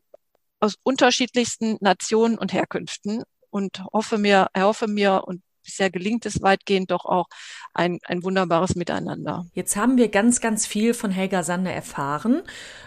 aus 0.59 0.75
unterschiedlichsten 0.83 1.77
Nationen 1.81 2.37
und 2.37 2.53
Herkünften 2.53 3.23
und 3.49 3.83
hoffe 3.91 4.19
mir, 4.19 4.49
erhoffe 4.53 4.87
mir 4.87 5.23
und 5.25 5.41
bisher 5.65 5.89
gelingt 5.89 6.25
es 6.25 6.41
weitgehend 6.41 6.91
doch 6.91 7.05
auch 7.05 7.27
ein, 7.73 7.99
ein 8.05 8.23
wunderbares 8.23 8.75
Miteinander. 8.75 9.45
Jetzt 9.53 9.75
haben 9.75 9.97
wir 9.97 10.07
ganz, 10.07 10.39
ganz 10.39 10.65
viel 10.65 10.93
von 10.93 11.11
Helga 11.11 11.43
Sander 11.43 11.73
erfahren. 11.73 12.41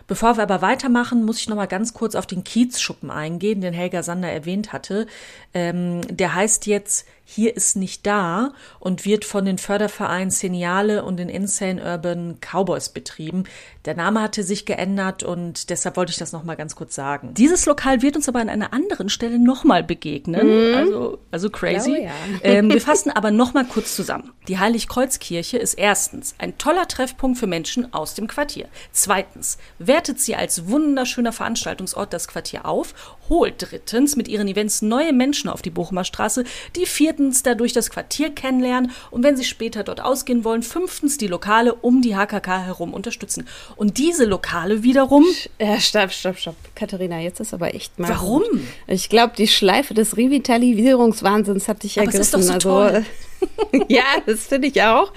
Bevor 0.06 0.36
wir 0.38 0.42
aber 0.42 0.62
weitermachen, 0.62 1.24
muss 1.24 1.40
ich 1.40 1.48
noch 1.48 1.56
mal 1.56 1.66
ganz 1.66 1.92
kurz 1.92 2.14
auf 2.14 2.26
den 2.26 2.44
Kiezschuppen 2.44 3.10
eingehen, 3.10 3.60
den 3.60 3.74
Helga 3.74 4.02
Sander 4.02 4.30
erwähnt 4.30 4.72
hatte. 4.72 5.06
Ähm, 5.52 6.00
der 6.08 6.34
heißt 6.34 6.66
jetzt 6.66 7.06
hier 7.30 7.54
ist 7.54 7.76
nicht 7.76 8.06
da 8.06 8.54
und 8.80 9.04
wird 9.04 9.26
von 9.26 9.44
den 9.44 9.58
Fördervereinen 9.58 10.30
Seniale 10.30 11.04
und 11.04 11.18
den 11.18 11.28
Insane 11.28 11.82
Urban 11.84 12.38
Cowboys 12.40 12.88
betrieben. 12.88 13.44
Der 13.84 13.94
Name 13.94 14.22
hatte 14.22 14.42
sich 14.42 14.64
geändert 14.64 15.24
und 15.24 15.68
deshalb 15.68 15.98
wollte 15.98 16.10
ich 16.10 16.16
das 16.16 16.32
nochmal 16.32 16.56
ganz 16.56 16.74
kurz 16.74 16.94
sagen. 16.94 17.34
Dieses 17.34 17.66
Lokal 17.66 18.00
wird 18.00 18.16
uns 18.16 18.30
aber 18.30 18.40
an 18.40 18.48
einer 18.48 18.72
anderen 18.72 19.10
Stelle 19.10 19.38
nochmal 19.38 19.84
begegnen. 19.84 20.70
Mhm. 20.70 20.74
Also, 20.74 21.18
also 21.30 21.50
crazy. 21.50 21.90
Glaube, 21.90 22.04
ja. 22.04 22.12
ähm, 22.44 22.70
wir 22.70 22.80
fassen 22.80 23.10
aber 23.10 23.30
nochmal 23.30 23.66
kurz 23.66 23.94
zusammen. 23.94 24.32
Die 24.48 24.58
Heiligkreuzkirche 24.58 25.58
ist 25.58 25.74
erstens 25.74 26.34
ein 26.38 26.56
toller 26.56 26.88
Treffpunkt 26.88 27.38
für 27.38 27.46
Menschen 27.46 27.92
aus 27.92 28.14
dem 28.14 28.26
Quartier. 28.26 28.68
Zweitens 28.92 29.58
wertet 29.78 30.18
sie 30.18 30.34
als 30.34 30.68
wunderschöner 30.68 31.32
Veranstaltungsort 31.32 32.14
das 32.14 32.26
Quartier 32.26 32.64
auf, 32.64 32.94
holt 33.28 33.56
drittens 33.58 34.16
mit 34.16 34.28
ihren 34.28 34.48
Events 34.48 34.80
neue 34.80 35.12
Menschen 35.12 35.50
auf 35.50 35.60
die 35.60 35.68
Bochumer 35.68 36.04
Straße, 36.04 36.44
die 36.74 36.86
viertens 36.86 37.17
viertens 37.18 37.42
dadurch 37.42 37.72
das 37.72 37.90
Quartier 37.90 38.30
kennenlernen 38.30 38.92
und 39.10 39.24
wenn 39.24 39.36
sie 39.36 39.44
später 39.44 39.82
dort 39.82 40.00
ausgehen 40.00 40.44
wollen, 40.44 40.62
fünftens 40.62 41.18
die 41.18 41.26
Lokale 41.26 41.74
um 41.74 42.00
die 42.00 42.14
HKK 42.14 42.60
herum 42.60 42.94
unterstützen. 42.94 43.46
Und 43.76 43.98
diese 43.98 44.24
Lokale 44.24 44.82
wiederum. 44.84 45.24
Ja, 45.60 45.80
stopp, 45.80 46.12
stopp, 46.12 46.38
stopp. 46.38 46.54
Katharina, 46.76 47.18
jetzt 47.18 47.40
ist 47.40 47.52
aber 47.52 47.74
echt 47.74 47.98
mal. 47.98 48.08
Warum? 48.08 48.42
Gut. 48.42 48.60
Ich 48.86 49.08
glaube, 49.08 49.32
die 49.36 49.48
Schleife 49.48 49.94
des 49.94 50.16
Revitalisierungswahnsinns 50.16 51.66
hat 51.66 51.82
dich 51.82 51.96
ergriffen. 51.96 52.18
Das 52.18 52.26
ist 52.28 52.34
doch 52.34 52.42
so 52.42 52.52
also, 52.52 52.68
toll. 52.68 53.04
ja, 53.88 54.04
das 54.26 54.46
finde 54.46 54.68
ich 54.68 54.80
auch. 54.82 55.12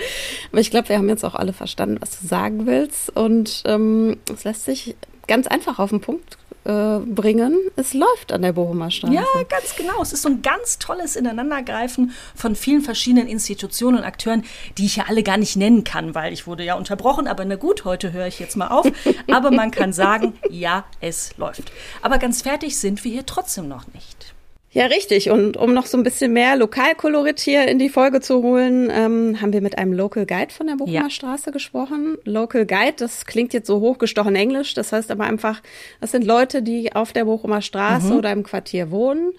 Aber 0.51 0.61
ich 0.61 0.71
glaube, 0.71 0.89
wir 0.89 0.97
haben 0.97 1.09
jetzt 1.09 1.23
auch 1.23 1.35
alle 1.35 1.53
verstanden, 1.53 1.97
was 1.99 2.19
du 2.19 2.27
sagen 2.27 2.65
willst. 2.65 3.15
Und 3.15 3.61
ähm, 3.65 4.17
es 4.33 4.43
lässt 4.43 4.65
sich 4.65 4.95
ganz 5.27 5.47
einfach 5.47 5.77
auf 5.77 5.91
den 5.91 6.01
Punkt 6.01 6.37
äh, 6.63 6.99
bringen. 6.99 7.57
Es 7.75 7.93
läuft 7.93 8.31
an 8.31 8.41
der 8.43 8.53
Bochumer 8.53 8.91
Straße. 8.91 9.13
Ja, 9.13 9.25
ganz 9.49 9.75
genau. 9.75 10.01
Es 10.01 10.13
ist 10.13 10.21
so 10.21 10.29
ein 10.29 10.41
ganz 10.41 10.77
tolles 10.79 11.15
Ineinandergreifen 11.15 12.11
von 12.35 12.55
vielen 12.55 12.81
verschiedenen 12.81 13.27
Institutionen 13.27 13.97
und 13.97 14.03
Akteuren, 14.03 14.43
die 14.77 14.85
ich 14.85 14.97
ja 14.97 15.05
alle 15.07 15.23
gar 15.23 15.37
nicht 15.37 15.55
nennen 15.55 15.83
kann, 15.83 16.13
weil 16.13 16.33
ich 16.33 16.47
wurde 16.47 16.63
ja 16.63 16.75
unterbrochen. 16.75 17.27
Aber 17.27 17.45
na 17.45 17.55
gut, 17.55 17.85
heute 17.85 18.13
höre 18.13 18.27
ich 18.27 18.39
jetzt 18.39 18.55
mal 18.57 18.67
auf. 18.67 18.85
Aber 19.31 19.51
man 19.51 19.71
kann 19.71 19.93
sagen, 19.93 20.33
ja, 20.49 20.85
es 20.99 21.35
läuft. 21.37 21.71
Aber 22.01 22.17
ganz 22.17 22.41
fertig 22.41 22.77
sind 22.77 23.03
wir 23.03 23.11
hier 23.11 23.25
trotzdem 23.25 23.67
noch 23.67 23.87
nicht. 23.93 24.30
Ja, 24.73 24.85
richtig. 24.85 25.29
Und 25.29 25.57
um 25.57 25.73
noch 25.73 25.85
so 25.85 25.97
ein 25.97 26.03
bisschen 26.03 26.31
mehr 26.31 26.55
Lokalkolorit 26.55 27.41
hier 27.41 27.67
in 27.67 27.77
die 27.77 27.89
Folge 27.89 28.21
zu 28.21 28.41
holen, 28.41 28.89
ähm, 28.89 29.41
haben 29.41 29.51
wir 29.51 29.61
mit 29.61 29.77
einem 29.77 29.91
Local 29.91 30.25
Guide 30.25 30.53
von 30.53 30.67
der 30.67 30.75
Bochumer 30.75 30.93
ja. 30.93 31.09
Straße 31.09 31.51
gesprochen. 31.51 32.17
Local 32.23 32.65
Guide, 32.65 32.93
das 32.97 33.25
klingt 33.25 33.53
jetzt 33.53 33.67
so 33.67 33.81
hochgestochen 33.81 34.35
Englisch. 34.35 34.73
Das 34.73 34.93
heißt 34.93 35.11
aber 35.11 35.25
einfach, 35.25 35.61
das 35.99 36.11
sind 36.11 36.25
Leute, 36.25 36.63
die 36.63 36.95
auf 36.95 37.11
der 37.11 37.25
Bochumer 37.25 37.61
Straße 37.61 38.13
mhm. 38.13 38.17
oder 38.17 38.31
im 38.31 38.43
Quartier 38.43 38.91
wohnen 38.91 39.33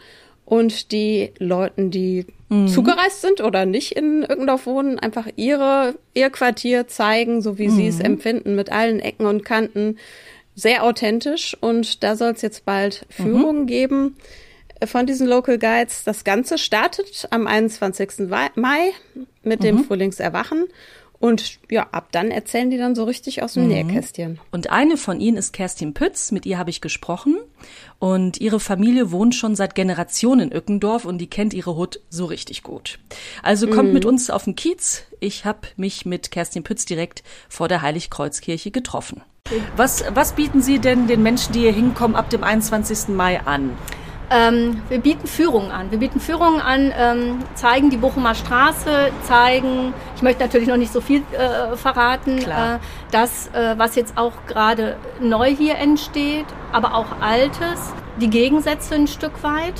und 0.45 0.92
die 0.92 1.33
Leuten, 1.38 1.90
die 1.90 2.27
mhm. 2.51 2.68
zugereist 2.68 3.23
sind 3.23 3.40
oder 3.40 3.64
nicht 3.64 3.92
in 3.92 4.25
Irgendorf 4.25 4.66
wohnen, 4.66 4.99
einfach 4.99 5.29
ihre, 5.37 5.95
ihr 6.12 6.29
Quartier 6.29 6.88
zeigen, 6.88 7.40
so 7.40 7.57
wie 7.57 7.68
mhm. 7.68 7.77
sie 7.77 7.87
es 7.87 7.99
mhm. 8.01 8.05
empfinden, 8.05 8.55
mit 8.55 8.71
allen 8.71 9.01
Ecken 9.01 9.25
und 9.25 9.47
Kanten. 9.47 9.97
Sehr 10.55 10.85
authentisch. 10.85 11.57
Und 11.59 12.03
da 12.03 12.16
soll 12.16 12.33
es 12.33 12.43
jetzt 12.43 12.66
bald 12.66 13.07
Führungen 13.09 13.62
mhm. 13.62 13.66
geben 13.66 14.16
von 14.87 15.07
diesen 15.07 15.26
Local 15.26 15.59
Guides. 15.59 16.05
Das 16.05 16.24
Ganze 16.24 16.59
startet 16.59 17.28
am 17.30 17.47
21. 17.47 18.28
Mai 18.55 18.93
mit 19.43 19.62
dem 19.62 19.76
mhm. 19.76 19.85
Frühlingserwachen 19.85 20.66
und 21.22 21.61
ja, 21.70 21.87
ab 21.93 22.09
dann 22.11 22.33
erzählen 22.33 22.68
die 22.68 22.78
dann 22.78 22.97
so 22.97 23.05
richtig 23.05 23.45
aus 23.45 23.53
dem 23.53 23.62
mhm. 23.62 23.68
Nähkästchen. 23.68 24.41
Und 24.51 24.72
eine 24.72 24.97
von 24.97 25.20
ihnen 25.20 25.37
ist 25.37 25.53
Kerstin 25.53 25.95
Pütz, 25.95 26.33
mit 26.33 26.47
ihr 26.47 26.59
habe 26.59 26.70
ich 26.70 26.80
gesprochen. 26.80 27.37
Und 28.01 28.41
ihre 28.41 28.59
Familie 28.59 29.12
wohnt 29.12 29.37
schon 29.37 29.55
seit 29.55 29.76
Generationen 29.76 30.51
in 30.51 30.53
Ückendorf 30.59 31.05
und 31.05 31.18
die 31.18 31.30
kennt 31.30 31.55
ihre 31.55 31.76
Hut 31.76 32.01
so 32.11 32.24
richtig 32.24 32.64
gut. 32.64 32.99
Also 33.41 33.68
kommt 33.68 33.91
mhm. 33.91 33.95
mit 33.95 34.05
uns 34.05 34.30
auf 34.30 34.43
den 34.43 34.57
Kiez. 34.57 35.05
Ich 35.20 35.45
habe 35.45 35.61
mich 35.76 36.05
mit 36.05 36.33
Kerstin 36.33 36.64
Pütz 36.64 36.87
direkt 36.87 37.22
vor 37.49 37.68
der 37.68 37.83
Heiligkreuzkirche 37.83 38.72
getroffen. 38.72 39.22
Was, 39.76 40.05
was 40.12 40.33
bieten 40.33 40.61
Sie 40.61 40.80
denn 40.80 41.07
den 41.07 41.22
Menschen, 41.22 41.53
die 41.53 41.61
hier 41.61 41.72
hinkommen, 41.72 42.16
ab 42.16 42.30
dem 42.30 42.43
21. 42.43 43.14
Mai 43.14 43.41
an? 43.43 43.78
Ähm, 44.33 44.80
wir 44.89 44.99
bieten 44.99 45.26
Führungen 45.26 45.70
an. 45.70 45.91
Wir 45.91 45.99
bieten 45.99 46.18
Führungen 46.18 46.61
an, 46.61 46.91
ähm, 46.99 47.39
zeigen 47.55 47.91
die 47.91 47.99
Bochumer 47.99 48.35
Straße, 48.35 49.11
zeigen, 49.24 49.93
ich 50.16 50.22
möchte 50.22 50.43
natürlich 50.43 50.68
noch 50.68 50.78
nicht 50.78 50.93
so 50.93 51.03
viel 51.03 51.22
äh, 51.33 51.76
verraten, 51.76 52.39
äh, 52.39 52.78
das, 53.11 53.49
äh, 53.49 53.74
was 53.76 53.95
jetzt 53.95 54.16
auch 54.16 54.33
gerade 54.47 54.97
neu 55.20 55.55
hier 55.55 55.76
entsteht, 55.76 56.47
aber 56.72 56.95
auch 56.95 57.20
Altes, 57.20 57.93
die 58.20 58.30
Gegensätze 58.30 58.95
ein 58.95 59.07
Stück 59.07 59.43
weit, 59.43 59.74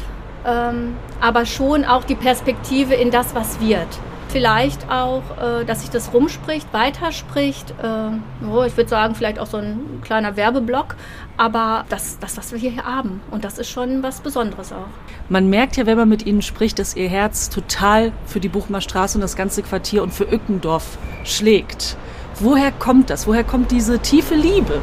ähm, 0.47 0.97
aber 1.21 1.47
schon 1.47 1.87
auch 1.87 2.05
die 2.05 2.17
Perspektive 2.17 2.95
in 2.95 3.11
das, 3.11 3.35
was 3.35 3.59
wird 3.59 3.89
vielleicht 4.33 4.91
auch, 4.91 5.23
äh, 5.41 5.65
dass 5.65 5.83
sich 5.83 5.91
das 5.91 6.13
rumspricht, 6.13 6.73
weiterspricht. 6.73 7.71
Äh, 7.83 8.47
oh, 8.51 8.63
ich 8.65 8.77
würde 8.77 8.89
sagen, 8.89 9.15
vielleicht 9.15 9.39
auch 9.39 9.47
so 9.47 9.59
ein 9.59 10.01
kleiner 10.03 10.37
Werbeblock. 10.37 10.97
Aber 11.37 11.85
das, 11.89 12.19
das, 12.19 12.37
was 12.37 12.53
wir 12.53 12.59
hier 12.59 12.85
haben. 12.85 13.21
Und 13.31 13.45
das 13.45 13.59
ist 13.59 13.71
schon 13.71 14.03
was 14.03 14.21
Besonderes 14.21 14.73
auch. 14.73 14.89
Man 15.29 15.49
merkt 15.51 15.77
ja, 15.77 15.87
wenn 15.87 15.99
man 15.99 16.09
mit 16.09 16.27
Ihnen 16.27 16.43
spricht, 16.43 16.79
dass 16.79 16.97
Ihr 16.97 17.09
Herz 17.09 17.51
total 17.51 18.13
für 18.27 18.41
die 18.41 18.49
Buchmer 18.49 18.81
Straße 18.81 19.19
und 19.19 19.23
das 19.23 19.37
ganze 19.37 19.63
Quartier 19.63 20.03
und 20.03 20.13
für 20.13 20.25
Ückendorf 20.25 20.99
schlägt. 21.25 21.97
Woher 22.41 22.73
kommt 22.73 23.11
das? 23.11 23.27
Woher 23.27 23.45
kommt 23.45 23.71
diese 23.71 23.99
tiefe 23.99 24.35
Liebe? 24.35 24.81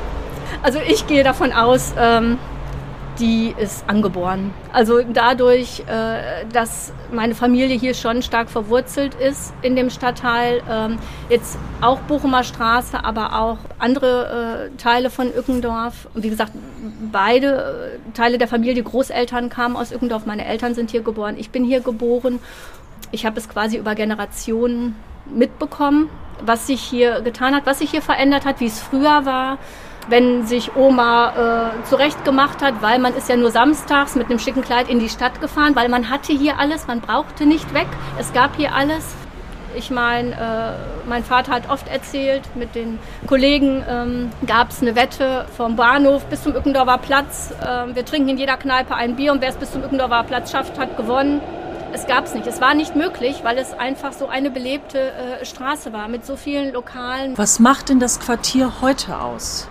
Also 0.61 0.79
ich 0.87 1.07
gehe 1.07 1.23
davon 1.23 1.51
aus, 1.53 1.93
ähm, 1.97 2.37
die 3.19 3.53
ist 3.57 3.83
angeboren. 3.87 4.53
Also 4.71 5.01
dadurch, 5.01 5.81
äh, 5.81 6.45
dass 6.51 6.93
meine 7.11 7.35
Familie 7.35 7.77
hier 7.77 7.93
schon 7.93 8.21
stark 8.21 8.49
verwurzelt 8.49 9.15
ist 9.15 9.53
in 9.61 9.75
dem 9.75 9.89
Stadtteil, 9.89 10.61
ähm, 10.69 10.97
jetzt 11.29 11.57
auch 11.81 11.99
Bochumer 11.99 12.43
Straße, 12.43 13.03
aber 13.03 13.39
auch 13.39 13.57
andere 13.77 14.69
äh, 14.71 14.77
Teile 14.77 15.09
von 15.09 15.27
Ückendorf. 15.27 16.07
Wie 16.13 16.29
gesagt, 16.29 16.53
beide 17.11 17.99
äh, 18.07 18.11
Teile 18.13 18.37
der 18.37 18.47
Familie, 18.47 18.83
Großeltern 18.83 19.49
kamen 19.49 19.75
aus 19.75 19.91
Ückendorf, 19.91 20.25
meine 20.25 20.45
Eltern 20.45 20.73
sind 20.73 20.91
hier 20.91 21.01
geboren, 21.01 21.35
ich 21.37 21.49
bin 21.49 21.65
hier 21.65 21.81
geboren. 21.81 22.39
Ich 23.11 23.25
habe 23.25 23.39
es 23.39 23.49
quasi 23.49 23.77
über 23.77 23.95
Generationen 23.95 24.95
mitbekommen, 25.25 26.09
was 26.45 26.67
sich 26.67 26.81
hier 26.81 27.21
getan 27.21 27.55
hat, 27.55 27.65
was 27.65 27.79
sich 27.79 27.89
hier 27.89 28.03
verändert 28.03 28.45
hat, 28.45 28.59
wie 28.59 28.67
es 28.67 28.79
früher 28.79 29.25
war 29.25 29.57
wenn 30.09 30.45
sich 30.45 30.75
Oma 30.75 31.71
äh, 31.77 31.83
zurecht 31.85 32.25
gemacht 32.25 32.61
hat, 32.61 32.81
weil 32.81 32.99
man 32.99 33.15
ist 33.15 33.29
ja 33.29 33.35
nur 33.35 33.51
samstags 33.51 34.15
mit 34.15 34.29
einem 34.29 34.39
schicken 34.39 34.61
Kleid 34.61 34.89
in 34.89 34.99
die 34.99 35.09
Stadt 35.09 35.39
gefahren, 35.39 35.75
weil 35.75 35.89
man 35.89 36.09
hatte 36.09 36.33
hier 36.33 36.59
alles, 36.59 36.87
man 36.87 37.01
brauchte 37.01 37.45
nicht 37.45 37.73
weg. 37.73 37.87
Es 38.19 38.33
gab 38.33 38.55
hier 38.55 38.73
alles. 38.73 39.15
Ich 39.75 39.91
meine, 39.91 40.31
äh, 40.31 41.07
mein 41.07 41.23
Vater 41.23 41.51
hat 41.51 41.69
oft 41.69 41.87
erzählt, 41.87 42.41
mit 42.55 42.73
den 42.73 42.97
Kollegen 43.27 43.83
ähm, 43.87 44.31
gab 44.47 44.71
es 44.71 44.81
eine 44.81 44.95
Wette 44.95 45.45
vom 45.55 45.75
Bahnhof 45.75 46.25
bis 46.25 46.41
zum 46.43 46.55
Ückendorfer 46.55 46.97
Platz. 46.97 47.53
Äh, 47.61 47.95
wir 47.95 48.03
trinken 48.03 48.29
in 48.29 48.37
jeder 48.37 48.57
Kneipe 48.57 48.95
ein 48.95 49.15
Bier 49.15 49.31
und 49.31 49.41
wer 49.41 49.49
es 49.49 49.57
bis 49.57 49.71
zum 49.71 49.83
Ückendorfer 49.83 50.23
Platz 50.23 50.51
schafft, 50.51 50.79
hat 50.79 50.97
gewonnen. 50.97 51.39
Es 51.93 52.07
gab 52.07 52.25
es 52.25 52.33
nicht. 52.33 52.47
Es 52.47 52.61
war 52.61 52.73
nicht 52.73 52.95
möglich, 52.95 53.37
weil 53.43 53.57
es 53.57 53.73
einfach 53.73 54.13
so 54.13 54.27
eine 54.27 54.49
belebte 54.49 54.99
äh, 54.99 55.45
Straße 55.45 55.93
war 55.93 56.07
mit 56.07 56.25
so 56.25 56.35
vielen 56.35 56.73
Lokalen. 56.73 57.37
Was 57.37 57.59
macht 57.59 57.89
denn 57.89 57.99
das 57.99 58.19
Quartier 58.19 58.81
heute 58.81 59.19
aus? 59.19 59.67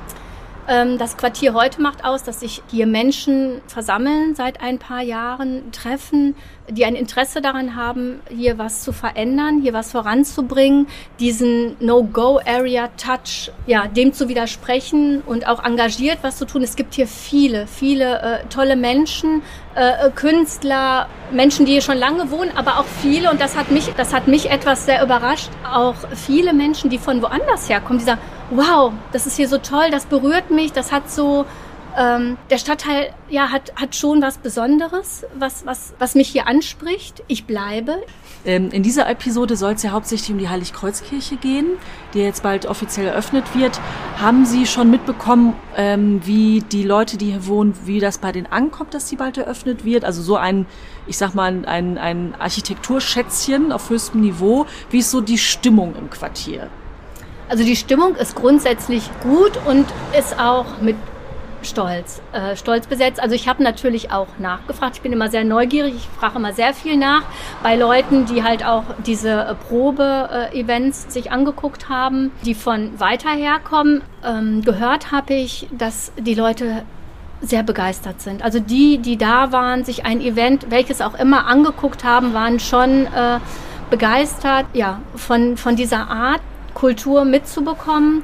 Ähm, 0.71 0.99
das 0.99 1.17
Quartier 1.17 1.55
heute 1.55 1.81
macht 1.81 2.05
aus, 2.05 2.25
dass 2.25 2.41
sich 2.41 2.63
hier 2.71 2.87
Menschen 2.87 3.63
versammeln 3.67 4.35
seit 4.35 4.61
ein 4.61 4.79
paar 4.79 5.01
Jahren, 5.01 5.73
treffen, 5.73 6.37
die 6.71 6.85
ein 6.85 6.95
Interesse 6.95 7.41
daran 7.41 7.77
haben, 7.77 8.21
hier 8.29 8.59
was 8.59 8.83
zu 8.83 8.93
verändern, 8.93 9.61
hier 9.63 9.73
was 9.73 9.93
voranzubringen, 9.93 10.87
diesen 11.19 11.77
No-Go-Area-Touch, 11.81 13.53
ja, 13.67 13.87
dem 13.87 14.13
zu 14.13 14.29
widersprechen 14.29 15.23
und 15.25 15.47
auch 15.47 15.65
engagiert 15.65 16.19
was 16.23 16.37
zu 16.37 16.45
tun. 16.45 16.63
Es 16.63 16.77
gibt 16.77 16.95
hier 16.95 17.07
viele, 17.07 17.67
viele 17.67 18.21
äh, 18.21 18.47
tolle 18.49 18.77
Menschen, 18.77 19.43
äh, 19.75 20.11
Künstler, 20.15 21.09
Menschen, 21.31 21.67
die 21.67 21.73
hier 21.73 21.83
schon 21.83 21.99
lange 21.99 22.31
wohnen, 22.31 22.51
aber 22.57 22.79
auch 22.79 22.87
viele, 23.03 23.31
und 23.31 23.41
das 23.41 23.57
hat 23.57 23.71
mich, 23.71 23.93
das 23.97 24.13
hat 24.13 24.29
mich 24.29 24.51
etwas 24.51 24.87
sehr 24.87 25.03
überrascht, 25.03 25.51
auch 25.73 25.95
viele 26.15 26.53
Menschen, 26.53 26.91
die 26.91 26.99
von 26.99 27.23
woanders 27.23 27.69
herkommen, 27.69 27.99
die 27.99 28.05
sagen, 28.05 28.21
wow, 28.51 28.93
das 29.13 29.27
ist 29.27 29.37
hier 29.37 29.49
so 29.49 29.59
toll, 29.59 29.91
das 29.91 30.07
berührt 30.07 30.51
mich, 30.51 30.73
das 30.73 30.93
hat 30.93 31.11
so, 31.11 31.45
ähm, 31.99 32.39
der 32.49 32.59
Stadtteil 32.59 33.13
ja, 33.29 33.51
hat, 33.51 33.73
hat 33.75 33.97
schon 33.97 34.23
was 34.23 34.39
Besonderes, 34.39 35.27
was, 35.37 35.67
was, 35.67 35.95
was 35.99 36.15
mich 36.15 36.29
hier 36.29 36.47
anspricht. 36.47 37.25
Ich 37.27 37.45
bleibe. 37.45 37.97
Ähm, 38.45 38.71
in 38.71 38.85
dieser 38.85 39.09
Episode 39.09 39.57
soll 39.57 39.73
es 39.73 39.83
ja 39.83 39.91
hauptsächlich 39.91 40.31
um 40.31 40.39
die 40.39 40.49
Heiligkreuzkirche 40.49 41.37
gehen, 41.37 41.67
die 42.15 42.21
jetzt 42.21 42.45
bald 42.45 42.67
offiziell 42.67 43.09
eröffnet 43.09 43.45
wird. 43.55 43.81
Haben 44.17 44.47
Sie 44.47 44.67
schon 44.67 44.91
mitbekommen, 44.91 45.57
ähm, 45.77 46.21
wie 46.25 46.61
die 46.61 46.85
Leute, 46.85 47.17
die 47.17 47.33
hier 47.33 47.47
wohnen, 47.49 47.75
wie 47.85 47.99
das 47.99 48.19
bei 48.19 48.31
denen 48.31 48.47
ankommt, 48.47 48.95
dass 48.95 49.09
sie 49.09 49.17
bald 49.17 49.37
eröffnet 49.37 49.85
wird? 49.85 50.05
Also 50.05 50.23
so 50.23 50.37
ein, 50.37 50.67
ich 51.09 51.19
sag 51.19 51.35
mal, 51.35 51.65
ein, 51.67 51.99
ein 51.99 52.35
Architekturschätzchen 52.39 53.73
auf 53.73 53.91
höchstem 53.91 54.21
Niveau. 54.21 54.67
Wie 54.91 54.99
ist 54.99 55.11
so 55.11 55.21
die 55.21 55.39
Stimmung 55.39 55.97
im 55.97 56.11
Quartier? 56.11 56.69
Also 57.49 57.65
die 57.65 57.77
Stimmung 57.77 58.15
ist 58.15 58.37
grundsätzlich 58.37 59.11
gut 59.23 59.53
und 59.67 59.87
ist 60.17 60.39
auch 60.39 60.81
mit 60.81 60.97
Stolz, 61.63 62.21
äh, 62.33 62.57
Stolz 62.57 62.87
besetzt. 62.87 63.21
Also 63.21 63.35
ich 63.35 63.49
habe 63.49 63.63
natürlich 63.63 64.11
auch 64.11 64.29
nachgefragt. 64.39 64.97
Ich 64.97 65.03
bin 65.03 65.13
immer 65.13 65.29
sehr 65.29 65.45
neugierig. 65.45 65.95
Ich 65.97 66.09
frage 66.19 66.37
immer 66.37 66.53
sehr 66.53 66.75
viel 66.75 66.97
nach 66.97 67.23
bei 67.63 67.77
Leuten, 67.77 68.27
die 68.27 68.43
halt 68.43 68.65
auch 68.65 68.85
diese 69.07 69.31
äh, 69.31 69.55
Probe-Events 69.55 71.13
sich 71.13 71.31
angeguckt 71.33 71.89
haben, 71.89 72.31
die 72.45 72.55
von 72.55 72.99
weiter 72.99 73.31
herkommen. 73.31 74.03
Ähm, 74.25 74.63
gehört 74.63 75.13
habe 75.13 75.35
ich, 75.35 75.69
dass 75.73 76.13
die 76.19 76.35
Leute 76.35 76.83
sehr 77.41 77.63
begeistert 77.63 78.21
sind. 78.21 78.43
Also 78.43 78.59
die, 78.59 78.99
die 78.99 79.17
da 79.17 79.53
waren, 79.53 79.85
sich 79.85 80.05
ein 80.05 80.21
Event, 80.21 80.71
welches 80.71 81.01
auch 81.01 81.15
immer 81.15 81.47
angeguckt 81.47 82.05
haben, 82.05 82.35
waren 82.35 82.59
schon 82.59 83.07
äh, 83.07 83.39
begeistert, 83.91 84.67
ja, 84.73 85.01
von, 85.15 85.57
von 85.57 85.77
dieser 85.77 86.11
Art 86.11 86.41
Kultur 86.75 87.25
mitzubekommen, 87.25 88.23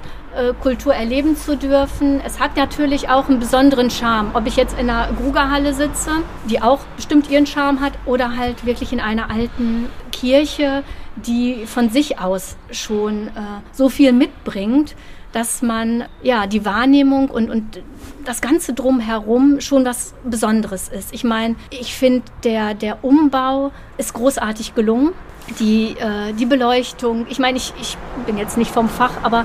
Kultur 0.61 0.95
erleben 0.95 1.37
zu 1.37 1.57
dürfen. 1.57 2.21
Es 2.25 2.41
hat 2.41 2.57
natürlich 2.57 3.09
auch 3.09 3.29
einen 3.29 3.41
besonderen 3.41 3.91
Charme, 3.91 4.31
ob 4.35 4.47
ich 4.47 4.57
jetzt 4.57 4.79
in 4.79 4.91
einer 4.91 5.13
Grugerhalle 5.13 5.73
sitze, 5.75 6.11
die 6.49 6.63
auch 6.63 6.81
bestimmt 6.97 7.31
ihren 7.31 7.47
Charme 7.47 7.81
hat, 7.81 7.93
oder 8.07 8.37
halt 8.37 8.67
wirklich 8.67 8.93
in 8.93 9.01
einer 9.01 9.31
alten 9.31 9.89
Kirche, 10.13 10.83
die 11.17 11.67
von 11.67 11.91
sich 11.91 12.19
aus 12.19 12.57
schon 12.71 13.29
äh, 13.29 13.61
so 13.73 13.89
viel 13.89 14.13
mitbringt, 14.13 14.97
dass 15.33 15.63
man 15.63 16.05
ja 16.23 16.47
die 16.47 16.65
Wahrnehmung 16.65 17.29
und, 17.29 17.51
und 17.51 17.83
das 18.25 18.41
Ganze 18.41 18.73
drumherum 18.73 19.61
schon 19.61 19.85
was 19.85 20.15
Besonderes 20.25 20.89
ist. 20.89 21.13
Ich 21.13 21.25
meine, 21.25 21.57
ich 21.71 21.95
finde, 21.95 22.23
der, 22.45 22.75
der 22.75 23.05
Umbau 23.05 23.73
ist 23.99 24.15
großartig 24.15 24.75
gelungen 24.75 25.13
die, 25.59 25.97
äh, 25.99 26.33
die 26.33 26.47
Beleuchtung. 26.47 27.27
Ich 27.29 27.39
meine, 27.39 27.59
ich, 27.59 27.73
ich 27.81 27.97
bin 28.27 28.39
jetzt 28.39 28.57
nicht 28.57 28.71
vom 28.71 28.89
Fach, 28.89 29.13
aber 29.23 29.45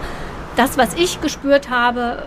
das, 0.59 0.77
was 0.77 0.93
ich 0.95 1.21
gespürt 1.21 1.69
habe, 1.69 2.23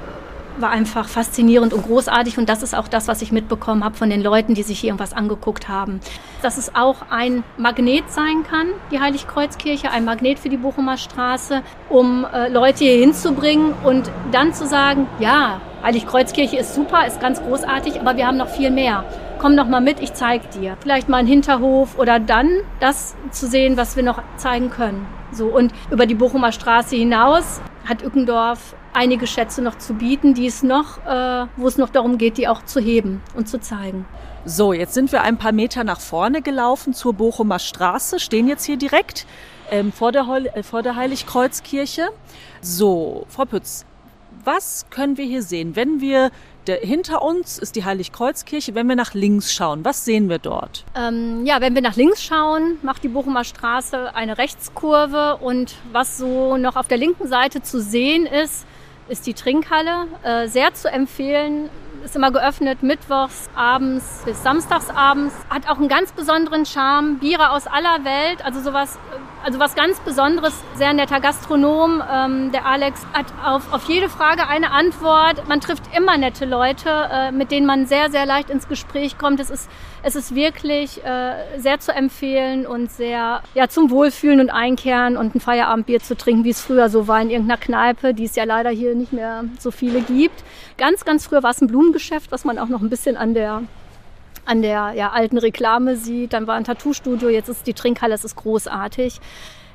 war 0.59 0.71
einfach 0.71 1.09
faszinierend 1.09 1.73
und 1.73 1.83
großartig 1.85 2.39
und 2.39 2.49
das 2.49 2.63
ist 2.63 2.75
auch 2.75 2.89
das, 2.89 3.09
was 3.09 3.23
ich 3.23 3.33
mitbekommen 3.33 3.85
habe 3.85 3.97
von 3.97 4.11
den 4.11 4.23
Leuten, 4.23 4.55
die 4.55 4.63
sich 4.63 4.81
hier 4.81 4.89
irgendwas 4.89 5.13
angeguckt 5.13 5.69
haben. 5.69 6.01
Dass 6.43 6.59
es 6.59 6.75
auch 6.75 6.97
ein 7.11 7.45
Magnet 7.57 8.11
sein 8.11 8.45
kann, 8.49 8.69
die 8.91 9.01
Heiligkreuzkirche, 9.01 9.91
ein 9.91 10.05
Magnet 10.05 10.39
für 10.39 10.49
die 10.49 10.57
Bochumer 10.57 10.97
Straße, 10.97 11.63
um 11.89 12.27
äh, 12.33 12.49
Leute 12.49 12.85
hier 12.85 12.99
hinzubringen 12.99 13.75
und 13.85 14.11
dann 14.31 14.53
zu 14.53 14.67
sagen, 14.67 15.07
ja, 15.19 15.61
Heiligkreuzkirche 15.83 16.57
ist 16.57 16.75
super, 16.75 17.07
ist 17.07 17.21
ganz 17.21 17.43
großartig, 17.43 18.01
aber 18.01 18.17
wir 18.17 18.27
haben 18.27 18.37
noch 18.37 18.49
viel 18.49 18.71
mehr 18.71 19.05
komm 19.43 19.57
doch 19.57 19.67
mal 19.67 19.81
mit, 19.81 19.99
ich 20.01 20.15
zeig 20.15 20.53
dir. 20.53 20.77
Vielleicht 20.81 21.09
mal 21.09 21.17
einen 21.17 21.27
Hinterhof 21.27 21.99
oder 21.99 22.21
dann 22.21 22.49
das 22.79 23.17
zu 23.33 23.49
sehen, 23.49 23.77
was 23.77 23.97
wir 23.97 24.05
noch 24.05 24.23
zeigen 24.37 24.71
können. 24.71 25.05
So 25.33 25.47
und 25.47 25.73
über 25.91 26.07
die 26.07 26.15
Bochumer 26.15 26.53
Straße 26.53 26.95
hinaus 26.95 27.61
hat 27.85 28.05
Ückendorf 28.05 28.77
einige 28.93 29.27
Schätze 29.27 29.63
noch 29.63 29.79
zu 29.79 29.95
bieten, 29.95 30.35
die 30.35 30.47
es 30.47 30.63
noch, 30.63 31.05
äh, 31.07 31.47
wo 31.57 31.67
es 31.67 31.79
noch 31.79 31.91
darum 31.91 32.19
geht, 32.19 32.39
die 32.39 32.49
auch 32.49 32.65
zu 32.65 32.81
heben 32.81 33.23
und 33.35 33.49
zu 33.49 33.61
zeigen. 33.61 34.07
So, 34.45 34.73
jetzt 34.73 34.95
sind 34.95 35.13
wir 35.13 35.23
ein 35.23 35.39
paar 35.39 35.53
Meter 35.53 35.85
nach 35.85 36.01
vorne 36.01 36.43
gelaufen 36.43 36.95
zur 36.95 37.15
Bochumer 37.15 37.59
Straße, 37.59 38.19
stehen 38.19 38.49
jetzt 38.49 38.65
hier 38.65 38.77
direkt 38.77 39.27
ähm, 39.71 39.93
vor, 39.93 40.13
der 40.13 40.27
Heul 40.27 40.47
äh, 40.47 40.63
vor 40.63 40.83
der 40.83 40.97
Heiligkreuzkirche. 40.97 42.09
So, 42.61 43.25
Frau 43.29 43.45
Pütz, 43.45 43.87
was 44.45 44.87
können 44.91 45.17
wir 45.17 45.25
hier 45.25 45.43
sehen? 45.43 45.77
Wenn 45.77 46.01
wir 46.01 46.31
der, 46.67 46.79
hinter 46.79 47.23
uns 47.23 47.59
ist 47.59 47.75
die 47.75 47.85
Heiligkreuzkirche. 47.85 48.75
Wenn 48.75 48.87
wir 48.87 48.97
nach 48.97 49.15
links 49.15 49.53
schauen, 49.53 49.85
was 49.85 50.05
sehen 50.05 50.29
wir 50.29 50.39
dort? 50.39 50.85
Ähm, 50.95 51.45
ja, 51.45 51.61
wenn 51.61 51.75
wir 51.75 51.83
nach 51.83 51.97
links 51.97 52.23
schauen, 52.23 52.79
macht 52.83 53.03
die 53.03 53.09
Bochumer 53.09 53.45
Straße 53.45 54.15
eine 54.15 54.39
Rechtskurve 54.39 55.39
und 55.41 55.75
was 55.91 56.19
so 56.19 56.57
noch 56.57 56.77
auf 56.77 56.87
der 56.87 56.99
linken 56.99 57.27
Seite 57.27 57.63
zu 57.63 57.81
sehen 57.81 58.27
ist, 58.27 58.65
ist 59.09 59.27
die 59.27 59.35
Trinkhalle. 59.35 60.07
Äh, 60.23 60.49
sehr 60.49 60.75
zu 60.75 60.91
empfehlen. 60.91 61.71
Ist 62.05 62.17
immer 62.17 62.31
geöffnet 62.31 62.83
mittwochs 62.83 63.49
abends 63.55 64.23
bis 64.25 64.43
samstags 64.43 64.91
abends. 64.91 65.35
Hat 65.49 65.69
auch 65.69 65.79
einen 65.79 65.89
ganz 65.89 66.13
besonderen 66.13 66.67
Charme. 66.67 67.19
Biere 67.19 67.51
aus 67.51 67.67
aller 67.67 68.05
Welt, 68.05 68.45
also 68.45 68.61
sowas 68.61 68.99
also 69.45 69.59
was 69.59 69.75
ganz 69.75 69.99
Besonderes, 70.01 70.55
sehr 70.77 70.93
netter 70.93 71.21
Gastronom. 71.21 72.03
Ähm, 72.11 72.53
der 72.53 72.67
Alex 72.67 73.05
hat 73.13 73.27
auf, 73.45 73.73
auf 73.73 73.89
jede 73.89 74.09
Frage 74.09 74.47
eine 74.49 74.71
Antwort. 74.71 75.49
Man 75.49 75.61
trifft 75.61 75.83
immer 75.97 76.17
nette 76.17 76.45
Leute, 76.45 76.89
äh, 76.89 77.33
mit 77.33 77.51
denen 77.51 77.67
man 77.67 77.87
sehr, 77.87 78.11
sehr 78.11 78.25
leicht 78.25 78.51
ins 78.51 78.69
Gespräch 78.69 79.19
kommt. 79.19 79.41
Es 79.41 79.51
ist, 79.51 79.69
es 80.03 80.15
ist 80.15 80.35
wirklich 80.35 81.05
äh, 81.05 81.59
sehr 81.59 81.81
zu 81.81 81.93
empfehlen 81.93 82.67
und 82.67 82.91
sehr 82.91 83.43
ja, 83.55 83.69
zum 83.69 83.91
Wohlfühlen 83.91 84.41
und 84.41 84.51
Einkehren 84.51 85.17
und 85.17 85.35
ein 85.35 85.41
Feierabendbier 85.41 86.01
zu 86.01 86.17
trinken, 86.17 86.45
wie 86.45 86.51
es 86.51 86.61
früher 86.61 86.89
so 86.89 87.09
war 87.09 87.21
in 87.21 87.31
irgendeiner 87.31 87.61
Kneipe, 87.61 88.15
die 88.15 88.25
es 88.25 88.37
ja 88.37 88.45
leider 88.45 88.71
hier 88.71 88.95
nicht 88.95 89.13
mehr 89.13 89.45
so 89.59 89.71
viele 89.71 90.01
gibt. 90.03 90.45
Ganz, 90.83 91.05
ganz 91.05 91.27
früher 91.27 91.45
war 91.45 91.51
es 91.53 91.61
ein 91.61 91.69
Blumengeschäft, 91.69 92.33
was 92.33 92.45
man 92.45 92.59
auch 92.59 92.67
noch 92.67 92.83
ein 92.83 92.91
bisschen 92.91 93.17
an 93.17 93.35
der 93.35 93.63
an 94.45 94.63
der 94.63 94.95
ja, 94.97 95.11
alten 95.11 95.39
Reklame 95.39 95.95
sieht. 95.95 96.33
Dann 96.33 96.49
war 96.49 96.57
ein 96.57 96.65
Tattoo-Studio, 96.65 97.29
jetzt 97.29 97.49
ist 97.49 97.69
die 97.69 97.73
Trinkhalle, 97.73 98.15
es 98.15 98.25
ist 98.25 98.35
großartig. 98.35 99.21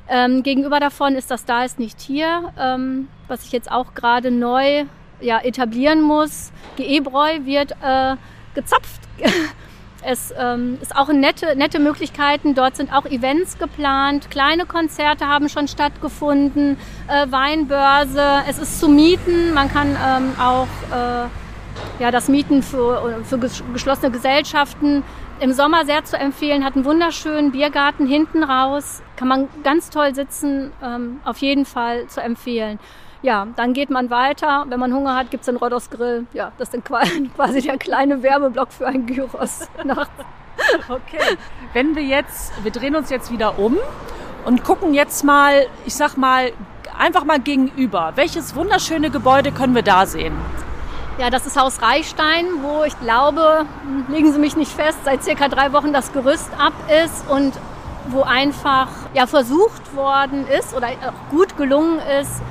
Ähm, 0.10 0.44
gegenüber 0.44 0.82
davon 0.82 1.16
ist 1.16 1.32
das 1.32 1.46
Da 1.46 1.64
ist 1.64 1.80
nicht 1.80 2.02
hier, 2.02 2.52
ähm, 2.60 3.08
was 3.30 3.46
ich 3.46 3.54
jetzt 3.54 3.72
auch 3.72 3.94
gerade 3.94 4.32
neu 4.32 4.84
ja, 5.22 5.40
etablieren 5.40 6.02
muss. 6.02 6.52
GE-Bräu 6.76 7.46
wird 7.46 7.72
äh, 7.82 8.18
gezapft. 8.54 9.00
es 10.10 10.34
ähm, 10.40 10.78
ist 10.82 10.96
auch 10.96 11.10
nette, 11.10 11.58
nette 11.58 11.80
Möglichkeiten. 11.80 12.56
Dort 12.56 12.78
sind 12.78 12.94
auch 12.94 13.06
Events 13.06 13.60
geplant. 13.60 14.32
Kleine 14.32 14.66
Konzerte 14.66 15.28
haben 15.28 15.50
schon 15.50 15.68
stattgefunden. 15.68 16.78
Äh, 17.08 17.30
Weinbörse. 17.30 18.44
Es 18.48 18.58
ist 18.58 18.80
zu 18.80 18.88
mieten. 18.88 19.54
Man 19.54 19.70
kann 19.70 19.90
ähm, 19.90 20.32
auch 20.40 20.68
äh, 20.96 21.28
ja, 22.02 22.12
das 22.12 22.30
Mieten 22.30 22.64
für, 22.64 23.22
für 23.26 23.38
geschlossene 23.38 24.10
Gesellschaften 24.10 25.04
im 25.42 25.52
Sommer 25.52 25.86
sehr 25.86 26.04
zu 26.04 26.18
empfehlen, 26.18 26.64
hat 26.64 26.76
einen 26.76 26.86
wunderschönen 26.86 27.52
Biergarten 27.52 28.08
hinten 28.08 28.44
raus, 28.44 29.04
kann 29.18 29.28
man 29.28 29.48
ganz 29.64 29.90
toll 29.90 30.16
sitzen, 30.16 30.72
ähm, 30.84 31.20
auf 31.26 31.38
jeden 31.40 31.66
Fall 31.66 32.08
zu 32.08 32.22
empfehlen. 32.22 32.80
Ja, 33.22 33.48
dann 33.56 33.74
geht 33.74 33.90
man 33.90 34.10
weiter. 34.10 34.66
Wenn 34.70 34.80
man 34.80 34.94
Hunger 34.94 35.16
hat, 35.16 35.32
gibt 35.32 35.42
es 35.42 35.46
den 35.46 35.58
Rodos 35.58 35.90
Grill. 35.90 36.28
Ja, 36.34 36.52
das 36.58 36.70
ist 36.70 36.84
dann 36.88 37.32
quasi 37.36 37.62
der 37.62 37.78
kleine 37.78 38.22
Werbeblock 38.22 38.72
für 38.72 38.88
ein 38.88 39.06
Gyros. 39.06 39.68
Okay. 40.90 41.38
Wenn 41.74 41.96
wir 41.96 42.02
jetzt, 42.02 42.52
wir 42.64 42.72
drehen 42.72 42.96
uns 42.96 43.12
jetzt 43.12 43.32
wieder 43.32 43.60
um 43.60 43.78
und 44.44 44.64
gucken 44.64 44.96
jetzt 44.96 45.24
mal, 45.24 45.68
ich 45.86 45.94
sag 45.94 46.18
mal, 46.18 46.52
einfach 46.98 47.26
mal 47.26 47.40
gegenüber. 47.40 48.14
Welches 48.16 48.56
wunderschöne 48.56 49.12
Gebäude 49.12 49.52
können 49.52 49.76
wir 49.76 49.84
da 49.84 50.08
sehen? 50.08 50.36
Ja, 51.20 51.30
das 51.30 51.46
ist 51.46 51.60
Haus 51.60 51.82
Reichstein, 51.82 52.46
wo 52.62 52.84
ich 52.84 53.00
glaube, 53.00 53.66
legen 54.10 54.32
Sie 54.32 54.40
mich 54.40 54.56
nicht 54.56 54.72
fest, 54.72 55.00
seit 55.06 55.24
circa 55.24 55.48
drei 55.48 55.74
Wochen 55.74 55.94
das 55.94 56.12
Gerüst 56.12 56.50
ab 56.58 56.74
ist 57.06 57.30
und 57.30 57.54
wo 58.10 58.22
einfach 58.22 58.88
ja, 59.14 59.28
versucht 59.28 59.96
worden 59.96 60.48
ist 60.48 60.76
oder 60.76 60.88
auch 60.88 61.32
gut 61.32 61.58
gelungen 61.58 62.00
ist, 62.22 62.42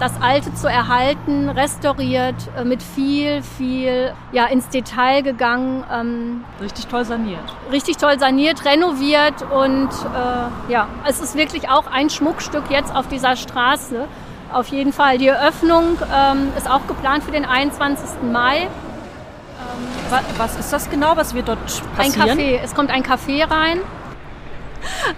das 0.00 0.12
Alte 0.20 0.52
zu 0.54 0.68
erhalten, 0.68 1.48
restauriert, 1.48 2.34
äh, 2.56 2.64
mit 2.64 2.82
viel, 2.82 3.42
viel 3.42 4.12
ja, 4.32 4.46
ins 4.46 4.68
Detail 4.68 5.22
gegangen. 5.22 5.84
Ähm, 5.92 6.44
richtig 6.60 6.86
toll 6.86 7.04
saniert. 7.04 7.40
Richtig 7.70 7.96
toll 7.96 8.18
saniert, 8.18 8.64
renoviert 8.64 9.42
und 9.42 9.88
äh, 9.88 10.72
ja, 10.72 10.88
es 11.06 11.20
ist 11.20 11.36
wirklich 11.36 11.68
auch 11.68 11.86
ein 11.86 12.10
Schmuckstück 12.10 12.64
jetzt 12.70 12.94
auf 12.94 13.08
dieser 13.08 13.36
Straße. 13.36 14.06
Auf 14.52 14.68
jeden 14.68 14.92
Fall. 14.92 15.18
Die 15.18 15.28
Eröffnung 15.28 15.98
ähm, 16.14 16.52
ist 16.56 16.70
auch 16.70 16.86
geplant 16.86 17.24
für 17.24 17.32
den 17.32 17.44
21. 17.44 18.22
Mai. 18.30 18.62
Ähm, 18.62 18.68
was, 20.10 20.22
was, 20.36 20.56
ist 20.58 20.72
das 20.72 20.90
genau, 20.90 21.16
was 21.16 21.34
wird 21.34 21.48
dort 21.48 21.58
passieren? 21.96 22.30
Ein 22.30 22.38
Café. 22.38 22.60
Es 22.62 22.74
kommt 22.74 22.90
ein 22.90 23.02
Café 23.02 23.50
rein. 23.50 23.80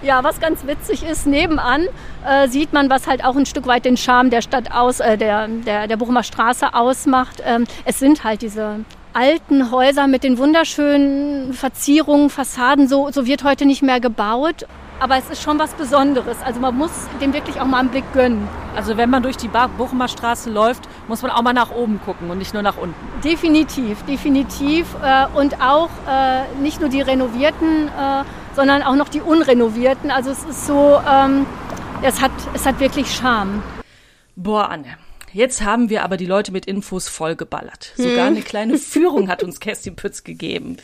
Ja, 0.01 0.23
was 0.23 0.39
ganz 0.39 0.65
witzig 0.65 1.03
ist, 1.03 1.27
nebenan 1.27 1.87
äh, 2.25 2.47
sieht 2.47 2.73
man, 2.73 2.89
was 2.89 3.07
halt 3.07 3.23
auch 3.23 3.35
ein 3.35 3.45
Stück 3.45 3.67
weit 3.67 3.85
den 3.85 3.97
Charme 3.97 4.29
der 4.29 4.41
Stadt 4.41 4.71
aus, 4.71 4.99
äh, 4.99 5.17
der, 5.17 5.47
der, 5.47 5.87
der 5.87 5.97
Bochumer 5.97 6.23
Straße 6.23 6.73
ausmacht. 6.73 7.41
Ähm, 7.45 7.65
es 7.85 7.99
sind 7.99 8.23
halt 8.23 8.41
diese 8.41 8.85
alten 9.13 9.71
Häuser 9.71 10.07
mit 10.07 10.23
den 10.23 10.37
wunderschönen 10.37 11.53
Verzierungen, 11.53 12.29
Fassaden. 12.29 12.87
So, 12.87 13.09
so 13.11 13.25
wird 13.25 13.43
heute 13.43 13.65
nicht 13.65 13.81
mehr 13.81 13.99
gebaut. 13.99 14.67
Aber 14.99 15.17
es 15.17 15.29
ist 15.29 15.43
schon 15.43 15.59
was 15.59 15.73
Besonderes. 15.73 16.37
Also 16.43 16.59
man 16.59 16.75
muss 16.75 16.91
dem 17.21 17.33
wirklich 17.33 17.59
auch 17.61 17.65
mal 17.65 17.79
einen 17.79 17.89
Blick 17.89 18.11
gönnen. 18.13 18.47
Also 18.75 18.97
wenn 18.97 19.09
man 19.09 19.21
durch 19.21 19.37
die 19.37 19.47
Bochumer 19.47 20.07
Straße 20.07 20.49
läuft, 20.49 20.87
muss 21.07 21.21
man 21.21 21.31
auch 21.31 21.41
mal 21.41 21.53
nach 21.53 21.71
oben 21.71 21.99
gucken 22.03 22.29
und 22.31 22.39
nicht 22.39 22.53
nur 22.53 22.63
nach 22.63 22.77
unten. 22.77 22.95
Definitiv, 23.23 24.03
definitiv. 24.03 24.87
Äh, 25.03 25.25
und 25.37 25.61
auch 25.61 25.89
äh, 26.07 26.61
nicht 26.61 26.79
nur 26.79 26.89
die 26.89 27.01
renovierten, 27.01 27.87
äh, 27.87 28.23
sondern 28.57 28.81
auch 28.81 28.95
noch 28.95 29.07
die 29.07 29.21
unrenovierten. 29.21 30.09
Also 30.09 30.31
es 30.31 30.43
ist 30.43 30.65
so, 30.65 30.99
ähm, 31.07 31.45
es, 32.01 32.19
hat, 32.21 32.31
es 32.55 32.65
hat 32.65 32.79
wirklich 32.79 33.07
Charme. 33.07 33.61
Boah, 34.35 34.69
Anne. 34.69 34.97
Jetzt 35.31 35.63
haben 35.63 35.91
wir 35.91 36.03
aber 36.03 36.17
die 36.17 36.25
Leute 36.25 36.51
mit 36.51 36.65
Infos 36.65 37.07
vollgeballert. 37.07 37.93
Sogar 37.95 38.27
hm. 38.27 38.35
eine 38.35 38.41
kleine 38.41 38.79
Führung 38.79 39.29
hat 39.29 39.43
uns 39.43 39.59
Kerstin 39.61 39.95
Pütz 39.95 40.23
gegeben. 40.23 40.77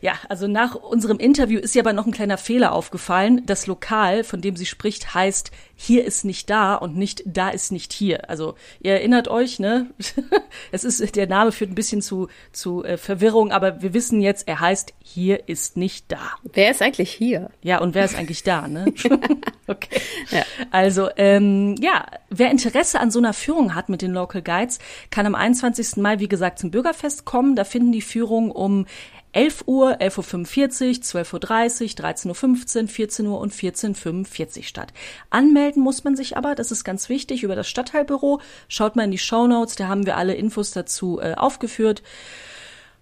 Ja, 0.00 0.14
also 0.28 0.46
nach 0.46 0.74
unserem 0.74 1.18
Interview 1.18 1.58
ist 1.58 1.74
ihr 1.74 1.82
aber 1.82 1.92
noch 1.92 2.06
ein 2.06 2.12
kleiner 2.12 2.38
Fehler 2.38 2.72
aufgefallen. 2.72 3.42
Das 3.46 3.66
Lokal, 3.66 4.24
von 4.24 4.40
dem 4.40 4.56
sie 4.56 4.66
spricht, 4.66 5.14
heißt 5.14 5.50
hier 5.80 6.04
ist 6.04 6.24
nicht 6.24 6.50
da 6.50 6.74
und 6.74 6.96
nicht 6.96 7.22
da 7.24 7.50
ist 7.50 7.70
nicht 7.70 7.92
hier. 7.92 8.28
Also 8.28 8.54
ihr 8.80 8.92
erinnert 8.92 9.28
euch, 9.28 9.60
ne? 9.60 9.86
es 10.72 10.82
ist 10.84 11.14
der 11.14 11.28
Name 11.28 11.52
führt 11.52 11.70
ein 11.70 11.76
bisschen 11.76 12.02
zu 12.02 12.28
zu 12.52 12.84
äh, 12.84 12.96
Verwirrung, 12.96 13.52
aber 13.52 13.80
wir 13.80 13.94
wissen 13.94 14.20
jetzt, 14.20 14.48
er 14.48 14.58
heißt 14.58 14.92
hier 14.98 15.48
ist 15.48 15.76
nicht 15.76 16.10
da. 16.10 16.32
Wer 16.42 16.72
ist 16.72 16.82
eigentlich 16.82 17.10
hier? 17.10 17.50
Ja, 17.62 17.78
und 17.78 17.94
wer 17.94 18.04
ist 18.04 18.16
eigentlich 18.16 18.42
da, 18.42 18.66
ne? 18.66 18.92
okay. 19.68 20.00
Ja. 20.30 20.42
Also 20.72 21.10
ähm, 21.16 21.76
ja, 21.80 22.06
wer 22.28 22.50
Interesse 22.50 22.98
an 22.98 23.12
so 23.12 23.20
einer 23.20 23.32
Führung 23.32 23.76
hat 23.76 23.88
mit 23.88 24.02
den 24.02 24.12
Local 24.12 24.42
Guides, 24.42 24.80
kann 25.10 25.26
am 25.26 25.36
21. 25.36 25.96
Mai 25.96 26.18
wie 26.18 26.28
gesagt 26.28 26.58
zum 26.58 26.70
Bürgerfest 26.70 27.24
kommen. 27.24 27.54
Da 27.54 27.64
finden 27.64 27.92
die 27.92 28.02
Führungen 28.02 28.50
um 28.50 28.86
11 29.32 29.64
Uhr, 29.66 30.00
11.45 30.00 31.14
Uhr, 31.14 31.22
12.30 31.22 31.82
Uhr, 31.82 32.04
13.15 32.06 32.82
Uhr, 32.82 32.88
14 32.88 33.26
Uhr 33.26 33.38
und 33.38 33.52
14.45 33.52 34.56
Uhr 34.58 34.62
statt. 34.64 34.92
Anmelden 35.30 35.82
muss 35.82 36.04
man 36.04 36.16
sich 36.16 36.36
aber, 36.36 36.54
das 36.54 36.70
ist 36.70 36.84
ganz 36.84 37.08
wichtig, 37.08 37.42
über 37.42 37.54
das 37.54 37.68
Stadtteilbüro. 37.68 38.40
Schaut 38.68 38.96
mal 38.96 39.04
in 39.04 39.10
die 39.10 39.18
Show 39.18 39.46
Notes, 39.46 39.76
da 39.76 39.88
haben 39.88 40.06
wir 40.06 40.16
alle 40.16 40.34
Infos 40.34 40.70
dazu 40.70 41.20
äh, 41.20 41.34
aufgeführt. 41.34 42.02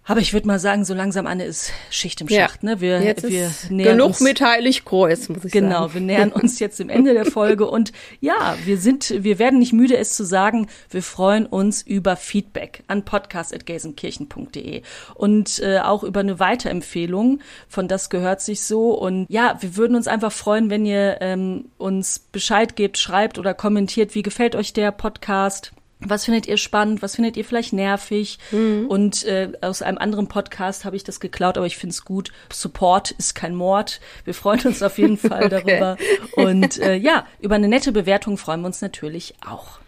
Aber 0.08 0.20
ich 0.20 0.32
würde 0.32 0.46
mal 0.46 0.60
sagen, 0.60 0.84
so 0.84 0.94
langsam 0.94 1.26
Anne 1.26 1.44
ist 1.44 1.72
Schicht 1.90 2.20
im 2.20 2.28
Schacht. 2.28 2.62
Ja, 2.62 2.70
ne? 2.70 2.80
Wir, 2.80 3.02
jetzt 3.02 3.28
wir 3.28 3.50
nähern 3.70 3.98
genug 3.98 4.08
uns, 4.10 4.20
mit 4.20 4.40
Heiligkreuz, 4.40 5.28
muss 5.28 5.44
ich 5.44 5.52
genau, 5.52 5.68
sagen. 5.68 5.82
Genau, 5.82 5.94
wir 5.94 6.00
nähern 6.00 6.32
uns 6.32 6.60
jetzt 6.60 6.78
dem 6.78 6.88
Ende 6.88 7.12
der 7.12 7.24
Folge 7.24 7.68
und 7.68 7.92
ja, 8.20 8.56
wir 8.64 8.78
sind, 8.78 9.12
wir 9.18 9.40
werden 9.40 9.58
nicht 9.58 9.72
müde, 9.72 9.96
es 9.96 10.14
zu 10.14 10.24
sagen. 10.24 10.68
Wir 10.90 11.02
freuen 11.02 11.44
uns 11.44 11.82
über 11.82 12.14
Feedback 12.14 12.84
an 12.86 13.04
podcast@gelsenkirchen.de 13.04 14.82
und 15.14 15.58
äh, 15.58 15.80
auch 15.80 16.04
über 16.04 16.20
eine 16.20 16.38
Weiterempfehlung 16.38 17.40
von 17.68 17.88
das 17.88 18.08
gehört 18.08 18.40
sich 18.40 18.62
so 18.62 18.92
und 18.92 19.26
ja, 19.28 19.56
wir 19.60 19.76
würden 19.76 19.96
uns 19.96 20.06
einfach 20.06 20.32
freuen, 20.32 20.70
wenn 20.70 20.86
ihr 20.86 21.18
ähm, 21.20 21.66
uns 21.78 22.20
Bescheid 22.20 22.76
gebt, 22.76 22.96
schreibt 22.98 23.38
oder 23.38 23.54
kommentiert, 23.54 24.14
wie 24.14 24.22
gefällt 24.22 24.54
euch 24.54 24.72
der 24.72 24.92
Podcast? 24.92 25.72
Was 26.00 26.26
findet 26.26 26.46
ihr 26.46 26.58
spannend? 26.58 27.00
Was 27.00 27.16
findet 27.16 27.36
ihr 27.36 27.44
vielleicht 27.44 27.72
nervig? 27.72 28.38
Mhm. 28.50 28.86
Und 28.88 29.24
äh, 29.24 29.52
aus 29.62 29.80
einem 29.80 29.98
anderen 29.98 30.28
Podcast 30.28 30.84
habe 30.84 30.94
ich 30.94 31.04
das 31.04 31.20
geklaut, 31.20 31.56
aber 31.56 31.66
ich 31.66 31.78
finde 31.78 31.92
es 31.92 32.04
gut. 32.04 32.32
Support 32.52 33.12
ist 33.12 33.34
kein 33.34 33.54
Mord. 33.54 34.00
Wir 34.24 34.34
freuen 34.34 34.60
uns 34.60 34.82
auf 34.82 34.98
jeden 34.98 35.16
Fall 35.16 35.44
okay. 35.52 35.64
darüber. 35.64 35.96
Und 36.36 36.78
äh, 36.78 36.96
ja, 36.96 37.26
über 37.40 37.54
eine 37.54 37.68
nette 37.68 37.92
Bewertung 37.92 38.36
freuen 38.36 38.60
wir 38.60 38.66
uns 38.66 38.82
natürlich 38.82 39.34
auch. 39.46 39.78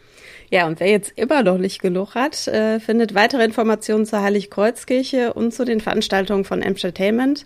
Ja, 0.50 0.66
und 0.66 0.80
wer 0.80 0.88
jetzt 0.88 1.12
immer 1.16 1.42
noch 1.42 1.58
nicht 1.58 1.82
genug 1.82 2.14
hat, 2.14 2.48
äh, 2.48 2.80
findet 2.80 3.14
weitere 3.14 3.44
Informationen 3.44 4.06
zur 4.06 4.22
Heiligkreuzkirche 4.22 5.34
und 5.34 5.52
zu 5.52 5.66
den 5.66 5.80
Veranstaltungen 5.80 6.44
von 6.44 6.62
Entertainment 6.62 7.44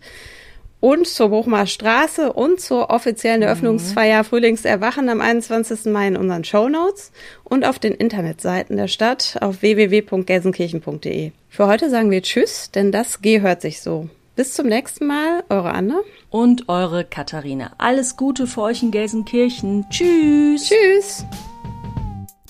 und 0.83 1.07
zur 1.07 1.29
Bochumer 1.29 1.67
Straße 1.67 2.33
und 2.33 2.61
zur 2.61 2.91
offiziellen 2.91 3.39
mhm. 3.41 3.47
Eröffnungsfeier 3.47 4.25
Frühlingserwachen 4.25 5.09
am 5.09 5.21
21. 5.21 5.85
Mai 5.87 6.09
in 6.09 6.17
unseren 6.17 6.43
Show 6.43 6.69
Notes 6.69 7.13
und 7.45 7.65
auf 7.65 7.79
den 7.79 7.93
Internetseiten 7.95 8.77
der 8.77 8.89
Stadt 8.89 9.39
auf 9.41 9.63
www.gelsenkirchen.de. 9.63 11.31
Für 11.49 11.67
heute 11.69 11.89
sagen 11.89 12.11
wir 12.11 12.21
Tschüss, 12.21 12.73
denn 12.73 12.91
das 12.91 13.23
G 13.23 13.41
hört 13.41 13.63
sich 13.63 13.81
so. 13.81 14.11
Bis 14.35 14.55
zum 14.55 14.67
nächsten 14.67 15.07
Mal, 15.07 15.45
eure 15.49 15.73
Anne. 15.73 16.01
Und 16.31 16.69
eure 16.69 17.05
Katharina. 17.05 17.73
Alles 17.79 18.17
Gute 18.17 18.49
für 18.49 18.63
euch 18.63 18.83
in 18.83 18.91
Gelsenkirchen. 18.91 19.87
Tschüss. 19.89 20.69
Tschüss. 20.69 21.25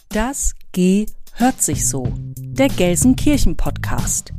Das 0.09 0.55
G 0.73 1.05
hört 1.35 1.61
sich 1.61 1.87
so. 1.87 2.09
Der 2.39 2.69
Gelsenkirchen 2.69 3.59
Podcast. 3.59 4.33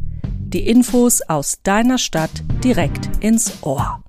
Die 0.54 0.68
Infos 0.70 1.22
aus 1.22 1.64
deiner 1.64 1.98
Stadt 1.98 2.44
direkt 2.64 3.10
ins 3.22 3.64
Ohr. 3.64 4.03